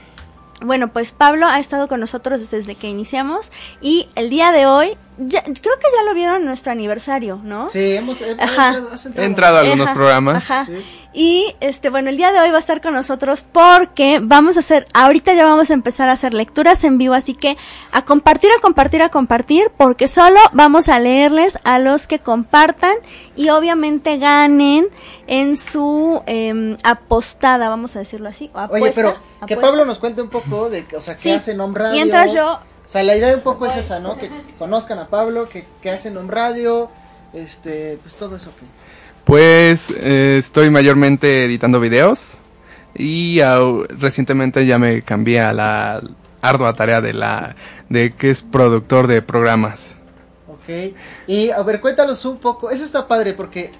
bueno, 0.61 0.87
pues 0.89 1.11
Pablo 1.11 1.47
ha 1.47 1.59
estado 1.59 1.87
con 1.87 1.99
nosotros 1.99 2.49
desde 2.49 2.75
que 2.75 2.89
iniciamos 2.89 3.51
y 3.81 4.09
el 4.15 4.29
día 4.29 4.51
de 4.51 4.65
hoy, 4.65 4.97
ya- 5.17 5.43
creo 5.43 5.53
que 5.79 5.87
ya 5.95 6.03
lo 6.05 6.13
vieron 6.13 6.37
en 6.37 6.45
nuestro 6.45 6.71
aniversario, 6.71 7.39
¿no? 7.43 7.69
Sí, 7.69 7.95
hemos, 7.95 8.21
hemos 8.21 8.43
Ajá. 8.43 8.75
entrado- 9.15 9.57
a 9.57 9.61
algunos 9.61 9.85
Ajá, 9.87 9.93
programas. 9.95 10.37
Ajá. 10.49 10.67
Y 11.13 11.55
este, 11.61 11.89
bueno, 11.89 12.09
el 12.09 12.17
día 12.17 12.31
de 12.31 12.39
hoy 12.39 12.51
va 12.51 12.57
a 12.57 12.59
estar 12.59 12.79
con 12.79 12.93
nosotros 12.93 13.43
porque 13.51 14.19
vamos 14.21 14.55
a 14.57 14.59
hacer, 14.59 14.85
ahorita 14.93 15.33
ya 15.33 15.45
vamos 15.45 15.71
a 15.71 15.73
empezar 15.73 16.09
a 16.09 16.11
hacer 16.11 16.33
lecturas 16.35 16.83
en 16.83 16.99
vivo, 16.99 17.15
así 17.15 17.33
que 17.33 17.57
a 17.91 18.03
compartir, 18.05 18.51
a 18.55 18.61
compartir, 18.61 19.01
a 19.01 19.09
compartir, 19.09 19.71
porque 19.77 20.07
solo 20.07 20.39
vamos 20.53 20.89
a 20.89 20.99
leerles 20.99 21.57
a 21.63 21.79
los 21.79 22.05
que 22.05 22.19
compartan 22.19 22.93
y 23.35 23.49
obviamente 23.49 24.17
ganen 24.17 24.89
en 25.25 25.57
su 25.57 26.21
em, 26.27 26.77
apostada, 26.83 27.67
vamos 27.69 27.95
a 27.95 27.99
decirlo 27.99 28.29
así. 28.29 28.51
o 28.53 28.57
Oye, 28.59 28.65
apuesta, 28.65 29.01
pero 29.01 29.47
que. 29.47 29.57
Pablo 29.57 29.85
nos 29.85 29.97
cuente 29.97 30.21
un 30.21 30.29
poco 30.29 30.69
de, 30.69 30.85
que- 30.85 30.97
o 30.97 31.01
sea, 31.01 31.15
qué 31.15 31.21
Sí. 31.21 31.31
hace 31.31 31.55
Nom 31.55 31.73
Radio. 31.73 31.93
Mientras 31.93 32.31
yo- 32.33 32.59
O 32.87 32.89
sea, 32.89 33.03
la 33.03 33.17
idea 33.17 33.35
un 33.35 33.41
poco 33.41 33.65
es 33.65 33.75
esa, 33.75 33.99
¿no? 33.99 34.17
Que 34.17 34.31
conozcan 34.57 34.97
a 34.97 35.07
Pablo, 35.09 35.49
que, 35.49 35.65
que 35.81 35.91
hace 35.91 36.09
Nom 36.09 36.29
Radio, 36.29 36.89
este, 37.33 37.99
pues 38.01 38.15
todo 38.15 38.37
eso 38.37 38.51
que... 38.55 38.65
Pues 39.25 39.89
eh, 39.97 40.37
estoy 40.39 40.69
mayormente 40.69 41.43
editando 41.43 41.81
videos 41.81 42.37
y 42.95 43.39
au- 43.39 43.85
recientemente 43.89 44.65
ya 44.65 44.79
me 44.79 45.01
cambié 45.01 45.41
a 45.41 45.51
la 45.51 46.01
ardua 46.41 46.73
tarea 46.75 47.01
de 47.01 47.11
la 47.11 47.57
de 47.89 48.13
que 48.13 48.29
es 48.29 48.41
productor 48.41 49.07
de 49.07 49.21
programas. 49.21 49.95
Ok. 50.47 50.95
Y 51.27 51.49
a 51.51 51.61
ver, 51.63 51.81
cuéntanos 51.81 52.23
un 52.23 52.37
poco. 52.37 52.71
Eso 52.71 52.85
está 52.85 53.05
padre 53.05 53.33
porque 53.33 53.71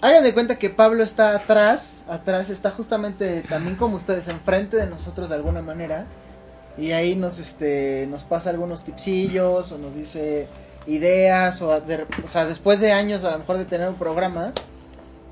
hagan 0.00 0.24
de 0.24 0.34
cuenta 0.34 0.58
que 0.58 0.70
Pablo 0.70 1.04
está 1.04 1.36
atrás, 1.36 2.04
atrás 2.08 2.50
está 2.50 2.72
justamente 2.72 3.42
también 3.42 3.76
como 3.76 3.94
ustedes 3.94 4.26
enfrente 4.26 4.76
de 4.76 4.88
nosotros 4.88 5.28
de 5.28 5.36
alguna 5.36 5.62
manera 5.62 6.04
y 6.78 6.92
ahí 6.92 7.14
nos 7.16 7.38
este 7.38 8.06
nos 8.10 8.22
pasa 8.24 8.50
algunos 8.50 8.84
tipsillos 8.84 9.72
o 9.72 9.78
nos 9.78 9.94
dice 9.94 10.46
ideas 10.86 11.60
o, 11.62 11.80
de- 11.80 12.06
o 12.24 12.28
sea, 12.28 12.44
después 12.46 12.80
de 12.80 12.92
años 12.92 13.24
a 13.24 13.32
lo 13.32 13.38
mejor 13.40 13.58
de 13.58 13.64
tener 13.64 13.88
un 13.88 13.96
programa, 13.96 14.52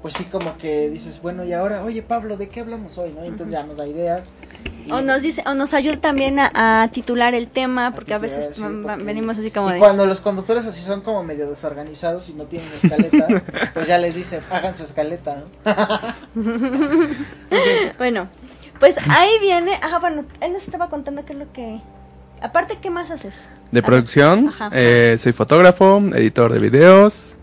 pues 0.03 0.15
sí 0.15 0.25
como 0.25 0.57
que 0.59 0.91
dices, 0.91 1.21
bueno, 1.23 1.45
y 1.45 1.53
ahora, 1.53 1.83
oye 1.83 2.03
Pablo, 2.03 2.37
¿de 2.37 2.49
qué 2.49 2.61
hablamos 2.61 2.99
hoy? 2.99 3.13
¿no? 3.13 3.25
Y 3.25 3.29
entonces 3.29 3.53
ya 3.53 3.63
nos 3.65 3.79
da 3.79 3.87
ideas. 3.87 4.25
y- 4.85 4.93
O 4.93 5.01
nos 5.03 5.23
dice, 5.23 5.43
o 5.47 5.55
nos 5.55 5.73
ayuda 5.75 5.97
también 5.99 6.39
a, 6.39 6.83
a 6.83 6.89
titular 6.89 7.35
el 7.35 7.49
tema, 7.49 7.93
porque 7.95 8.13
a 8.15 8.19
titular, 8.21 8.39
veces 8.39 8.57
sí, 8.57 8.63
va- 8.63 8.83
porque- 8.93 9.05
venimos 9.05 9.39
así 9.39 9.51
como 9.51 9.71
y 9.71 9.75
de... 9.75 9.79
cuando 9.79 10.05
los 10.07 10.21
conductores 10.21 10.67
así 10.67 10.81
son 10.83 11.01
como 11.01 11.23
medio 11.25 11.49
desorganizados 11.49 12.29
y 12.29 12.35
no 12.35 12.45
tienen 12.45 12.69
escaleta, 12.83 13.27
pues 13.75 13.87
ya 13.89 13.99
les 13.99 14.15
dice, 14.15 14.41
hagan 14.51 14.75
su 14.75 14.85
escaleta, 14.85 15.43
¿no? 15.65 15.73
Bueno, 17.99 18.29
pues 18.81 18.97
ahí 19.09 19.31
viene, 19.41 19.75
ajá, 19.83 19.99
bueno, 19.99 20.25
él 20.41 20.53
nos 20.53 20.63
estaba 20.63 20.89
contando 20.89 21.25
qué 21.25 21.33
es 21.33 21.39
lo 21.39 21.53
que... 21.53 21.81
Aparte, 22.43 22.79
¿qué 22.83 22.91
más 22.91 23.11
haces? 23.11 23.49
De 23.73 23.83
producción, 23.83 24.49
Ajá. 24.51 24.69
eh, 24.73 25.17
soy 25.19 25.33
fotógrafo, 25.33 26.03
editor 26.15 26.53
de 26.53 26.59
videos. 26.59 27.35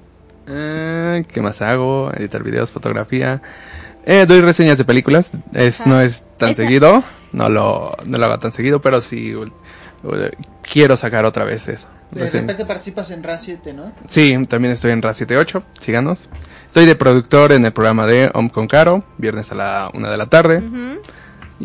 Eh, 0.48 1.24
¿Qué 1.28 1.42
más 1.42 1.62
hago? 1.62 2.12
Editar 2.14 2.44
videos, 2.44 2.72
fotografía. 2.72 3.42
Eh, 4.06 4.26
doy 4.28 4.42
reseñas 4.42 4.78
de 4.78 4.86
películas. 4.86 5.32
Es, 5.54 5.82
Ajá. 5.82 5.90
no 5.90 6.02
es 6.02 6.26
tan 6.38 6.50
Esa- 6.52 6.62
seguido. 6.64 7.04
No 7.32 7.50
lo, 7.50 7.96
no 8.06 8.18
lo 8.20 8.26
hago 8.26 8.38
tan 8.38 8.52
seguido, 8.52 8.82
pero 8.82 9.02
sí 9.02 9.34
uh, 9.36 9.46
uh, 10.04 10.14
quiero 10.62 10.96
sacar 10.96 11.26
otra 11.26 11.44
vez 11.46 11.68
eso. 11.68 11.88
De 12.12 12.26
repente 12.26 12.64
participas 12.66 13.10
en 13.10 13.24
RA 13.24 13.40
7, 13.40 13.74
¿no? 13.74 13.92
Sí, 14.08 14.38
también 14.48 14.76
estoy 14.76 14.92
en 14.92 15.02
RA78. 15.02 15.64
Síganos. 15.80 16.30
Estoy 16.68 16.86
de 16.86 16.96
productor 16.96 17.52
en 17.54 17.66
el 17.66 17.74
programa 17.74 18.06
de 18.06 18.30
Om 18.36 18.50
con 18.50 18.68
Caro. 18.68 19.04
Viernes 19.18 19.52
a 19.52 19.56
la 19.56 19.90
una 19.96 20.12
de 20.12 20.18
la 20.18 20.28
tarde. 20.28 20.60
Ujú. 20.60 21.02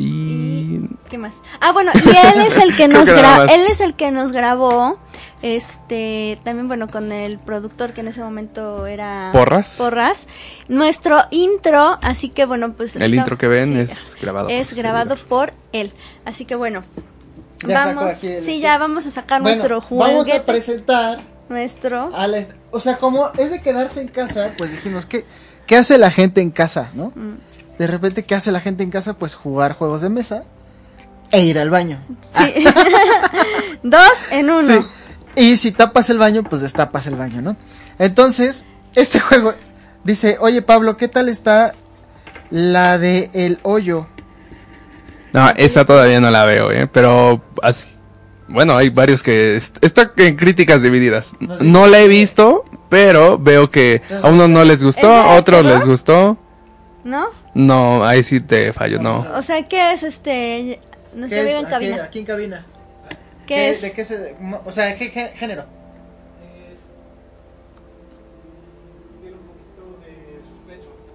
Y 0.00 0.80
¿Qué 1.10 1.18
más? 1.18 1.34
Ah, 1.60 1.72
bueno, 1.72 1.90
y 1.94 2.08
él 2.08 2.46
es 2.46 2.56
el 2.56 2.76
que 2.76 2.86
nos 2.88 3.08
que 3.08 3.14
grabó, 3.16 3.42
él 3.52 3.66
es 3.68 3.80
el 3.80 3.94
que 3.94 4.10
nos 4.12 4.30
grabó, 4.32 4.98
este, 5.42 6.38
también 6.44 6.68
bueno, 6.68 6.88
con 6.88 7.10
el 7.12 7.38
productor 7.38 7.92
que 7.92 8.00
en 8.02 8.08
ese 8.08 8.20
momento 8.22 8.86
era 8.86 9.30
Porras. 9.32 9.74
Porras, 9.76 10.26
nuestro 10.68 11.22
intro, 11.30 11.98
así 12.02 12.28
que 12.28 12.44
bueno, 12.44 12.72
pues 12.74 12.94
el 12.96 13.02
está- 13.02 13.16
intro 13.16 13.38
que 13.38 13.48
ven 13.48 13.72
sí, 13.74 13.92
es 13.92 14.16
grabado. 14.20 14.48
es 14.48 14.68
por 14.68 14.78
grabado 14.78 15.16
servidor. 15.16 15.28
por 15.28 15.52
él, 15.72 15.92
así 16.24 16.44
que 16.44 16.54
bueno, 16.54 16.82
Ya 17.66 17.86
vamos, 17.86 18.12
sí, 18.12 18.60
ya 18.60 18.78
vamos 18.78 19.06
a 19.06 19.10
sacar 19.10 19.42
Bueno, 19.42 19.56
nuestro 19.56 19.80
vamos 19.98 20.26
juguete, 20.26 20.38
a 20.38 20.44
presentar 20.44 21.20
nuestro, 21.48 22.14
a 22.14 22.26
la 22.28 22.44
o 22.70 22.78
sea, 22.80 22.98
como 22.98 23.30
es 23.38 23.50
de 23.50 23.62
quedarse 23.62 24.00
en 24.00 24.08
casa, 24.08 24.52
pues 24.56 24.70
dijimos, 24.72 25.06
¿qué, 25.06 25.24
qué 25.66 25.76
hace 25.76 25.98
la 25.98 26.10
gente 26.10 26.40
en 26.40 26.50
casa, 26.50 26.90
no? 26.94 27.12
Mm. 27.16 27.34
De 27.78 27.86
repente, 27.86 28.24
¿qué 28.24 28.34
hace 28.34 28.50
la 28.52 28.60
gente 28.60 28.82
en 28.82 28.90
casa? 28.90 29.14
Pues 29.14 29.34
jugar 29.34 29.74
juegos 29.74 30.02
de 30.02 30.08
mesa 30.08 30.42
e 31.30 31.42
ir 31.44 31.58
al 31.58 31.70
baño. 31.70 32.00
sí. 32.22 32.64
dos 33.82 34.32
en 34.32 34.50
uno, 34.50 34.62
Sí. 34.80 34.86
Y 35.36 35.56
si 35.56 35.70
tapas 35.70 36.10
el 36.10 36.18
baño, 36.18 36.42
pues 36.42 36.62
destapas 36.62 37.06
el 37.06 37.14
baño, 37.14 37.40
¿no? 37.42 37.56
Entonces, 38.00 38.64
este 38.96 39.20
juego 39.20 39.54
dice, 40.02 40.36
oye 40.40 40.62
Pablo, 40.62 40.96
¿qué 40.96 41.06
tal 41.06 41.28
está 41.28 41.74
la 42.50 42.98
de 42.98 43.30
el 43.34 43.60
hoyo? 43.62 44.08
No, 45.32 45.50
esa 45.50 45.84
todavía 45.84 46.20
no 46.20 46.30
la 46.30 46.44
veo, 46.44 46.72
¿eh? 46.72 46.88
Pero 46.90 47.42
así. 47.62 47.86
Bueno, 48.48 48.76
hay 48.76 48.88
varios 48.88 49.22
que 49.22 49.56
est- 49.56 49.76
está 49.84 50.10
en 50.16 50.34
críticas 50.36 50.82
divididas. 50.82 51.34
No 51.38 51.58
sé 51.58 51.64
No 51.64 51.84
si- 51.84 51.90
la 51.90 52.00
he 52.00 52.08
visto, 52.08 52.64
pero 52.88 53.38
veo 53.38 53.70
que 53.70 54.00
a 54.22 54.28
unos 54.28 54.48
no 54.48 54.64
les 54.64 54.76
¿Es 54.78 54.84
gustó, 54.84 55.08
a 55.12 55.34
otros 55.36 55.64
les 55.64 55.86
gustó. 55.86 56.38
¿no? 57.04 57.28
No, 57.58 58.04
ahí 58.04 58.22
sí 58.22 58.40
te 58.40 58.72
fallo, 58.72 59.00
no. 59.02 59.26
O 59.34 59.42
sea, 59.42 59.66
¿qué 59.66 59.92
es 59.92 60.04
este? 60.04 60.78
¿Qué 61.12 61.40
amiga 61.40 61.40
es? 61.40 61.50
en 61.54 61.56
Aquí, 61.66 61.70
cabina. 61.70 62.04
aquí 62.04 62.18
en 62.20 62.24
cabina. 62.24 62.66
¿Qué 63.48 63.70
es? 63.70 63.82
¿De 63.82 63.90
qué 63.90 64.04
se, 64.04 64.36
o 64.64 64.70
sea, 64.70 64.94
¿qué, 64.94 65.10
qué 65.10 65.32
género? 65.34 65.64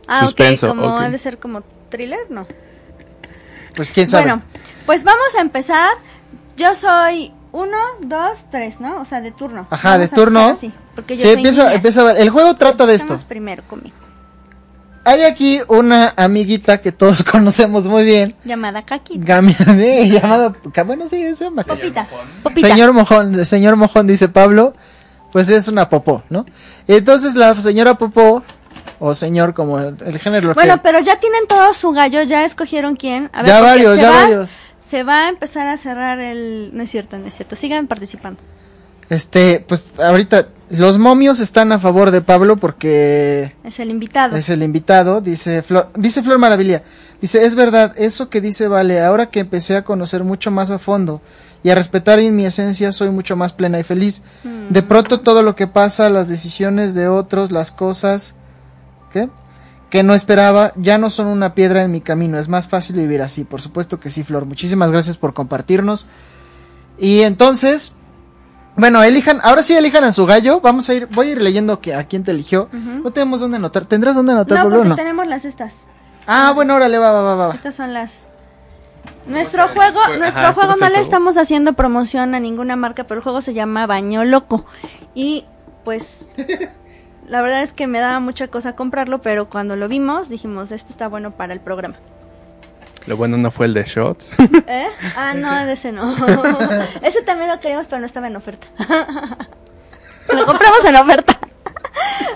Ah, 0.08 0.20
ok, 0.20 0.26
Suspenso, 0.26 0.68
como 0.70 0.96
ok. 0.98 1.02
ha 1.04 1.10
de 1.10 1.18
ser 1.18 1.38
como 1.40 1.62
thriller, 1.90 2.30
¿no? 2.30 2.46
Pues 3.76 3.90
quién 3.92 4.08
sabe. 4.08 4.26
Bueno, 4.26 4.42
pues 4.86 5.04
vamos 5.04 5.36
a 5.38 5.42
empezar. 5.42 5.92
Yo 6.58 6.76
soy 6.76 7.34
uno, 7.52 7.78
dos, 8.02 8.46
tres, 8.52 8.80
¿no? 8.82 9.00
O 9.00 9.06
sea, 9.06 9.22
de 9.22 9.32
turno. 9.32 9.66
Ajá, 9.70 9.92
Vamos 9.92 10.10
de 10.10 10.16
turno. 10.16 10.48
así, 10.50 10.74
porque 10.94 11.16
yo 11.16 11.22
Sí, 11.22 11.28
soy 11.28 11.36
empieza, 11.38 11.64
niña. 11.64 11.76
empieza 11.76 12.02
a 12.02 12.04
ver. 12.06 12.18
El 12.18 12.30
juego 12.30 12.54
trata 12.56 12.86
de 12.86 12.96
esto. 12.96 13.18
Primero 13.28 13.64
conmigo. 13.64 13.96
Hay 15.06 15.24
aquí 15.24 15.60
una 15.68 16.14
amiguita 16.16 16.80
que 16.80 16.92
todos 16.92 17.24
conocemos 17.32 17.86
muy 17.86 18.04
bien. 18.06 18.36
Llamada 18.46 18.84
Kaki. 18.84 19.20
Gami- 19.20 19.56
eh, 19.80 20.08
llamada, 20.10 20.54
bueno, 20.86 21.08
sí, 21.10 21.36
se 21.36 21.44
llama 21.46 21.64
Kaki. 21.64 21.80
Popita. 21.82 22.08
Popita. 22.42 22.68
Señor 22.70 22.94
Mojón, 22.94 23.46
señor 23.46 23.76
Mojón 23.76 24.08
dice 24.08 24.30
Pablo, 24.30 24.74
pues 25.32 25.50
es 25.50 25.68
una 25.68 25.90
popó, 25.90 26.24
¿no? 26.30 26.46
Entonces 26.88 27.36
la 27.36 27.54
señora 27.56 27.96
popó, 27.98 28.44
o 29.00 29.14
señor 29.14 29.54
como 29.54 29.80
el, 29.80 29.98
el 30.06 30.20
género 30.20 30.54
Bueno, 30.54 30.76
que- 30.76 30.82
pero 30.84 31.00
ya 31.00 31.20
tienen 31.20 31.48
todo 31.48 31.74
su 31.74 31.92
gallo, 31.92 32.22
ya 32.22 32.46
escogieron 32.46 32.96
quién. 32.96 33.30
A 33.34 33.40
ver, 33.40 33.48
ya 33.48 33.62
varios, 33.62 34.00
ya 34.00 34.10
va- 34.10 34.22
varios. 34.22 34.56
Se 34.80 35.04
va 35.04 35.26
a 35.26 35.30
empezar 35.30 35.68
a 35.68 35.76
cerrar 35.76 36.20
el... 36.20 36.70
No 36.74 36.84
es 36.84 36.92
cierto, 36.92 37.18
no 37.18 37.26
es 37.28 37.34
cierto. 37.34 37.56
Sigan 37.56 37.88
participando. 37.88 38.40
Este, 39.10 39.66
pues 39.68 40.00
ahorita 40.00 40.48
los 40.78 40.98
momios 40.98 41.40
están 41.40 41.72
a 41.72 41.80
favor 41.80 42.12
de 42.12 42.22
Pablo 42.22 42.58
porque 42.58 43.54
Es 43.64 43.80
el 43.80 43.90
invitado. 43.90 44.36
es 44.36 44.50
el 44.50 44.64
invitado, 44.64 45.22
dice 45.22 45.62
Flor, 45.62 45.90
dice 45.96 46.24
Flor 46.24 46.38
Maravilla. 46.40 46.84
Dice, 47.22 47.46
es 47.46 47.56
verdad, 47.56 47.94
eso 47.98 48.30
que 48.30 48.42
dice 48.42 48.68
Vale, 48.68 49.02
ahora 49.02 49.28
que 49.28 49.40
empecé 49.40 49.78
a 49.78 49.86
conocer 49.86 50.26
mucho 50.26 50.52
más 50.52 50.70
a 50.72 50.78
fondo 50.80 51.22
y 51.64 51.70
a 51.70 51.76
respetar 51.76 52.20
en 52.20 52.36
mi 52.36 52.46
esencia, 52.46 52.92
soy 52.92 53.12
mucho 53.12 53.38
más 53.38 53.54
plena 53.54 53.80
y 53.80 53.84
feliz. 53.84 54.24
De 54.70 54.84
pronto 54.84 55.22
todo 55.22 55.42
lo 55.42 55.56
que 55.56 55.68
pasa, 55.68 56.10
las 56.10 56.28
decisiones 56.28 56.96
de 56.96 57.08
otros, 57.08 57.52
las 57.52 57.72
cosas, 57.72 58.36
¿qué? 59.14 59.30
Que 59.90 60.04
no 60.04 60.14
esperaba, 60.14 60.74
ya 60.76 60.98
no 60.98 61.10
son 61.10 61.28
una 61.28 61.56
piedra 61.56 61.84
en 61.84 61.92
mi 61.92 62.02
camino, 62.02 62.38
es 62.38 62.50
más 62.50 62.68
fácil 62.68 62.98
vivir 62.98 63.22
así, 63.22 63.46
por 63.46 63.62
supuesto 63.62 64.02
que 64.02 64.10
sí, 64.10 64.26
Flor. 64.26 64.46
Muchísimas 64.46 64.92
gracias 64.92 65.16
por 65.16 65.34
compartirnos. 65.34 66.08
Y 66.98 67.22
entonces, 67.22 67.94
bueno, 68.76 69.04
elijan, 69.04 69.40
ahora 69.44 69.62
sí 69.64 69.76
elijan 69.76 70.04
a 70.04 70.12
su 70.12 70.26
gallo, 70.26 70.60
vamos 70.62 70.90
a 70.90 70.94
ir, 70.94 71.08
voy 71.12 71.28
a 71.28 71.32
ir 71.32 71.42
leyendo 71.42 71.80
que, 71.80 71.94
a 71.94 72.04
quién 72.06 72.24
te 72.24 72.32
eligió. 72.32 72.70
No 72.72 73.12
tenemos 73.12 73.40
dónde 73.40 73.58
anotar, 73.58 73.86
¿tendrás 73.86 74.16
dónde 74.16 74.34
anotar, 74.34 74.58
No, 74.66 74.70
porque 74.70 74.90
no? 74.90 74.96
tenemos 74.96 75.28
las 75.28 75.46
estas. 75.46 75.82
Ah, 76.26 76.52
bueno, 76.56 76.76
órale, 76.76 76.98
va, 76.98 77.12
va, 77.12 77.22
va, 77.36 77.48
va. 77.48 77.54
Estas 77.54 77.76
son 77.76 77.94
las. 77.94 78.28
Nuestro 79.26 79.68
juego, 79.70 80.00
Jue- 80.02 80.18
nuestro 80.20 80.42
ajá, 80.44 80.54
juego 80.54 80.72
¿cómo 80.74 80.86
es 80.86 80.92
no 80.92 80.96
le 80.98 81.02
estamos 81.02 81.38
haciendo 81.38 81.74
promoción 81.74 82.36
a 82.36 82.40
ninguna 82.40 82.76
marca, 82.76 83.06
pero 83.06 83.20
el 83.20 83.24
juego 83.24 83.42
se 83.42 83.54
llama 83.54 83.86
Baño 83.88 84.26
Loco. 84.26 84.66
Y 85.16 85.46
pues 85.86 86.30
la 87.28 87.42
verdad 87.42 87.62
es 87.62 87.72
que 87.74 87.88
me 87.88 88.00
daba 88.00 88.20
mucha 88.20 88.48
cosa 88.48 88.76
comprarlo, 88.76 89.22
pero 89.22 89.50
cuando 89.50 89.76
lo 89.76 89.88
vimos 89.88 90.30
dijimos, 90.30 90.72
este 90.72 90.92
está 90.92 91.08
bueno 91.08 91.32
para 91.32 91.54
el 91.54 91.60
programa. 91.62 91.96
Lo 93.06 93.18
bueno 93.18 93.38
no 93.38 93.52
fue 93.52 93.66
el 93.66 93.74
de 93.74 93.84
shots. 93.84 94.32
¿Eh? 94.68 94.88
Ah, 95.18 95.34
no, 95.34 95.66
de 95.66 95.74
ese 95.74 95.92
no. 95.92 96.16
ese 97.02 97.22
también 97.22 97.50
lo 97.50 97.60
queríamos, 97.60 97.88
pero 97.88 98.00
no 98.00 98.06
estaba 98.06 98.28
en 98.28 98.36
oferta. 98.36 98.68
lo 100.34 100.46
compramos 100.46 100.86
en 100.86 100.96
oferta. 100.96 101.38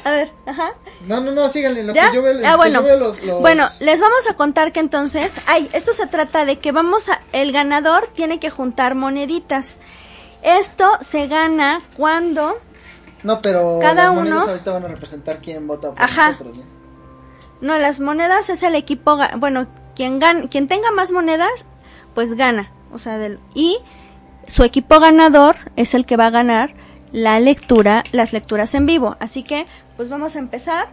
A 0.04 0.12
ver, 0.12 0.32
ajá. 0.46 0.74
No, 1.08 1.20
no, 1.22 1.32
no, 1.32 1.50
síganle, 1.50 1.84
lo 1.84 1.94
¿Ya? 1.94 2.10
que 2.10 2.16
yo 2.18 2.22
veo, 2.22 2.38
ah, 2.46 2.52
que 2.52 2.56
bueno. 2.58 2.80
yo 2.80 2.86
veo 2.86 3.00
los, 3.00 3.22
los- 3.24 3.42
Bueno, 3.42 3.66
les 3.80 4.00
vamos 4.02 4.28
a 4.30 4.36
contar 4.36 4.72
que 4.72 4.80
entonces, 4.80 5.42
ay, 5.48 5.70
esto 5.74 5.94
se 5.94 6.08
trata 6.08 6.46
de 6.46 6.60
que 6.60 6.72
vamos 6.72 7.10
a, 7.10 7.22
el 7.34 7.52
ganador 7.52 8.08
tiene 8.14 8.40
que 8.40 8.50
juntar 8.50 8.96
moneditas. 8.96 9.80
Esto 10.44 10.92
se 11.02 11.28
gana 11.28 11.82
cuando, 11.98 12.58
No, 13.24 13.42
pero 13.42 13.80
cada 13.82 14.06
las 14.06 14.16
monedas 14.16 14.44
uno- 14.44 14.52
ahorita 14.52 14.72
van 14.72 14.86
a 14.86 14.88
representar 14.90 15.40
quién 15.40 15.66
vota 15.68 15.90
por 15.92 16.02
Ajá. 16.02 16.32
nosotros, 16.34 16.58
¿no? 16.60 16.66
no, 17.62 17.80
las 17.80 18.00
monedas 18.00 18.50
es 18.50 18.64
el 18.64 18.76
equipo, 18.76 19.18
bueno, 19.38 19.68
quien 19.98 20.20
gan, 20.20 20.48
quien 20.48 20.68
tenga 20.68 20.92
más 20.92 21.12
monedas, 21.12 21.66
pues 22.14 22.36
gana, 22.36 22.72
o 22.94 23.00
sea, 23.00 23.18
del, 23.18 23.40
y 23.56 23.78
su 24.48 24.64
equipo 24.64 25.00
ganador 25.00 25.56
es 25.76 25.94
el 25.96 26.06
que 26.06 26.16
va 26.16 26.28
a 26.28 26.30
ganar 26.30 26.74
la 27.12 27.40
lectura, 27.40 28.04
las 28.12 28.32
lecturas 28.32 28.76
en 28.76 28.86
vivo. 28.86 29.18
Así 29.20 29.42
que, 29.44 29.66
pues 29.98 30.10
vamos 30.10 30.36
a 30.36 30.40
empezar. 30.40 30.88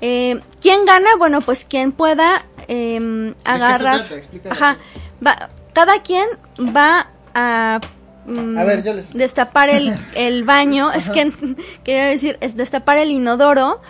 Eh, 0.00 0.40
¿Quién 0.60 0.84
gana? 0.86 1.10
Bueno, 1.18 1.40
pues 1.42 1.64
quien 1.64 1.92
pueda 1.92 2.44
em, 2.68 3.34
agarrar. 3.44 4.04
Ajá. 4.50 4.76
Va- 5.24 5.50
cada 5.72 6.02
quien 6.02 6.26
va 6.74 7.08
a. 7.34 7.80
mm, 8.26 8.58
A 8.58 8.64
ver, 8.64 8.82
yo 8.82 8.92
les- 8.94 9.12
Destapar 9.12 9.68
el, 9.68 9.94
el 10.16 10.44
baño. 10.44 10.90
es 10.92 11.10
que 11.10 11.30
quería 11.84 12.06
decir, 12.06 12.38
es 12.40 12.56
destapar 12.56 12.98
el 12.98 13.10
inodoro 13.10 13.80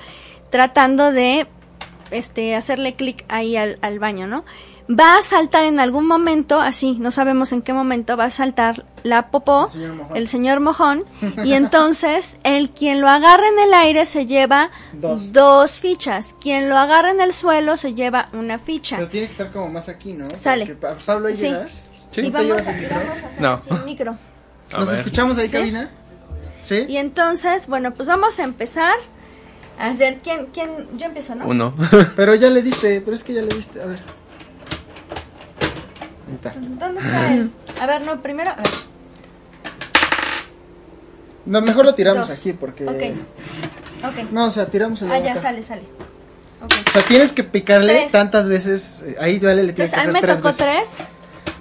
tratando 0.51 1.13
de 1.13 1.47
este 2.11 2.55
hacerle 2.55 2.95
clic 2.95 3.25
ahí 3.29 3.57
al, 3.57 3.79
al 3.83 3.99
baño, 3.99 4.27
¿no? 4.27 4.45
Va 4.89 5.19
a 5.19 5.23
saltar 5.23 5.65
en 5.65 5.81
algún 5.81 6.07
momento, 6.07 6.61
así, 6.61 6.97
no 7.01 7.11
sabemos 7.11 7.51
en 7.53 7.61
qué 7.63 7.73
momento, 7.73 8.17
va 8.17 8.25
a 8.27 8.31
saltar 8.31 8.85
la 9.03 9.31
popó, 9.33 9.65
El 9.67 9.71
señor 9.73 9.95
mojón. 9.97 10.17
el 10.17 10.29
señor 10.29 10.61
mojón, 10.61 11.05
y 11.45 11.55
entonces 11.55 12.39
el 12.45 12.71
quien 12.71 13.01
lo 13.01 13.09
agarra 13.09 13.49
en 13.49 13.59
el 13.59 13.75
aire 13.75 14.07
se 14.07 14.27
lleva 14.27 14.71
Dos. 14.93 15.33
dos 15.33 15.81
fichas, 15.81 16.37
quien 16.41 16.69
lo 16.71 16.77
agarra 16.79 17.11
en 17.11 17.21
el 17.21 17.33
suelo 17.33 17.77
se 17.77 17.95
lleva 17.95 18.29
una 18.33 18.61
ficha. 18.61 18.97
Pero 18.99 19.09
tiene 19.09 19.27
que 19.27 19.33
estar 19.33 19.51
como 19.51 19.69
más 19.71 19.89
aquí, 19.89 20.13
¿no? 20.13 20.31
Sale. 20.31 20.67
Porque, 20.67 20.81
pa- 20.81 20.95
Pablo, 21.05 21.29
¿ahí 21.29 21.37
Sí. 21.37 21.47
llegas? 21.47 21.85
Sí. 22.13 22.21
Y 22.21 22.25
¿Tú 22.27 22.31
te 22.31 22.31
vamos 22.31 22.47
llevas 22.47 22.67
a, 22.69 22.71
el 22.71 22.77
y 22.79 22.81
micro? 22.83 22.97
vamos 23.01 23.23
a 23.23 23.27
hacer 23.27 23.41
No. 23.43 23.59
sin 23.59 23.85
micro. 23.85 24.17
A 24.73 24.79
¿Nos 24.79 24.89
ver. 24.89 24.99
escuchamos 24.99 25.39
ahí, 25.39 25.47
¿Sí? 25.49 25.53
cabina? 25.53 25.91
¿Sí? 26.63 26.85
Y 26.89 26.97
entonces, 26.99 27.67
bueno, 27.67 27.93
pues 27.93 28.09
vamos 28.09 28.39
a 28.39 28.45
empezar. 28.45 28.95
A 29.79 29.93
ver, 29.93 30.19
¿quién, 30.23 30.47
quién? 30.53 30.71
Yo 30.97 31.07
empiezo, 31.07 31.35
¿no? 31.35 31.47
Uno. 31.47 31.75
Pero 32.17 32.35
ya 32.35 32.49
le 32.49 32.63
diste, 32.63 33.01
pero 33.03 33.15
es 33.15 33.23
que 33.23 33.35
ya 33.35 33.43
le 33.43 33.55
diste. 33.55 33.81
A 33.83 33.87
ver. 33.87 33.99
Ahí 36.29 36.35
está. 36.35 36.53
¿Dónde 36.59 37.01
está 37.01 37.33
él? 37.35 37.51
A 37.81 37.87
ver, 37.87 38.07
no, 38.07 38.23
primero. 38.23 38.51
A 38.51 38.57
ver. 38.57 38.67
No, 41.45 41.61
mejor 41.61 41.85
lo 41.85 41.95
tiramos 41.95 42.29
Dos. 42.29 42.39
aquí 42.39 42.53
porque. 42.53 42.85
Ok. 42.87 44.07
Ok. 44.09 44.31
No, 44.33 44.47
o 44.47 44.51
sea, 44.51 44.67
tiramos 44.67 45.01
el 45.03 45.11
ah, 45.13 45.19
ya 45.19 45.33
acá. 45.33 45.41
sale, 45.43 45.63
sale. 45.63 45.83
Ok. 46.63 46.73
O 46.89 46.91
sea, 46.91 47.03
tienes 47.07 47.33
que 47.33 47.45
picarle 47.45 47.95
Tres. 47.95 48.13
tantas 48.13 48.49
veces. 48.49 49.05
eh, 49.07 49.17
Ahí 49.21 49.39
vale, 49.39 49.63
le 49.63 49.73
tienes 49.73 49.93
Entonces, 49.93 49.99
a 49.99 50.01
que 50.03 50.09
mí 50.09 50.11
hacer 50.11 50.13
me 50.13 50.21
tres 50.21 50.37
tocó 50.39 50.49
veces. 50.49 50.97
tres. 50.97 51.07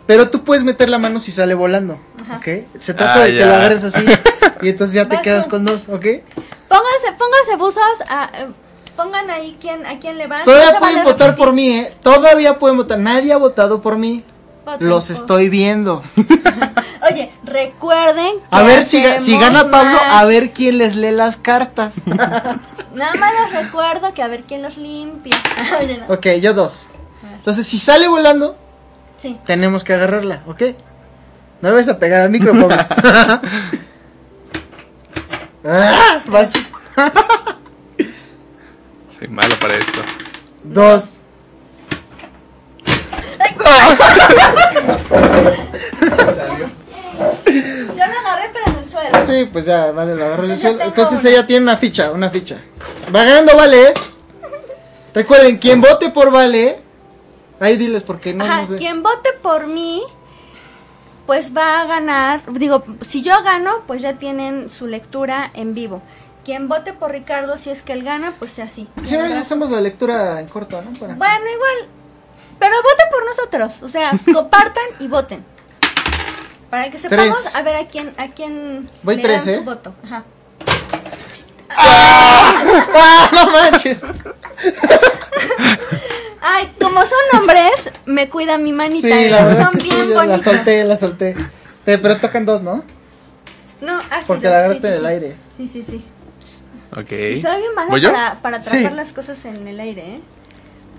Pero 0.08 0.30
tú 0.30 0.44
puedes 0.44 0.64
meter 0.64 0.90
la 0.90 0.98
mano 1.00 1.20
si 1.20 1.32
sale 1.32 1.54
volando. 1.54 2.00
Ajá. 2.24 2.38
¿Ok? 2.38 2.48
Se 2.80 2.94
trata 2.94 3.16
Ah, 3.22 3.26
de 3.26 3.32
que 3.34 3.38
ya. 3.40 3.46
lo 3.48 3.54
agarres 3.56 3.84
así. 3.84 4.06
y 4.62 4.70
entonces 4.70 4.94
ya 4.96 5.06
te 5.08 5.16
Vas 5.16 5.24
quedas 5.24 5.46
tú. 5.46 5.52
con 5.52 5.66
dos, 5.66 5.88
¿ok? 5.90 6.06
Pónganse, 7.26 7.56
pónganse 7.56 7.56
buzos. 7.58 8.02
a- 8.10 8.30
eh, 8.34 8.48
pongan 8.96 9.30
ahí 9.30 9.58
quién, 9.60 9.86
a 9.86 10.00
quién 10.00 10.18
le 10.18 10.28
van. 10.28 10.46
Todavía 10.46 10.74
No 10.74 10.80
pueden 10.80 11.04
votar 11.04 11.28
repetir. 11.30 11.36
por 11.46 11.54
mí, 11.54 11.70
¿eh? 11.70 11.94
Todavía 12.02 12.60
pueden 12.60 12.78
votar. 12.78 13.00
Nadie 13.00 13.34
ha 13.34 13.38
votado 13.38 13.82
por 13.82 13.98
mí. 13.98 14.24
Voten 14.66 14.90
Los 14.90 15.08
por- 15.08 15.16
estoy 15.16 15.50
viendo. 15.50 16.02
Oye, 17.12 17.32
recuerden. 17.44 18.38
A 18.50 18.60
que 18.62 18.66
ver 18.66 18.84
si, 18.84 19.04
si 19.20 19.38
gana 19.38 19.70
Pablo, 19.70 19.98
a 20.10 20.26
ver 20.26 20.52
quién 20.52 20.78
les 20.80 20.96
lee 20.96 21.12
las 21.12 21.36
cartas. 21.38 22.02
Nada 22.96 23.14
más 23.16 23.32
les 23.42 23.64
recuerdo 23.66 24.14
que 24.14 24.24
a 24.24 24.28
ver 24.28 24.44
quién 24.44 24.62
los 24.64 24.78
limpia. 24.78 25.36
Oye, 25.82 25.98
no. 26.08 26.14
ok, 26.14 26.28
yo 26.42 26.54
dos. 26.54 26.88
Entonces, 27.36 27.68
si 27.68 27.78
sale 27.78 28.08
volando, 28.08 28.58
Sí. 29.18 29.38
tenemos 29.46 29.84
que 29.84 29.94
agarrarla, 29.94 30.42
¿ok? 30.48 30.62
No 31.62 31.70
le 31.70 31.76
vas 31.76 31.90
a 31.90 32.00
pegar 32.00 32.22
al 32.22 32.30
micro, 32.32 32.52
Pablo. 32.54 32.76
Ah, 35.64 36.20
vas. 36.28 36.54
Soy 39.10 39.28
malo 39.30 39.56
para 39.60 39.76
esto. 39.78 40.02
Dos. 40.64 41.06
Yo 47.46 48.06
lo 48.08 48.20
agarré, 48.20 48.50
pero 48.54 48.66
en 48.68 48.76
el 48.78 48.86
suelo. 48.86 49.26
Sí, 49.26 49.50
pues 49.52 49.66
ya, 49.66 49.92
vale, 49.92 50.16
lo 50.16 50.26
agarro 50.26 50.44
yo 50.44 50.50
Yo 50.54 50.58
solo. 50.60 50.78
tengo 50.78 50.90
Entonces 50.90 51.20
una. 51.22 51.30
ella 51.30 51.48
tiene 51.48 51.64
una 51.64 51.78
ficha, 51.78 52.12
una 52.12 52.30
ficha. 52.30 52.62
Va 53.16 53.24
ganando, 53.24 53.56
vale. 53.56 53.94
Recuerden, 55.14 55.58
quien 55.58 55.82
vote 55.82 56.10
por 56.10 56.32
vale. 56.32 56.80
Ahí 57.60 57.78
diles 57.78 58.04
porque 58.04 58.34
no, 58.34 58.44
Ajá, 58.44 58.62
no 58.62 58.66
sé. 58.68 58.76
quien 58.76 59.02
vote 59.02 59.30
por 59.42 59.68
mí, 59.68 60.04
pues 61.26 61.56
va 61.56 61.82
a 61.82 61.86
ganar. 61.86 62.42
Digo, 62.52 62.84
si 63.02 63.22
yo 63.22 63.42
gano, 63.44 63.84
pues 63.88 64.02
ya 64.02 64.14
tienen 64.14 64.70
su 64.70 64.88
lectura 64.88 65.52
en 65.54 65.74
vivo. 65.74 66.02
Quien 66.46 66.68
vote 66.70 66.94
por 66.94 67.12
Ricardo, 67.12 67.58
si 67.58 67.72
es 67.72 67.82
que 67.82 67.92
él 67.94 68.04
gana, 68.04 68.34
pues 68.38 68.52
sea 68.52 68.66
así. 68.66 68.88
Si 69.04 69.18
no, 69.18 69.26
les 69.26 69.36
hacemos 69.38 69.72
la 69.72 69.82
lectura 69.82 70.40
en 70.40 70.48
corto, 70.48 70.80
¿no? 70.82 70.94
Para- 70.94 71.16
Bueno, 71.16 71.44
igual. 71.52 71.90
Pero 72.60 72.76
voten 72.84 73.08
por 73.12 73.26
nosotros. 73.26 73.82
O 73.82 73.90
sea, 73.90 74.12
compartan 74.34 74.84
y 75.00 75.08
voten. 75.08 75.44
Para 76.70 76.90
que 76.92 77.00
sepamos 77.00 77.42
Tres. 77.42 77.56
a 77.56 77.62
ver 77.64 77.76
a 77.78 77.88
quién, 77.88 78.14
a 78.18 78.28
quién 78.28 78.88
Voy 79.02 79.16
le 79.16 79.24
tres, 79.24 79.46
dan 79.46 79.56
¿eh? 79.56 79.58
su 79.58 79.64
voto. 79.64 79.96
Ajá. 80.04 80.24
¡Ah, 81.78 83.30
no 83.34 83.50
manches! 83.52 84.04
Ay, 86.42 86.72
como 86.80 87.00
son 87.02 87.40
hombres, 87.42 87.92
me 88.06 88.30
cuida 88.30 88.58
mi 88.60 88.72
manita. 88.72 89.08
Sí, 89.08 89.12
¿eh? 89.12 89.30
la 89.32 89.46
verdad 89.46 89.72
son 89.72 89.80
que 89.80 89.84
bien 89.84 89.96
sí, 90.06 90.10
yo 90.10 90.24
la 90.24 90.40
solté, 90.40 90.84
la 90.84 90.96
solté. 90.98 91.30
Eh, 91.88 91.98
Pero 91.98 92.20
tocan 92.20 92.46
dos, 92.46 92.62
¿no? 92.62 92.84
No, 93.82 93.98
así 93.98 94.26
Porque 94.28 94.46
dos, 94.46 94.52
la 94.54 94.60
agarraste 94.60 94.88
sí, 94.88 94.94
en 94.94 95.00
el 95.00 95.06
aire. 95.08 95.36
Sí, 95.58 95.68
sí, 95.68 95.82
sí. 95.84 96.06
Ok. 96.96 97.12
Y 97.12 97.42
soy 97.42 97.60
bien 97.62 97.74
mala 97.76 97.90
para, 98.12 98.36
para 98.42 98.64
Sí. 98.64 98.88
las 98.94 99.12
cosas 99.12 99.44
en 99.46 99.68
el 99.68 99.80
aire, 99.80 100.02
¿eh? 100.16 100.22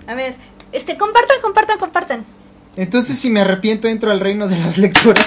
A 0.07 0.13
ver, 0.13 0.35
este, 0.71 0.97
compartan, 0.97 1.37
compartan, 1.41 1.77
compartan. 1.79 2.25
Entonces, 2.75 3.17
si 3.17 3.29
me 3.29 3.41
arrepiento, 3.41 3.87
entro 3.87 4.11
al 4.11 4.19
reino 4.19 4.47
de 4.47 4.57
las 4.59 4.77
lecturas. 4.77 5.25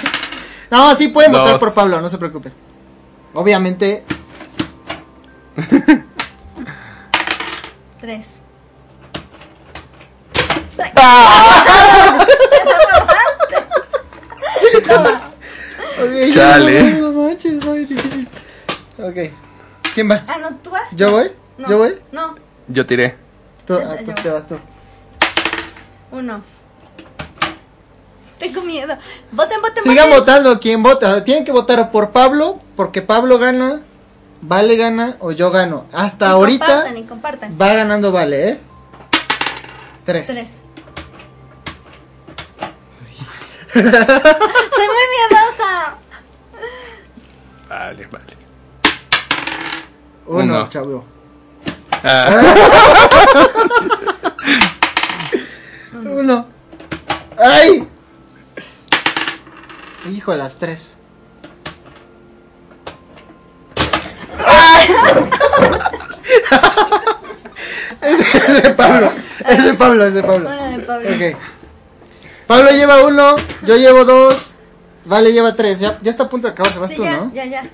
No, 0.69 0.95
sí 0.95 1.09
pueden 1.09 1.33
votar 1.33 1.49
Dos. 1.51 1.59
por 1.59 1.73
Pablo, 1.73 1.99
no 2.01 2.07
se 2.07 2.17
preocupen. 2.17 2.53
Obviamente, 3.33 4.03
Tres. 7.99 8.27
Ok, 16.01 16.33
Chale. 16.33 16.93
No, 16.99 17.11
no 17.11 17.23
manches, 17.27 17.53
está 17.53 17.73
bien 17.73 17.87
difícil. 17.89 18.27
Ok. 18.97 19.17
¿Quién 19.93 20.09
va? 20.09 20.23
Ah, 20.27 20.37
no, 20.39 20.55
¿tú 20.57 20.69
vas? 20.69 20.95
¿Yo 20.95 21.11
voy? 21.11 21.31
No, 21.57 21.69
¿Yo 21.69 21.77
voy? 21.77 21.99
No, 22.11 22.35
Yo 22.67 22.85
tiré. 22.85 23.17
Tú, 23.65 23.75
ah, 23.75 23.95
tú 23.99 24.11
voy. 24.11 24.15
te 24.23 24.29
vas 24.29 24.47
tú. 24.47 24.57
uno. 26.11 26.41
Tengo 28.39 28.61
miedo. 28.61 28.97
Voten, 29.31 29.61
voten, 29.61 29.83
Sigan 29.83 30.09
voten. 30.09 30.19
votando, 30.19 30.59
quien 30.59 30.81
vota. 30.81 31.23
Tienen 31.23 31.45
que 31.45 31.51
votar 31.51 31.91
por 31.91 32.11
Pablo, 32.11 32.59
porque 32.75 33.01
Pablo 33.01 33.37
gana, 33.37 33.81
Vale 34.43 34.75
gana 34.75 35.17
o 35.19 35.31
yo 35.31 35.51
gano. 35.51 35.85
Hasta 35.93 36.25
Y 36.25 36.29
ahorita 36.29 36.65
Compartan 36.65 36.97
y 36.97 37.03
compartan. 37.03 37.57
va 37.61 37.73
ganando 37.73 38.11
Vale, 38.11 38.49
¿eh? 38.49 38.59
Tres. 40.03 40.27
Tres. 40.27 40.51
Soy 43.73 43.83
muy 43.83 43.93
miedosa. 45.13 45.95
Vale, 47.69 48.07
vale. 48.07 48.40
Uno, 50.31 50.43
Uno. 50.43 50.69
chavo. 50.69 51.03
Ah, 52.05 52.31
Uno. 55.93 56.47
¡Ay! 57.37 57.85
Hijo, 60.09 60.33
las 60.33 60.57
tres. 60.57 60.95
es 68.01 68.63
de 68.63 68.69
Pablo. 68.69 69.11
Es 69.49 69.65
de 69.65 69.73
Pablo, 69.73 70.05
es 70.05 70.13
de 70.13 70.23
Pablo. 70.23 70.49
Órale, 70.49 71.35
Pablo. 72.47 72.69
Lleva 72.71 73.05
uno, 73.05 73.35
yo 73.63 73.75
llevo 73.75 74.05
dos, 74.05 74.53
Vale 75.03 75.33
lleva 75.33 75.55
tres. 75.57 75.81
Ya, 75.81 75.99
ya 76.01 76.09
está 76.09 76.23
a 76.23 76.29
punto 76.29 76.47
de 76.47 76.53
acabarse, 76.53 76.79
vas 76.79 76.89
Sí, 76.89 76.95
tú, 76.95 77.03
ya, 77.03 77.17
¿no? 77.17 77.33
ya, 77.33 77.43
ya. 77.45 77.69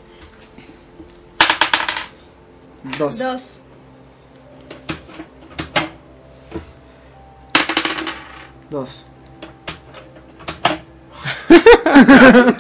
Dos. 2.98 3.18
Dos. 3.20 3.60
Dos. 8.70 9.06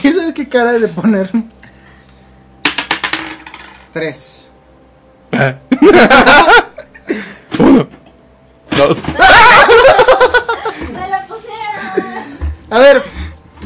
¿Quién 0.00 0.14
sabe 0.14 0.34
qué 0.34 0.48
cara 0.48 0.72
de 0.72 0.88
poner? 0.88 1.30
Tres. 3.92 4.50
dos. 8.76 8.98
Me 10.92 11.08
la 11.08 11.26
pusieron. 11.26 12.24
A 12.70 12.78
ver, 12.78 13.02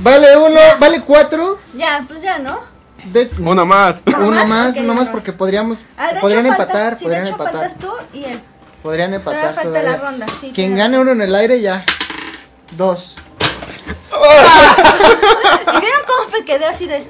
vale 0.00 0.36
uno, 0.36 0.60
vale 0.78 1.00
cuatro. 1.02 1.58
Ya, 1.74 2.04
pues 2.06 2.22
ya, 2.22 2.38
¿no? 2.38 2.73
De, 3.06 3.30
Uno 3.38 3.66
más. 3.66 4.02
uno 4.06 4.44
más? 4.46 4.76
uno 4.76 4.94
más 4.94 5.08
porque 5.10 5.32
podríamos, 5.32 5.84
Ah, 5.96 6.10
podrían 6.20 6.46
hecho, 6.46 6.56
falta- 6.56 6.62
empatar, 6.72 6.98
sí, 6.98 7.04
podrían 7.04 7.24
de 7.24 7.30
hecho 7.30 7.38
empatar, 7.38 7.60
faltas 7.70 7.78
tú 7.78 7.92
y 8.12 8.24
él. 8.24 8.40
podrían 8.82 9.14
empatar 9.14 9.54
falta 9.54 9.62
todavía. 9.62 9.90
la 9.90 9.96
ronda, 9.96 10.26
sí. 10.28 10.34
Quien 10.40 10.52
tienes 10.54 10.78
gane 10.78 10.98
uno 10.98 11.12
en 11.12 11.20
el 11.22 11.34
aire 11.34 11.60
ya. 11.60 11.84
Dos. 12.76 13.16
¿Y 15.76 15.80
vieron 15.80 16.00
cómo 16.06 16.30
me 16.32 16.44
quedé 16.44 16.64
así 16.66 16.86
de... 16.86 17.06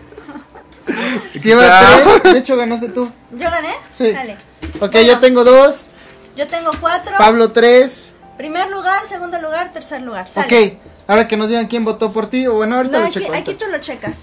Lleva 1.43 1.63
Quizá. 1.63 2.03
tres. 2.23 2.33
De 2.33 2.39
hecho 2.39 2.57
ganaste 2.57 2.89
tú. 2.89 3.11
¿Yo 3.33 3.51
gané? 3.51 3.75
Sí. 3.89 4.13
Dale. 4.13 4.37
Ok, 4.81 4.93
Bueno. 4.93 5.01
yo 5.09 5.19
tengo 5.21 5.45
dos. 5.45 5.89
Yo 6.37 6.47
tengo 6.49 6.71
cuatro. 6.81 7.17
Pablo 7.17 7.53
tres. 7.53 8.15
Primer 8.37 8.69
lugar, 8.69 9.07
segundo 9.07 9.41
lugar, 9.41 9.73
tercer 9.73 10.03
lugar. 10.03 10.29
Sale. 10.29 10.47
Ok, 10.47 10.79
ahora 11.09 11.29
que 11.29 11.37
nos 11.37 11.49
digan 11.49 11.69
quién 11.69 11.85
votó 11.85 12.13
por 12.13 12.29
ti. 12.29 12.47
O 12.49 12.55
bueno, 12.55 12.77
ahorita 12.77 12.97
No, 12.99 13.03
lo 13.05 13.09
aquí, 13.09 13.21
checo. 13.21 13.33
aquí 13.35 13.55
tú 13.55 13.67
lo 13.71 13.79
checas. 13.79 14.23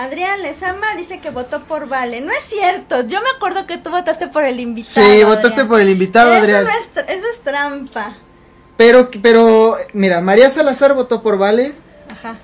Adrián 0.00 0.42
Lezama 0.42 0.94
dice 0.96 1.20
que 1.20 1.30
votó 1.30 1.60
por 1.64 1.88
Vale. 1.88 2.20
No 2.20 2.30
es 2.32 2.44
cierto. 2.44 3.02
Yo 3.06 3.20
me 3.22 3.28
acuerdo 3.36 3.66
que 3.66 3.78
tú 3.78 3.90
votaste 3.90 4.28
por 4.28 4.44
el 4.44 4.60
invitado. 4.60 5.06
Sí, 5.06 5.24
votaste 5.24 5.48
Adrián. 5.48 5.68
por 5.68 5.80
el 5.80 5.88
invitado, 5.90 6.32
Eso 6.32 6.40
Adrián. 6.42 6.64
no 6.64 6.70
es 6.70 7.04
eso 7.08 7.26
es 7.34 7.40
trampa. 7.42 8.16
Pero, 8.76 9.10
pero, 9.22 9.76
mira, 9.92 10.20
María 10.20 10.48
Salazar 10.48 10.94
votó 10.94 11.22
por 11.22 11.36
Vale. 11.38 11.74
Ajá. 12.10 12.38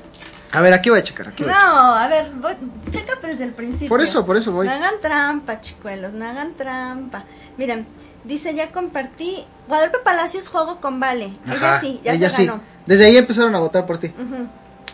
A 0.52 0.61
ver, 0.61 0.74
aquí 0.74 0.90
voy 0.90 0.98
a 0.98 1.02
checar. 1.02 1.28
Aquí 1.28 1.42
voy 1.42 1.52
a 1.52 1.57
checar. 1.57 1.72
No, 1.74 1.94
a 1.94 2.09
ver, 2.09 2.30
voy- 2.34 2.57
checa 2.90 3.14
desde 3.22 3.44
el 3.44 3.52
principio. 3.52 3.88
Por 3.88 4.00
eso, 4.02 4.24
por 4.26 4.36
eso 4.36 4.52
voy. 4.52 4.66
No 4.66 4.72
hagan 4.74 4.94
trampa, 5.00 5.61
chicuelos, 5.61 6.12
no 6.12 6.26
hagan 6.28 6.54
trampa. 6.54 7.24
Miren, 7.57 7.86
dice, 8.24 8.54
ya 8.54 8.68
compartí. 8.70 9.46
Guadalupe 9.66 9.98
Palacios 10.04 10.48
juego 10.48 10.80
con 10.80 11.00
Vale. 11.00 11.32
Ella 11.46 11.54
Ajá, 11.57 11.80
sí, 11.80 12.00
ya 12.04 12.12
ella 12.12 12.28
se 12.30 12.36
sí. 12.36 12.46
ganó. 12.46 12.61
Desde 12.84 13.07
ahí 13.07 13.16
empezaron 13.16 13.54
a 13.54 13.59
votar 13.61 13.86
por 13.86 13.98
ti. 13.98 14.12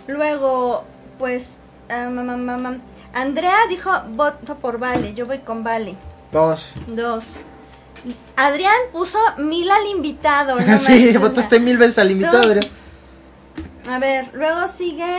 Luego, 0.06 0.84
pues, 1.18 1.56
ah. 1.93 2.74
Andrea 3.14 3.57
dijo, 3.68 3.90
voto 4.11 4.57
por 4.57 4.78
Vale, 4.78 5.14
yo 5.14 5.26
voy 5.26 5.38
con 5.38 5.62
Vale. 5.62 5.97
Dos. 6.30 6.74
Dos. 6.86 7.24
Adrián 8.36 8.74
puso 8.90 9.18
mil 9.38 9.70
al 9.70 9.86
invitado. 9.86 10.59
no 10.59 10.76
sí, 10.78 11.16
votaste 11.18 11.61
mil 11.61 11.78
veces 11.78 11.99
al 11.99 12.11
invitado. 12.11 12.43
Adrián. 12.43 12.64
A 13.88 13.99
ver, 13.99 14.30
luego 14.32 14.66
sigue. 14.66 15.18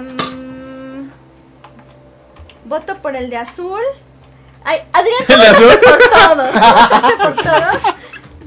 mm, 0.00 1.08
voto 2.64 2.96
por 2.98 3.14
el 3.16 3.30
de 3.30 3.36
azul. 3.36 3.80
Ay, 4.64 4.80
Adrián, 4.92 5.24
votaste 5.28 5.78
por 5.78 5.98
todos. 6.10 6.52
votaste 6.52 7.16
por 7.22 7.34
todos. 7.44 7.94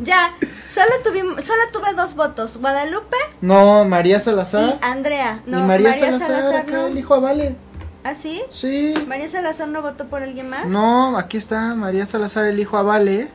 Ya, 0.02 0.34
solo, 0.74 0.92
tuvimos, 1.04 1.46
solo 1.46 1.62
tuve 1.72 1.94
dos 1.94 2.16
votos: 2.16 2.58
Guadalupe 2.58 3.18
No, 3.42 3.86
María 3.86 4.18
y 4.18 4.20
Salazar. 4.20 4.80
Andrea. 4.82 5.42
No, 5.46 5.60
y 5.60 5.62
María, 5.64 5.94
Salazar, 5.94 6.56
acá 6.56 6.72
no. 6.72 6.88
el 6.88 6.98
hijo 6.98 7.14
a 7.16 7.20
Vale. 7.20 7.56
¿Ah, 8.04 8.14
sí? 8.14 8.42
Sí. 8.50 8.94
¿María 9.08 9.28
Salazar 9.28 9.68
no 9.68 9.82
votó 9.82 10.06
por 10.08 10.24
alguien 10.24 10.50
más? 10.50 10.66
No, 10.66 11.18
aquí 11.18 11.38
está 11.38 11.76
María 11.76 12.06
Salazar, 12.06 12.46
el 12.46 12.60
hijo 12.60 12.78
a 12.78 12.84
Vale. 12.84 13.30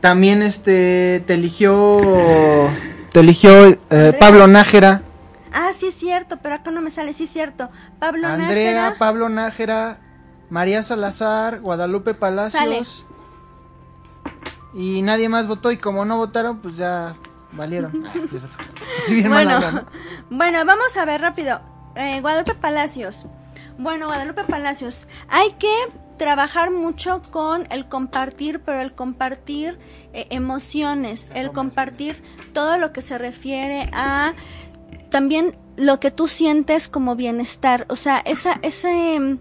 También 0.00 0.42
este 0.42 1.24
te 1.26 1.34
eligió 1.34 2.70
te 3.10 3.20
eligió 3.20 3.66
eh, 3.90 4.16
Pablo 4.20 4.46
Nájera, 4.46 5.02
Ah, 5.52 5.70
sí 5.76 5.86
es 5.88 5.94
cierto, 5.94 6.38
pero 6.42 6.56
acá 6.56 6.70
no 6.70 6.80
me 6.80 6.90
sale, 6.90 7.12
sí 7.12 7.24
es 7.24 7.30
cierto. 7.30 7.70
Pablo 7.98 8.28
Andrea, 8.28 8.72
Nájera. 8.82 8.98
Pablo 8.98 9.28
Nájera, 9.28 9.98
María 10.50 10.82
Salazar, 10.82 11.60
Guadalupe 11.60 12.14
Palacios. 12.14 13.06
Y 14.74 15.02
nadie 15.02 15.28
más 15.28 15.46
votó 15.46 15.72
y 15.72 15.76
como 15.76 16.04
no 16.04 16.16
votaron, 16.16 16.58
pues 16.58 16.76
ya 16.76 17.14
valieron. 17.52 18.04
Así 18.98 19.14
bien 19.14 19.30
bueno, 19.30 19.60
bueno, 20.30 20.64
vamos 20.64 20.96
a 20.96 21.04
ver 21.04 21.20
rápido. 21.20 21.60
Eh, 21.94 22.20
Guadalupe 22.20 22.54
Palacios. 22.54 23.26
Bueno, 23.78 24.06
Guadalupe 24.06 24.44
Palacios. 24.44 25.08
Hay 25.28 25.52
que 25.52 25.72
trabajar 26.18 26.70
mucho 26.70 27.22
con 27.30 27.66
el 27.70 27.88
compartir, 27.88 28.60
pero 28.60 28.80
el 28.80 28.92
compartir 28.92 29.78
eh, 30.12 30.26
emociones, 30.30 31.30
el 31.34 31.52
compartir 31.52 32.22
todo 32.52 32.76
lo 32.76 32.92
que 32.92 33.02
se 33.02 33.18
refiere 33.18 33.88
a 33.92 34.34
también 35.10 35.56
lo 35.76 36.00
que 36.00 36.10
tú 36.10 36.26
sientes 36.26 36.88
como 36.88 37.16
bienestar. 37.16 37.86
O 37.88 37.96
sea, 37.96 38.18
esa, 38.18 38.58
ese, 38.62 39.38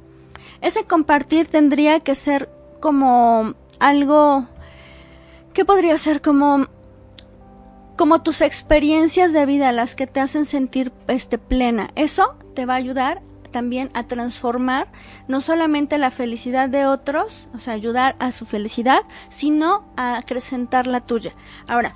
ese 0.62 0.84
compartir 0.86 1.48
tendría 1.48 2.00
que 2.00 2.16
ser 2.16 2.50
como 2.80 3.56
algo, 3.80 4.48
¿qué 5.58 5.66
podría 5.66 5.98
ser? 5.98 6.22
Como 6.22 6.68
como 7.98 8.22
tus 8.22 8.42
experiencias 8.42 9.34
de 9.34 9.48
vida 9.48 9.72
las 9.72 9.96
que 9.96 10.06
te 10.06 10.20
hacen 10.20 10.46
sentir 10.46 10.94
este 11.08 11.40
plena. 11.40 11.90
Eso 11.96 12.38
te 12.54 12.68
va 12.68 12.76
a 12.76 12.78
ayudar 12.78 13.24
también 13.50 13.90
a 13.96 14.04
transformar 14.04 14.88
no 15.28 15.42
solamente 15.42 15.98
la 15.98 16.12
felicidad 16.12 16.70
de 16.70 16.86
otros, 16.86 17.50
o 17.56 17.58
sea, 17.58 17.74
ayudar 17.74 18.16
a 18.20 18.32
su 18.32 18.46
felicidad, 18.46 19.00
sino 19.30 19.84
a 19.98 20.18
acrecentar 20.18 20.86
la 20.86 21.02
tuya. 21.02 21.34
Ahora, 21.68 21.96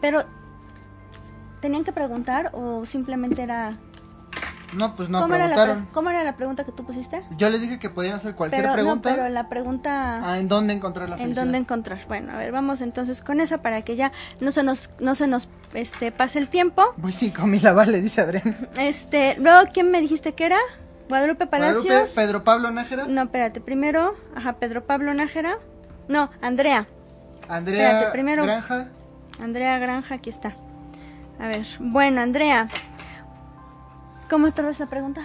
pero 0.00 0.22
¿tenían 1.60 1.82
que 1.82 1.90
preguntar 1.90 2.52
o 2.54 2.86
simplemente 2.86 3.42
era 3.42 3.80
No, 4.72 4.94
pues 4.94 5.08
no 5.08 5.20
¿cómo, 5.20 5.34
era 5.34 5.48
la, 5.48 5.54
preguntaron. 5.54 5.88
¿Cómo 5.92 6.10
era 6.10 6.24
la 6.24 6.36
pregunta 6.36 6.64
que 6.64 6.72
tú 6.72 6.84
pusiste? 6.84 7.22
Yo 7.36 7.50
les 7.50 7.60
dije 7.60 7.78
que 7.78 7.90
podían 7.90 8.14
hacer 8.14 8.34
cualquier 8.34 8.62
Pero 8.62 8.72
pregunta. 8.74 9.10
no, 9.10 9.16
pero 9.16 9.28
la 9.28 9.48
pregunta 9.48 10.20
Ah, 10.24 10.38
¿en 10.38 10.48
dónde 10.48 10.72
encontrar 10.72 11.08
la 11.08 11.16
en 11.16 11.20
felicidad? 11.22 11.42
dónde 11.44 11.58
encontrar. 11.58 12.00
Bueno, 12.08 12.32
a 12.32 12.36
ver, 12.38 12.52
vamos 12.52 12.80
entonces 12.80 13.20
con 13.22 13.40
esa 13.40 13.58
para 13.62 13.82
que 13.82 13.96
ya 13.96 14.12
no 14.40 14.50
se 14.50 14.62
nos 14.62 14.90
no 15.00 15.14
se 15.14 15.26
nos 15.26 15.48
este 15.74 16.10
pase 16.12 16.38
el 16.38 16.48
tiempo. 16.48 16.94
Voy 16.96 17.12
cinco 17.12 17.46
mil 17.46 17.60
Vale, 17.74 18.00
dice 18.00 18.20
Adrián. 18.22 18.68
Este, 18.78 19.36
luego 19.38 19.68
quién 19.72 19.90
me 19.90 20.00
dijiste 20.00 20.32
que 20.34 20.46
era? 20.46 20.58
Guadalupe 21.08 21.46
Palacios. 21.46 21.84
Guadalupe, 21.84 22.12
Pedro 22.14 22.44
Pablo 22.44 22.70
Nájera, 22.70 23.04
No, 23.06 23.22
espérate, 23.22 23.60
primero, 23.60 24.14
ajá, 24.34 24.54
Pedro 24.54 24.84
Pablo 24.86 25.12
Nájera. 25.12 25.58
No, 26.08 26.30
Andrea. 26.40 26.86
Andrea 27.48 27.86
espérate, 27.88 28.12
primero- 28.12 28.44
Granja, 28.44 28.88
Andrea 29.42 29.78
Granja, 29.78 30.14
aquí 30.14 30.30
está. 30.30 30.54
A 31.40 31.48
ver, 31.48 31.66
bueno, 31.80 32.20
Andrea. 32.20 32.68
¿Cómo 34.32 34.46
vez 34.46 34.80
la 34.80 34.86
pregunta? 34.86 35.20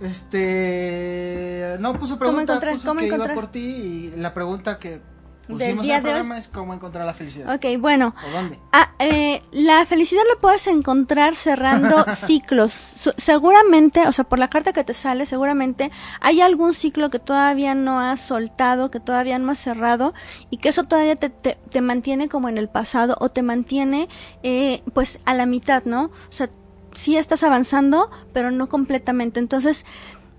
Este. 0.00 1.76
No 1.78 1.96
puso 1.96 2.18
pregunta, 2.18 2.54
encontrar? 2.54 2.72
puso 2.74 2.88
¿Cómo 2.88 2.98
que 2.98 3.06
encontrar? 3.06 3.30
iba 3.30 3.40
por 3.40 3.52
ti 3.52 3.60
y 3.60 4.16
la 4.16 4.34
pregunta 4.34 4.80
que 4.80 5.00
pusimos 5.46 5.86
día 5.86 5.98
en 5.98 5.98
el 5.98 6.02
de 6.02 6.08
hoy. 6.08 6.14
programa 6.14 6.36
es 6.36 6.48
cómo 6.48 6.74
encontrar 6.74 7.06
la 7.06 7.14
felicidad. 7.14 7.54
Ok, 7.54 7.80
bueno. 7.80 8.16
¿O 8.26 8.30
dónde? 8.36 8.58
Ah, 8.72 8.94
eh, 8.98 9.44
la 9.52 9.86
felicidad 9.86 10.22
la 10.28 10.40
puedes 10.40 10.66
encontrar 10.66 11.36
cerrando 11.36 12.04
ciclos. 12.16 12.72
Seguramente, 13.16 14.08
o 14.08 14.10
sea, 14.10 14.24
por 14.24 14.40
la 14.40 14.50
carta 14.50 14.72
que 14.72 14.82
te 14.82 14.92
sale, 14.92 15.24
seguramente 15.24 15.92
hay 16.20 16.40
algún 16.40 16.74
ciclo 16.74 17.10
que 17.10 17.20
todavía 17.20 17.76
no 17.76 18.00
has 18.00 18.20
soltado, 18.20 18.90
que 18.90 18.98
todavía 18.98 19.38
no 19.38 19.52
has 19.52 19.58
cerrado 19.58 20.14
y 20.50 20.56
que 20.56 20.70
eso 20.70 20.82
todavía 20.82 21.14
te, 21.14 21.30
te, 21.30 21.58
te 21.70 21.80
mantiene 21.80 22.28
como 22.28 22.48
en 22.48 22.58
el 22.58 22.68
pasado 22.68 23.16
o 23.20 23.28
te 23.28 23.44
mantiene 23.44 24.08
eh, 24.42 24.82
pues 24.94 25.20
a 25.26 25.34
la 25.34 25.46
mitad, 25.46 25.84
¿no? 25.84 26.06
O 26.06 26.32
sea, 26.32 26.50
sí 26.96 27.16
estás 27.16 27.42
avanzando, 27.42 28.10
pero 28.32 28.50
no 28.50 28.68
completamente. 28.68 29.38
Entonces, 29.38 29.84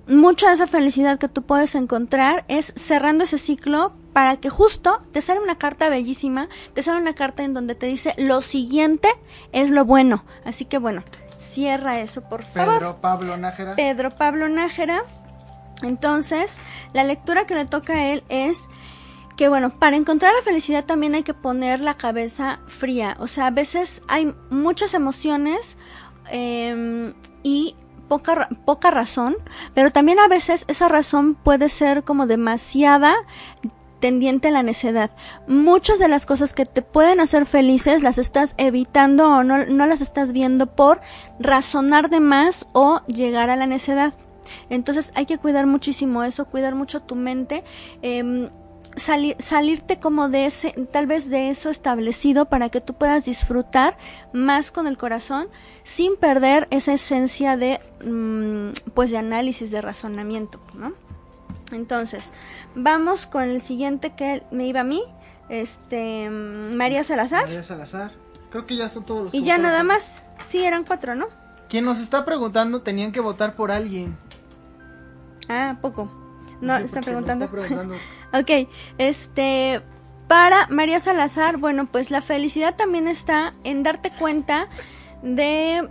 mucha 0.07 0.47
de 0.47 0.55
esa 0.55 0.67
felicidad 0.67 1.19
que 1.19 1.27
tú 1.27 1.43
puedes 1.43 1.75
encontrar 1.75 2.45
es 2.47 2.73
cerrando 2.75 3.23
ese 3.23 3.37
ciclo 3.37 3.93
para 4.13 4.37
que 4.37 4.49
justo 4.49 5.01
te 5.11 5.21
sale 5.21 5.39
una 5.39 5.57
carta 5.57 5.89
bellísima, 5.89 6.49
te 6.73 6.81
sale 6.81 6.99
una 6.99 7.13
carta 7.13 7.43
en 7.43 7.53
donde 7.53 7.75
te 7.75 7.85
dice 7.85 8.15
lo 8.17 8.41
siguiente 8.41 9.09
es 9.51 9.69
lo 9.69 9.85
bueno. 9.85 10.25
Así 10.45 10.65
que 10.65 10.77
bueno, 10.79 11.03
cierra 11.37 11.99
eso, 11.99 12.21
por 12.27 12.43
favor. 12.43 12.79
Pedro 12.79 13.01
Pablo 13.01 13.37
Nájera. 13.37 13.75
Pedro 13.75 14.11
Pablo 14.11 14.49
Nájera. 14.49 15.03
Entonces, 15.83 16.57
la 16.93 17.03
lectura 17.03 17.45
que 17.45 17.53
le 17.53 17.65
toca 17.65 17.93
a 17.93 18.13
él 18.13 18.23
es 18.29 18.69
que 19.35 19.47
bueno, 19.49 19.69
para 19.69 19.95
encontrar 19.95 20.33
la 20.33 20.41
felicidad 20.41 20.83
también 20.85 21.13
hay 21.13 21.21
que 21.21 21.35
poner 21.35 21.79
la 21.79 21.93
cabeza 21.93 22.59
fría. 22.65 23.15
O 23.19 23.27
sea, 23.27 23.47
a 23.47 23.51
veces 23.51 24.01
hay 24.07 24.33
muchas 24.49 24.95
emociones 24.95 25.77
eh, 26.31 27.13
y 27.43 27.75
poca, 28.07 28.49
poca 28.65 28.91
razón, 28.91 29.35
pero 29.73 29.91
también 29.91 30.19
a 30.19 30.27
veces 30.27 30.65
esa 30.67 30.87
razón 30.87 31.35
puede 31.35 31.69
ser 31.69 32.03
como 32.03 32.27
demasiada 32.27 33.15
tendiente 33.99 34.49
a 34.49 34.51
la 34.51 34.63
necedad. 34.63 35.11
Muchas 35.47 35.99
de 35.99 36.07
las 36.07 36.25
cosas 36.25 36.53
que 36.53 36.65
te 36.65 36.81
pueden 36.81 37.19
hacer 37.19 37.45
felices 37.45 38.03
las 38.03 38.17
estás 38.17 38.53
evitando 38.57 39.27
o 39.29 39.43
no, 39.43 39.65
no 39.65 39.87
las 39.87 40.01
estás 40.01 40.33
viendo 40.33 40.67
por 40.75 41.01
razonar 41.39 42.09
de 42.09 42.19
más 42.19 42.67
o 42.73 43.01
llegar 43.07 43.49
a 43.49 43.55
la 43.55 43.65
necedad. 43.65 44.13
Entonces 44.69 45.11
hay 45.15 45.25
que 45.25 45.37
cuidar 45.37 45.65
muchísimo 45.65 46.23
eso, 46.23 46.45
cuidar 46.45 46.75
mucho 46.75 47.01
tu 47.01 47.15
mente. 47.15 47.63
em, 48.01 48.49
sali- 48.97 49.35
salirte 49.39 49.99
como 49.99 50.27
de 50.29 50.45
ese, 50.45 50.71
tal 50.91 51.07
vez 51.07 51.29
de 51.29 51.49
eso 51.49 51.69
establecido 51.69 52.45
para 52.45 52.69
que 52.69 52.81
tú 52.81 52.93
puedas 52.93 53.25
disfrutar 53.25 53.97
más 54.33 54.71
con 54.71 54.85
el 54.87 54.97
corazón 54.97 55.47
sin 55.83 56.17
perder 56.17 56.67
esa 56.71 56.93
esencia 56.93 57.55
de, 57.57 57.79
mm, 58.05 58.91
pues 58.93 59.11
de 59.11 59.17
análisis, 59.17 59.71
de 59.71 59.81
razonamiento, 59.81 60.59
¿no? 60.73 60.93
Entonces, 61.71 62.33
vamos 62.75 63.27
con 63.27 63.43
el 63.43 63.61
siguiente 63.61 64.13
que 64.15 64.43
me 64.51 64.65
iba 64.67 64.81
a 64.81 64.85
mí, 64.85 65.03
este, 65.49 66.29
mm, 66.29 66.75
María 66.75 67.03
Salazar, 67.03 67.43
María 67.45 67.63
Salazar. 67.63 68.11
Creo 68.49 68.65
que 68.65 68.75
ya 68.75 68.87
son 68.89 69.05
todos 69.05 69.23
los 69.25 69.33
y 69.33 69.43
ya 69.43 69.57
nada 69.57 69.83
más, 69.83 70.23
sí, 70.45 70.63
eran 70.63 70.83
cuatro, 70.85 71.15
¿no? 71.15 71.27
Quien 71.69 71.83
nos 71.83 71.99
está 71.99 72.23
preguntando 72.23 72.81
tenían 72.81 73.11
que 73.11 73.19
votar 73.19 73.55
por 73.55 73.71
alguien. 73.71 74.17
Ah, 75.49 75.77
poco. 75.81 76.09
No, 76.61 76.77
Sí, 76.77 76.83
están 76.85 77.03
preguntando. 77.03 77.45
está 77.45 77.55
preguntando. 77.57 77.95
Ok, 78.33 78.67
este, 78.97 79.81
para 80.27 80.67
María 80.67 80.99
Salazar, 80.99 81.57
bueno, 81.57 81.89
pues 81.91 82.11
la 82.11 82.21
felicidad 82.21 82.75
también 82.75 83.07
está 83.07 83.53
en 83.63 83.83
darte 83.83 84.11
cuenta 84.11 84.67
de, 85.21 85.87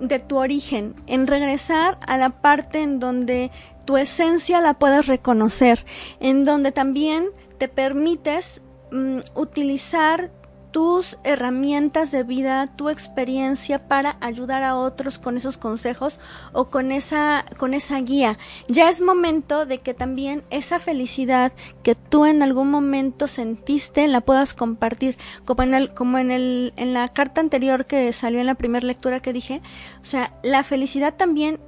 de 0.00 0.18
tu 0.18 0.38
origen, 0.38 0.94
en 1.06 1.26
regresar 1.26 1.98
a 2.06 2.16
la 2.16 2.40
parte 2.40 2.80
en 2.80 2.98
donde 2.98 3.50
tu 3.84 3.96
esencia 3.96 4.60
la 4.60 4.74
puedas 4.74 5.06
reconocer, 5.06 5.84
en 6.20 6.44
donde 6.44 6.72
también 6.72 7.28
te 7.58 7.68
permites 7.68 8.62
mm, 8.90 9.18
utilizar 9.34 10.30
tus 10.70 11.18
herramientas 11.24 12.10
de 12.10 12.22
vida, 12.22 12.66
tu 12.66 12.88
experiencia 12.88 13.88
para 13.88 14.16
ayudar 14.20 14.62
a 14.62 14.76
otros 14.76 15.18
con 15.18 15.36
esos 15.36 15.56
consejos 15.56 16.20
o 16.52 16.66
con 16.68 16.92
esa 16.92 17.44
con 17.56 17.74
esa 17.74 18.00
guía. 18.00 18.38
Ya 18.68 18.88
es 18.88 19.00
momento 19.00 19.66
de 19.66 19.78
que 19.78 19.94
también 19.94 20.42
esa 20.50 20.78
felicidad 20.78 21.52
que 21.82 21.94
tú 21.94 22.26
en 22.26 22.42
algún 22.42 22.70
momento 22.70 23.26
sentiste 23.26 24.06
la 24.08 24.20
puedas 24.20 24.54
compartir, 24.54 25.16
como 25.44 25.62
en 25.62 25.74
el 25.74 25.94
como 25.94 26.18
en 26.18 26.30
el 26.30 26.72
en 26.76 26.92
la 26.92 27.08
carta 27.08 27.40
anterior 27.40 27.86
que 27.86 28.12
salió 28.12 28.40
en 28.40 28.46
la 28.46 28.54
primera 28.54 28.86
lectura 28.86 29.20
que 29.20 29.32
dije, 29.32 29.62
o 30.02 30.04
sea, 30.04 30.32
la 30.42 30.62
felicidad 30.62 31.14
también 31.14 31.58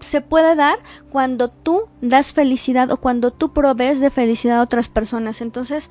se 0.00 0.20
puede 0.22 0.54
dar 0.56 0.78
cuando 1.10 1.48
tú 1.48 1.88
das 2.00 2.32
felicidad 2.32 2.90
o 2.90 2.96
cuando 2.96 3.30
tú 3.30 3.52
provees 3.52 4.00
de 4.00 4.10
felicidad 4.10 4.58
a 4.58 4.62
otras 4.62 4.88
personas. 4.88 5.40
Entonces, 5.40 5.90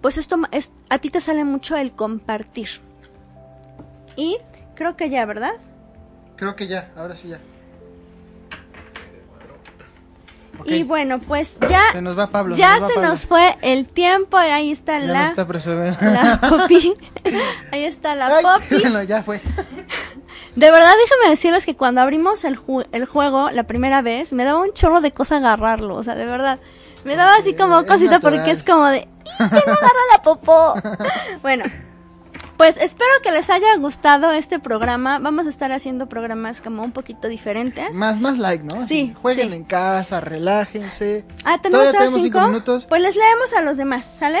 pues 0.00 0.16
esto 0.18 0.36
es, 0.50 0.72
a 0.88 0.98
ti 0.98 1.10
te 1.10 1.20
sale 1.20 1.44
mucho 1.44 1.76
el 1.76 1.92
compartir. 1.92 2.68
Y 4.16 4.38
creo 4.74 4.96
que 4.96 5.10
ya, 5.10 5.24
¿verdad? 5.26 5.52
Creo 6.36 6.56
que 6.56 6.66
ya, 6.66 6.90
ahora 6.96 7.16
sí 7.16 7.28
ya. 7.28 7.38
Y 10.66 10.82
bueno, 10.82 11.20
pues 11.20 11.58
ya 11.70 11.80
Se 11.92 12.02
nos 12.02 12.18
va 12.18 12.26
Pablo. 12.26 12.54
ya 12.54 12.78
va 12.78 12.86
se 12.88 12.94
Pablo. 12.94 13.08
nos 13.08 13.26
fue 13.26 13.56
el 13.62 13.86
tiempo. 13.88 14.36
Ahí 14.36 14.70
está 14.70 14.98
Ya 14.98 15.06
la, 15.06 15.24
está 15.24 15.46
la 16.00 16.38
Poppy. 16.40 16.94
Ahí 17.72 17.84
está 17.84 18.14
la 18.14 18.26
Ay, 18.26 18.42
Poppy. 18.44 18.74
bueno, 18.82 19.02
ya 19.02 19.22
fue. 19.22 19.40
De 20.56 20.70
verdad, 20.70 20.92
déjame 21.02 21.30
decirles 21.30 21.64
que 21.64 21.74
cuando 21.76 22.02
abrimos 22.02 22.44
el, 22.44 22.58
ju- 22.58 22.86
el 22.92 23.06
juego 23.06 23.50
la 23.50 23.62
primera 23.62 24.02
vez, 24.02 24.34
me 24.34 24.44
daba 24.44 24.58
un 24.60 24.72
chorro 24.74 25.00
de 25.00 25.12
cosa 25.12 25.38
agarrarlo. 25.38 25.94
O 25.94 26.02
sea, 26.02 26.14
de 26.14 26.26
verdad. 26.26 26.58
Me 27.04 27.16
daba 27.16 27.36
así 27.36 27.54
como 27.54 27.84
cosita 27.86 28.20
porque 28.20 28.50
es 28.50 28.62
como 28.62 28.86
de. 28.86 28.98
"Ih, 29.00 29.04
que 29.38 29.44
no 29.66 29.72
agarra 29.72 30.02
la 30.16 30.22
popó! 30.22 30.74
bueno. 31.42 31.64
Pues 32.56 32.76
espero 32.76 33.10
que 33.22 33.30
les 33.32 33.48
haya 33.48 33.74
gustado 33.78 34.32
este 34.32 34.58
programa. 34.58 35.18
Vamos 35.18 35.46
a 35.46 35.48
estar 35.48 35.72
haciendo 35.72 36.10
programas 36.10 36.60
como 36.60 36.82
un 36.82 36.92
poquito 36.92 37.26
diferentes. 37.28 37.94
Más, 37.94 38.20
más 38.20 38.36
like, 38.36 38.62
¿no? 38.64 38.84
Sí, 38.86 39.14
Jueguen 39.22 39.48
sí. 39.48 39.54
en 39.54 39.64
casa, 39.64 40.20
relájense. 40.20 41.24
Ah, 41.46 41.56
tenemos 41.62 41.84
Todavía 41.86 41.92
tenemos 42.00 42.22
cinco. 42.22 42.38
cinco 42.38 42.48
minutos. 42.48 42.84
Pues 42.86 43.00
les 43.00 43.16
leemos 43.16 43.54
a 43.54 43.62
los 43.62 43.78
demás, 43.78 44.04
¿sale? 44.04 44.40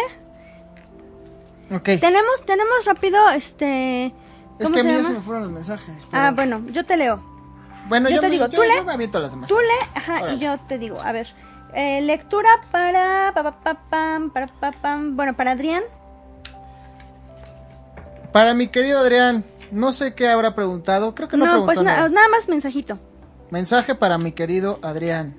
Ok. 1.74 1.84
Tenemos, 2.00 2.44
tenemos 2.44 2.84
rápido, 2.84 3.30
este. 3.30 4.06
Es 4.06 4.12
¿Cómo 4.64 4.74
que 4.74 4.80
a 4.80 4.84
mí 4.84 4.92
ya 4.92 5.02
se 5.04 5.12
me 5.14 5.20
fueron 5.22 5.44
los 5.44 5.52
mensajes. 5.52 6.06
Ah, 6.12 6.32
bueno, 6.34 6.62
yo 6.70 6.84
te 6.84 6.96
leo. 6.98 7.22
Bueno, 7.88 8.08
yo 8.10 8.16
yo, 8.16 8.20
te 8.20 8.26
me, 8.26 8.32
digo, 8.32 8.46
yo- 8.48 8.56
tú 8.58 8.62
lee. 8.62 8.68
yo 8.76 8.84
me 8.84 8.92
aviento 8.92 9.18
las 9.18 9.32
demás. 9.32 9.48
Tú 9.48 9.56
le, 9.58 9.98
ajá, 9.98 10.32
y 10.32 10.38
yo 10.38 10.58
te 10.68 10.78
digo, 10.78 11.00
a 11.00 11.12
ver, 11.12 11.28
eh, 11.74 12.00
lectura 12.02 12.48
para, 12.70 13.32
pa, 13.34 13.42
pa, 13.42 13.52
pa, 13.60 13.74
pam, 13.90 14.30
para, 14.30 14.46
pa, 14.46 14.70
pam, 14.72 15.16
bueno, 15.16 15.34
para 15.36 15.52
Adrián, 15.52 15.82
Para 18.32 18.54
mi 18.54 18.68
querido 18.68 19.00
Adrián, 19.00 19.44
no 19.72 19.92
sé 19.92 20.14
qué 20.14 20.28
habrá 20.28 20.54
preguntado. 20.54 21.14
Creo 21.14 21.28
que 21.28 21.36
no, 21.36 21.44
no, 21.46 21.50
preguntó 21.52 21.66
pues 21.74 21.82
na- 21.82 21.96
nada. 21.96 22.08
nada 22.08 22.28
más 22.28 22.48
mensajito. 22.48 22.98
Mensaje 23.50 23.94
para 23.96 24.18
mi 24.18 24.32
querido 24.32 24.78
Adrián. 24.82 25.34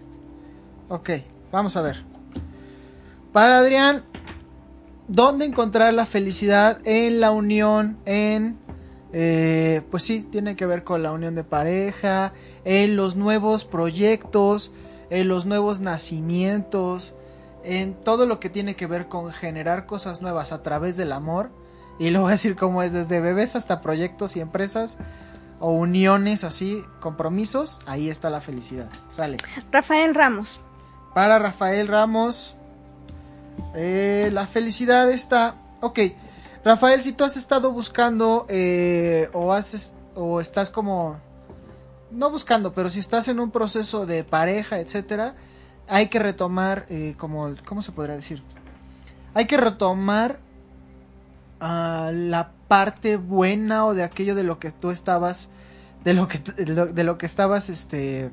Ok, 0.90 1.10
vamos 1.52 1.78
a 1.78 1.82
ver. 1.82 2.04
Para 3.32 3.60
Adrián, 3.60 4.04
¿dónde 5.08 5.46
encontrar 5.46 5.94
la 5.94 6.06
felicidad 6.06 6.80
en 6.84 7.22
la 7.22 7.32
unión, 7.32 7.98
en... 8.06 8.58
eh, 9.14 9.82
pues 9.90 10.04
sí, 10.04 10.20
tiene 10.30 10.58
que 10.58 10.66
ver 10.66 10.84
con 10.84 11.02
la 11.02 11.14
unión 11.14 11.34
de 11.36 11.46
pareja, 11.46 12.34
en 12.66 12.98
los 12.98 13.16
nuevos 13.16 13.64
proyectos, 13.64 14.74
en 15.12 15.28
los 15.28 15.46
nuevos 15.46 15.82
nacimientos, 15.82 17.14
en 17.64 17.94
todo 17.94 18.26
lo 18.26 18.40
que 18.40 18.50
tiene 18.50 18.76
que 18.76 18.88
ver 18.88 19.08
con 19.08 19.32
generar 19.32 19.86
cosas 19.86 20.22
nuevas 20.22 20.52
a 20.52 20.64
través 20.64 20.98
del 20.98 21.12
amor. 21.12 21.52
Y 22.00 22.10
lo 22.10 22.22
voy 22.22 22.30
a 22.30 22.32
decir 22.32 22.56
como 22.56 22.82
es, 22.82 22.94
desde 22.94 23.20
bebés 23.20 23.56
hasta 23.56 23.82
proyectos 23.82 24.36
y 24.36 24.40
empresas 24.40 24.98
o 25.60 25.72
uniones 25.72 26.44
así, 26.44 26.84
compromisos, 27.00 27.82
ahí 27.86 28.10
está 28.10 28.32
la 28.32 28.42
felicidad. 28.42 28.90
Sale. 29.12 29.38
Rafael 29.72 30.16
Ramos, 30.16 30.60
Para 31.14 31.38
Rafael 31.38 31.88
Ramos, 31.88 32.58
eh, 33.76 34.30
la 34.34 34.48
felicidad 34.48 35.12
está... 35.12 35.56
Ok, 35.82 36.00
Rafael, 36.64 37.02
si 37.04 37.12
tú 37.12 37.26
has 37.26 37.38
estado 37.38 37.72
buscando 37.72 38.46
eh, 38.50 39.30
o, 39.34 39.54
o 40.16 40.42
estás 40.42 40.70
como... 40.70 41.20
No 42.12 42.30
buscando, 42.30 42.74
pero 42.74 42.90
si 42.90 43.00
estás 43.00 43.28
en 43.28 43.40
un 43.40 43.52
proceso 43.52 44.06
de 44.06 44.24
pareja, 44.24 44.80
etcétera, 44.80 45.36
hay 45.88 46.08
que 46.08 46.20
retomar, 46.20 46.86
eh, 46.90 47.16
como, 47.18 47.56
¿cómo 47.66 47.82
se 47.82 47.92
podría 47.92 48.16
decir? 48.16 48.44
Hay 49.34 49.48
que 49.48 49.58
retomar 49.58 50.40
ah, 51.60 52.12
la 52.14 52.52
parte 52.68 53.18
buena 53.18 53.86
o 53.86 53.94
de 53.94 54.04
aquello 54.04 54.36
de 54.36 54.44
lo 54.44 54.60
que 54.60 54.72
tú 54.72 54.92
estabas, 54.92 55.50
de 56.04 56.14
lo 56.14 56.28
que, 56.28 56.40
de 56.40 57.04
lo, 57.04 57.18
que 57.18 57.26
estabas, 57.26 57.70
este, 57.70 58.32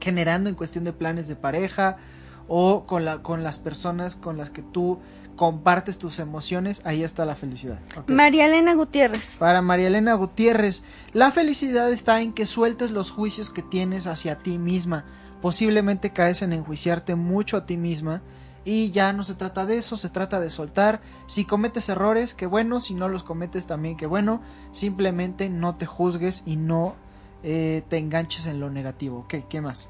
generando 0.00 0.48
en 0.48 0.56
cuestión 0.56 0.84
de 0.84 0.92
planes 0.92 1.28
de 1.28 1.36
pareja 1.36 1.96
o 2.48 2.84
con, 2.86 3.04
la, 3.04 3.22
con 3.22 3.42
las 3.42 3.58
personas 3.58 4.16
con 4.16 4.36
las 4.36 4.50
que 4.50 4.62
tú 4.62 4.98
compartes 5.36 5.98
tus 5.98 6.18
emociones, 6.18 6.82
ahí 6.84 7.02
está 7.02 7.24
la 7.24 7.34
felicidad. 7.34 7.80
María 8.06 8.46
Elena 8.46 8.74
Gutiérrez, 8.74 9.36
Para 9.38 9.62
María 9.62 9.88
Elena 9.88 10.14
Gutiérrez, 10.14 10.82
la 11.12 11.30
felicidad 11.32 11.90
está 11.90 12.20
en 12.20 12.32
que 12.32 12.46
sueltes 12.46 12.90
los 12.90 13.10
juicios 13.10 13.50
que 13.50 13.62
tienes 13.62 14.06
hacia 14.06 14.38
ti 14.38 14.58
misma. 14.58 15.04
Posiblemente 15.40 16.10
caes 16.10 16.42
en 16.42 16.52
enjuiciarte 16.52 17.14
mucho 17.14 17.56
a 17.56 17.66
ti 17.66 17.76
misma 17.76 18.22
y 18.64 18.90
ya 18.90 19.12
no 19.12 19.24
se 19.24 19.34
trata 19.34 19.66
de 19.66 19.78
eso, 19.78 19.96
se 19.96 20.08
trata 20.08 20.38
de 20.40 20.50
soltar. 20.50 21.00
Si 21.26 21.44
cometes 21.44 21.88
errores, 21.88 22.34
qué 22.34 22.46
bueno, 22.46 22.80
si 22.80 22.94
no 22.94 23.08
los 23.08 23.22
cometes 23.22 23.66
también, 23.66 23.96
qué 23.96 24.06
bueno. 24.06 24.40
Simplemente 24.70 25.48
no 25.48 25.74
te 25.76 25.86
juzgues 25.86 26.44
y 26.46 26.56
no 26.56 26.94
eh, 27.42 27.82
te 27.88 27.98
enganches 27.98 28.46
en 28.46 28.60
lo 28.60 28.70
negativo. 28.70 29.20
Ok, 29.20 29.34
¿qué 29.48 29.60
más? 29.60 29.88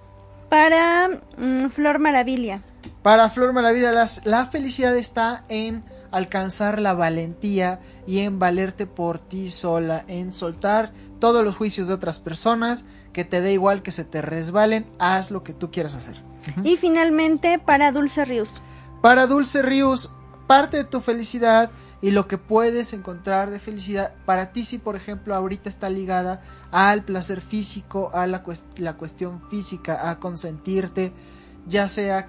Para 0.53 1.09
mm, 1.39 1.71
Flor 1.71 1.99
Maravilla, 1.99 2.61
Para 3.03 3.31
Flor 3.31 3.55
Maravilla, 3.55 3.91
las- 3.91 4.27
la 4.27 4.45
felicidad 4.45 4.95
está 4.99 5.45
en 5.49 5.83
alcanzar 6.11 6.79
la 6.79 6.93
valentía 6.93 7.81
y 8.07 8.19
en 8.19 8.39
valerte 8.39 8.87
por 8.87 9.19
ti 9.19 9.51
sola, 9.51 10.05
en 10.09 10.31
soltar 10.31 10.93
todos 11.19 11.43
los 11.43 11.57
juicios 11.57 11.89
de 11.89 11.95
otras 11.95 12.19
personas, 12.19 12.85
que 13.15 13.25
te 13.25 13.41
dé 13.41 13.55
igual 13.55 13.81
que 13.83 13.93
se 13.93 14.05
te 14.05 14.21
resbalen, 14.21 14.85
haz 14.99 15.31
lo 15.31 15.43
que 15.43 15.55
tú 15.55 15.71
quieras 15.71 15.95
hacer. 15.95 16.17
y 16.65 16.77
finalmente 16.77 17.59
para 17.59 17.91
Dulce 17.91 18.27
Ríos. 18.27 18.61
Para 19.01 19.27
Dulce 19.27 19.63
Ríos, 19.63 20.11
parte 20.53 20.77
de 20.77 20.85
tu 20.85 21.01
felicidad 21.01 21.71
y 22.03 22.11
lo 22.11 22.29
que 22.29 22.37
puedes 22.37 22.93
encontrar 22.93 23.49
de 23.49 23.59
felicidad 23.59 24.13
para 24.27 24.53
ti 24.53 24.67
si 24.67 24.77
por 24.77 24.97
ejemplo 24.97 25.35
ahorita 25.35 25.71
está 25.71 25.89
ligada 25.89 26.43
al 26.71 27.05
placer 27.05 27.41
físico, 27.41 28.11
a 28.13 28.27
la, 28.27 28.43
la 28.77 28.99
cuestión 28.99 29.41
física, 29.49 30.11
a 30.11 30.19
consentirte, 30.19 31.15
ya 31.67 31.89
sea 31.89 32.29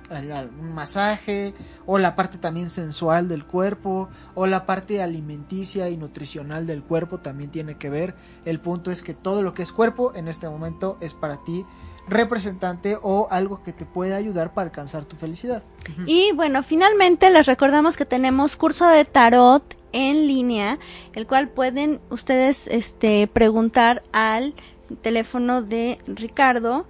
un 0.57 0.73
masaje 0.73 1.53
o 1.85 1.99
la 1.99 2.15
parte 2.15 2.37
también 2.37 2.69
sensual 2.69 3.27
del 3.27 3.45
cuerpo 3.45 4.07
o 4.35 4.47
la 4.47 4.65
parte 4.65 5.03
alimenticia 5.03 5.89
y 5.89 5.97
nutricional 5.97 6.65
del 6.65 6.81
cuerpo 6.81 7.19
también 7.19 7.51
tiene 7.51 7.77
que 7.77 7.89
ver. 7.89 8.15
El 8.45 8.61
punto 8.61 8.89
es 8.89 9.03
que 9.03 9.13
todo 9.13 9.41
lo 9.41 9.53
que 9.53 9.63
es 9.63 9.73
cuerpo 9.73 10.13
en 10.15 10.29
este 10.29 10.47
momento 10.47 10.97
es 11.01 11.13
para 11.13 11.43
ti 11.43 11.65
representante 12.07 12.97
o 13.01 13.27
algo 13.31 13.63
que 13.63 13.73
te 13.73 13.85
puede 13.85 14.13
ayudar 14.13 14.53
para 14.53 14.65
alcanzar 14.65 15.05
tu 15.05 15.15
felicidad. 15.15 15.63
Y 16.05 16.31
bueno, 16.33 16.63
finalmente 16.63 17.29
les 17.29 17.45
recordamos 17.45 17.97
que 17.97 18.05
tenemos 18.05 18.55
curso 18.57 18.87
de 18.87 19.05
tarot 19.05 19.63
en 19.93 20.27
línea, 20.27 20.79
el 21.13 21.27
cual 21.27 21.49
pueden 21.49 22.01
ustedes 22.09 22.67
este 22.67 23.27
preguntar 23.27 24.03
al 24.11 24.53
teléfono 25.01 25.61
de 25.61 25.99
Ricardo 26.07 26.85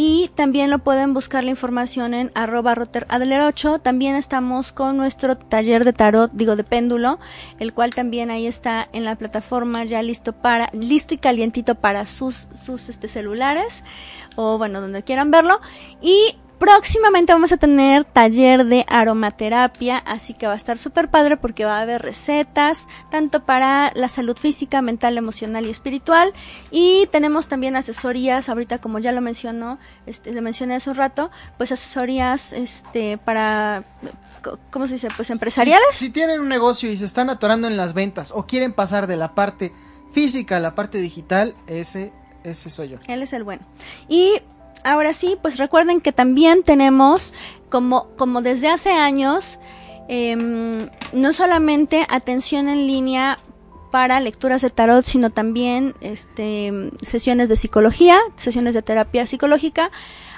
y 0.00 0.30
también 0.36 0.70
lo 0.70 0.78
pueden 0.78 1.12
buscar 1.12 1.42
la 1.42 1.50
información 1.50 2.14
en 2.14 2.30
arroba 2.36 2.76
roteradler 2.76 3.40
8. 3.40 3.80
También 3.80 4.14
estamos 4.14 4.70
con 4.70 4.96
nuestro 4.96 5.36
taller 5.36 5.84
de 5.84 5.92
tarot, 5.92 6.30
digo 6.34 6.54
de 6.54 6.62
péndulo, 6.62 7.18
el 7.58 7.74
cual 7.74 7.92
también 7.92 8.30
ahí 8.30 8.46
está 8.46 8.88
en 8.92 9.04
la 9.04 9.16
plataforma 9.16 9.84
ya 9.84 10.00
listo 10.04 10.34
para, 10.34 10.70
listo 10.72 11.14
y 11.14 11.18
calientito 11.18 11.74
para 11.74 12.04
sus, 12.04 12.46
sus 12.54 12.88
este, 12.88 13.08
celulares 13.08 13.82
o 14.36 14.56
bueno, 14.56 14.80
donde 14.80 15.02
quieran 15.02 15.32
verlo. 15.32 15.60
Y 16.00 16.38
próximamente 16.58 17.32
vamos 17.32 17.52
a 17.52 17.56
tener 17.56 18.04
taller 18.04 18.64
de 18.66 18.84
aromaterapia, 18.88 19.98
así 19.98 20.34
que 20.34 20.46
va 20.46 20.52
a 20.52 20.56
estar 20.56 20.78
súper 20.78 21.08
padre 21.08 21.36
porque 21.36 21.64
va 21.64 21.78
a 21.78 21.82
haber 21.82 22.02
recetas, 22.02 22.86
tanto 23.10 23.44
para 23.44 23.92
la 23.94 24.08
salud 24.08 24.36
física, 24.36 24.82
mental, 24.82 25.16
emocional 25.18 25.66
y 25.66 25.70
espiritual. 25.70 26.32
Y 26.70 27.08
tenemos 27.12 27.48
también 27.48 27.76
asesorías, 27.76 28.48
ahorita 28.48 28.78
como 28.78 28.98
ya 28.98 29.12
lo 29.12 29.20
mencionó, 29.20 29.78
este, 30.06 30.32
le 30.32 30.40
mencioné 30.40 30.76
hace 30.76 30.90
un 30.90 30.96
rato, 30.96 31.30
pues 31.56 31.72
asesorías 31.72 32.52
este, 32.52 33.18
para, 33.18 33.84
¿cómo 34.70 34.86
se 34.86 34.94
dice? 34.94 35.08
Pues 35.16 35.30
empresariales. 35.30 35.88
Si, 35.92 36.06
si 36.06 36.10
tienen 36.10 36.40
un 36.40 36.48
negocio 36.48 36.90
y 36.90 36.96
se 36.96 37.04
están 37.04 37.30
atorando 37.30 37.68
en 37.68 37.76
las 37.76 37.94
ventas 37.94 38.32
o 38.32 38.46
quieren 38.46 38.72
pasar 38.72 39.06
de 39.06 39.16
la 39.16 39.34
parte 39.34 39.72
física 40.10 40.56
a 40.56 40.60
la 40.60 40.74
parte 40.74 40.98
digital, 40.98 41.54
ese, 41.66 42.12
ese 42.44 42.70
soy 42.70 42.88
yo. 42.88 42.98
Él 43.06 43.22
es 43.22 43.32
el 43.32 43.44
bueno. 43.44 43.62
Y 44.08 44.40
ahora 44.84 45.12
sí, 45.12 45.36
pues 45.42 45.58
recuerden 45.58 46.00
que 46.00 46.12
también 46.12 46.62
tenemos, 46.62 47.34
como, 47.70 48.08
como 48.16 48.42
desde 48.42 48.68
hace 48.68 48.90
años, 48.92 49.58
em, 50.08 50.88
no 51.12 51.32
solamente 51.32 52.06
atención 52.08 52.68
en 52.68 52.86
línea 52.86 53.38
para 53.90 54.20
lecturas 54.20 54.62
de 54.62 54.70
tarot, 54.70 55.04
sino 55.04 55.30
también 55.30 55.94
este, 56.00 56.72
sesiones 57.02 57.48
de 57.48 57.56
psicología, 57.56 58.18
sesiones 58.36 58.74
de 58.74 58.82
terapia 58.82 59.26
psicológica 59.26 59.90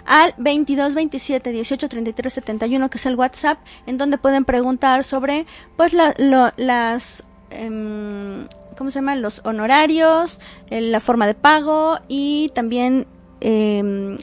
al 0.06 0.34
22 0.38 0.94
27 0.94 1.50
18 1.52 1.88
33 1.88 2.32
71 2.32 2.88
que 2.90 2.96
es 2.98 3.06
el 3.06 3.16
WhatsApp 3.16 3.58
en 3.86 3.98
donde 3.98 4.18
pueden 4.18 4.44
preguntar 4.44 5.04
sobre 5.04 5.46
pues 5.76 5.92
la- 5.92 6.14
lo- 6.16 6.52
las 6.56 7.26
em, 7.50 8.46
¿cómo 8.78 8.90
se 8.90 9.00
llama? 9.00 9.16
los 9.16 9.42
honorarios, 9.44 10.40
eh, 10.70 10.80
la 10.80 11.00
forma 11.00 11.26
de 11.26 11.34
pago 11.34 11.98
y 12.08 12.50
también 12.54 13.06
em, 13.40 14.16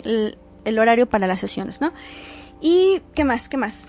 el, 0.65 0.79
horario 0.79 1.07
para 1.07 1.27
las 1.27 1.39
sesiones, 1.39 1.81
¿no? 1.81 1.93
Y 2.61 3.01
qué 3.13 3.23
más, 3.23 3.49
qué 3.49 3.57
más. 3.57 3.85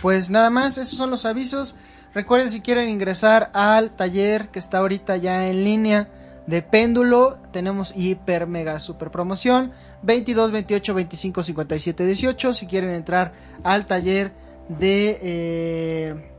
Pues 0.00 0.30
nada 0.30 0.50
más, 0.50 0.78
esos 0.78 0.96
son 0.96 1.10
los 1.10 1.24
avisos. 1.24 1.74
Recuerden 2.14 2.48
si 2.50 2.60
quieren 2.60 2.88
ingresar 2.88 3.50
al 3.54 3.90
taller 3.96 4.48
que 4.48 4.58
está 4.58 4.78
ahorita 4.78 5.16
ya 5.16 5.48
en 5.48 5.64
línea 5.64 6.08
de 6.48 6.62
péndulo 6.62 7.38
tenemos 7.52 7.94
hiper 7.94 8.46
mega 8.46 8.80
super 8.80 9.10
promoción 9.10 9.70
22 10.02 10.50
28 10.50 10.94
25 10.94 11.42
57 11.42 12.06
18 12.06 12.52
si 12.54 12.66
quieren 12.66 12.88
entrar 12.90 13.34
al 13.64 13.84
taller 13.84 14.32
de 14.70 15.18
eh, 15.20 16.32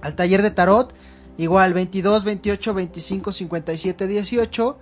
al 0.00 0.14
taller 0.14 0.40
de 0.40 0.50
tarot 0.50 0.94
igual 1.36 1.74
22 1.74 2.24
28 2.24 2.74
25 2.74 3.32
57 3.32 4.06
18 4.06 4.78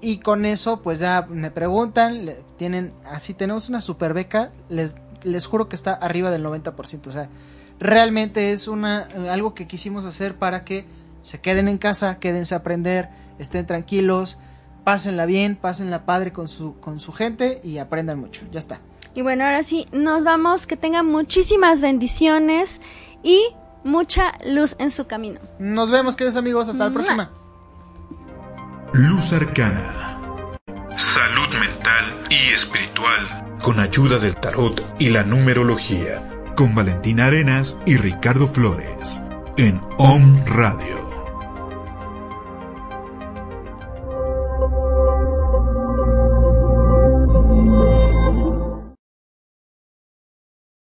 y 0.00 0.18
con 0.18 0.44
eso 0.44 0.80
pues 0.82 0.98
ya 0.98 1.26
me 1.28 1.50
preguntan 1.50 2.24
le- 2.26 2.42
tienen 2.56 2.92
así 3.04 3.34
tenemos 3.34 3.68
una 3.68 3.80
super 3.80 4.14
beca 4.14 4.50
les 4.68 4.94
les 5.24 5.46
juro 5.46 5.68
que 5.68 5.74
está 5.76 5.94
arriba 5.94 6.30
del 6.30 6.44
90% 6.44 7.06
o 7.08 7.12
sea 7.12 7.28
realmente 7.80 8.52
es 8.52 8.68
una 8.68 9.08
algo 9.30 9.54
que 9.54 9.66
quisimos 9.66 10.04
hacer 10.04 10.34
para 10.36 10.64
que 10.64 10.84
se 11.22 11.40
queden 11.40 11.68
en 11.68 11.76
casa, 11.78 12.18
quédense 12.20 12.54
a 12.54 12.58
aprender, 12.58 13.08
estén 13.38 13.66
tranquilos, 13.66 14.38
pásenla 14.84 15.26
bien, 15.26 15.56
pásenla 15.56 16.06
padre 16.06 16.32
con 16.32 16.48
su 16.48 16.78
con 16.80 17.00
su 17.00 17.12
gente 17.12 17.60
y 17.62 17.78
aprendan 17.78 18.18
mucho. 18.18 18.42
Ya 18.50 18.58
está. 18.60 18.80
Y 19.14 19.20
bueno, 19.22 19.44
ahora 19.44 19.62
sí, 19.62 19.86
nos 19.92 20.24
vamos. 20.24 20.66
Que 20.66 20.76
tengan 20.76 21.06
muchísimas 21.06 21.82
bendiciones 21.82 22.80
y 23.22 23.42
mucha 23.84 24.32
luz 24.46 24.74
en 24.78 24.90
su 24.90 25.06
camino. 25.06 25.40
Nos 25.58 25.90
vemos, 25.90 26.16
queridos 26.16 26.36
amigos, 26.36 26.68
hasta 26.68 26.84
la 26.86 26.92
próxima. 26.94 27.30
Luz 28.92 29.34
Arcana. 29.34 30.16
Salud 30.96 31.48
mental 31.60 32.24
y 32.30 32.54
espiritual. 32.54 33.58
Con 33.62 33.80
ayuda 33.80 34.18
del 34.18 34.34
tarot 34.36 34.82
y 34.98 35.10
la 35.10 35.24
numerología. 35.24 36.24
Con 36.56 36.74
Valentina 36.74 37.26
Arenas 37.26 37.76
y 37.84 37.98
Ricardo 37.98 38.48
Flores. 38.48 39.20
En 39.58 39.80
OM 39.98 40.44
Radio. 40.46 41.07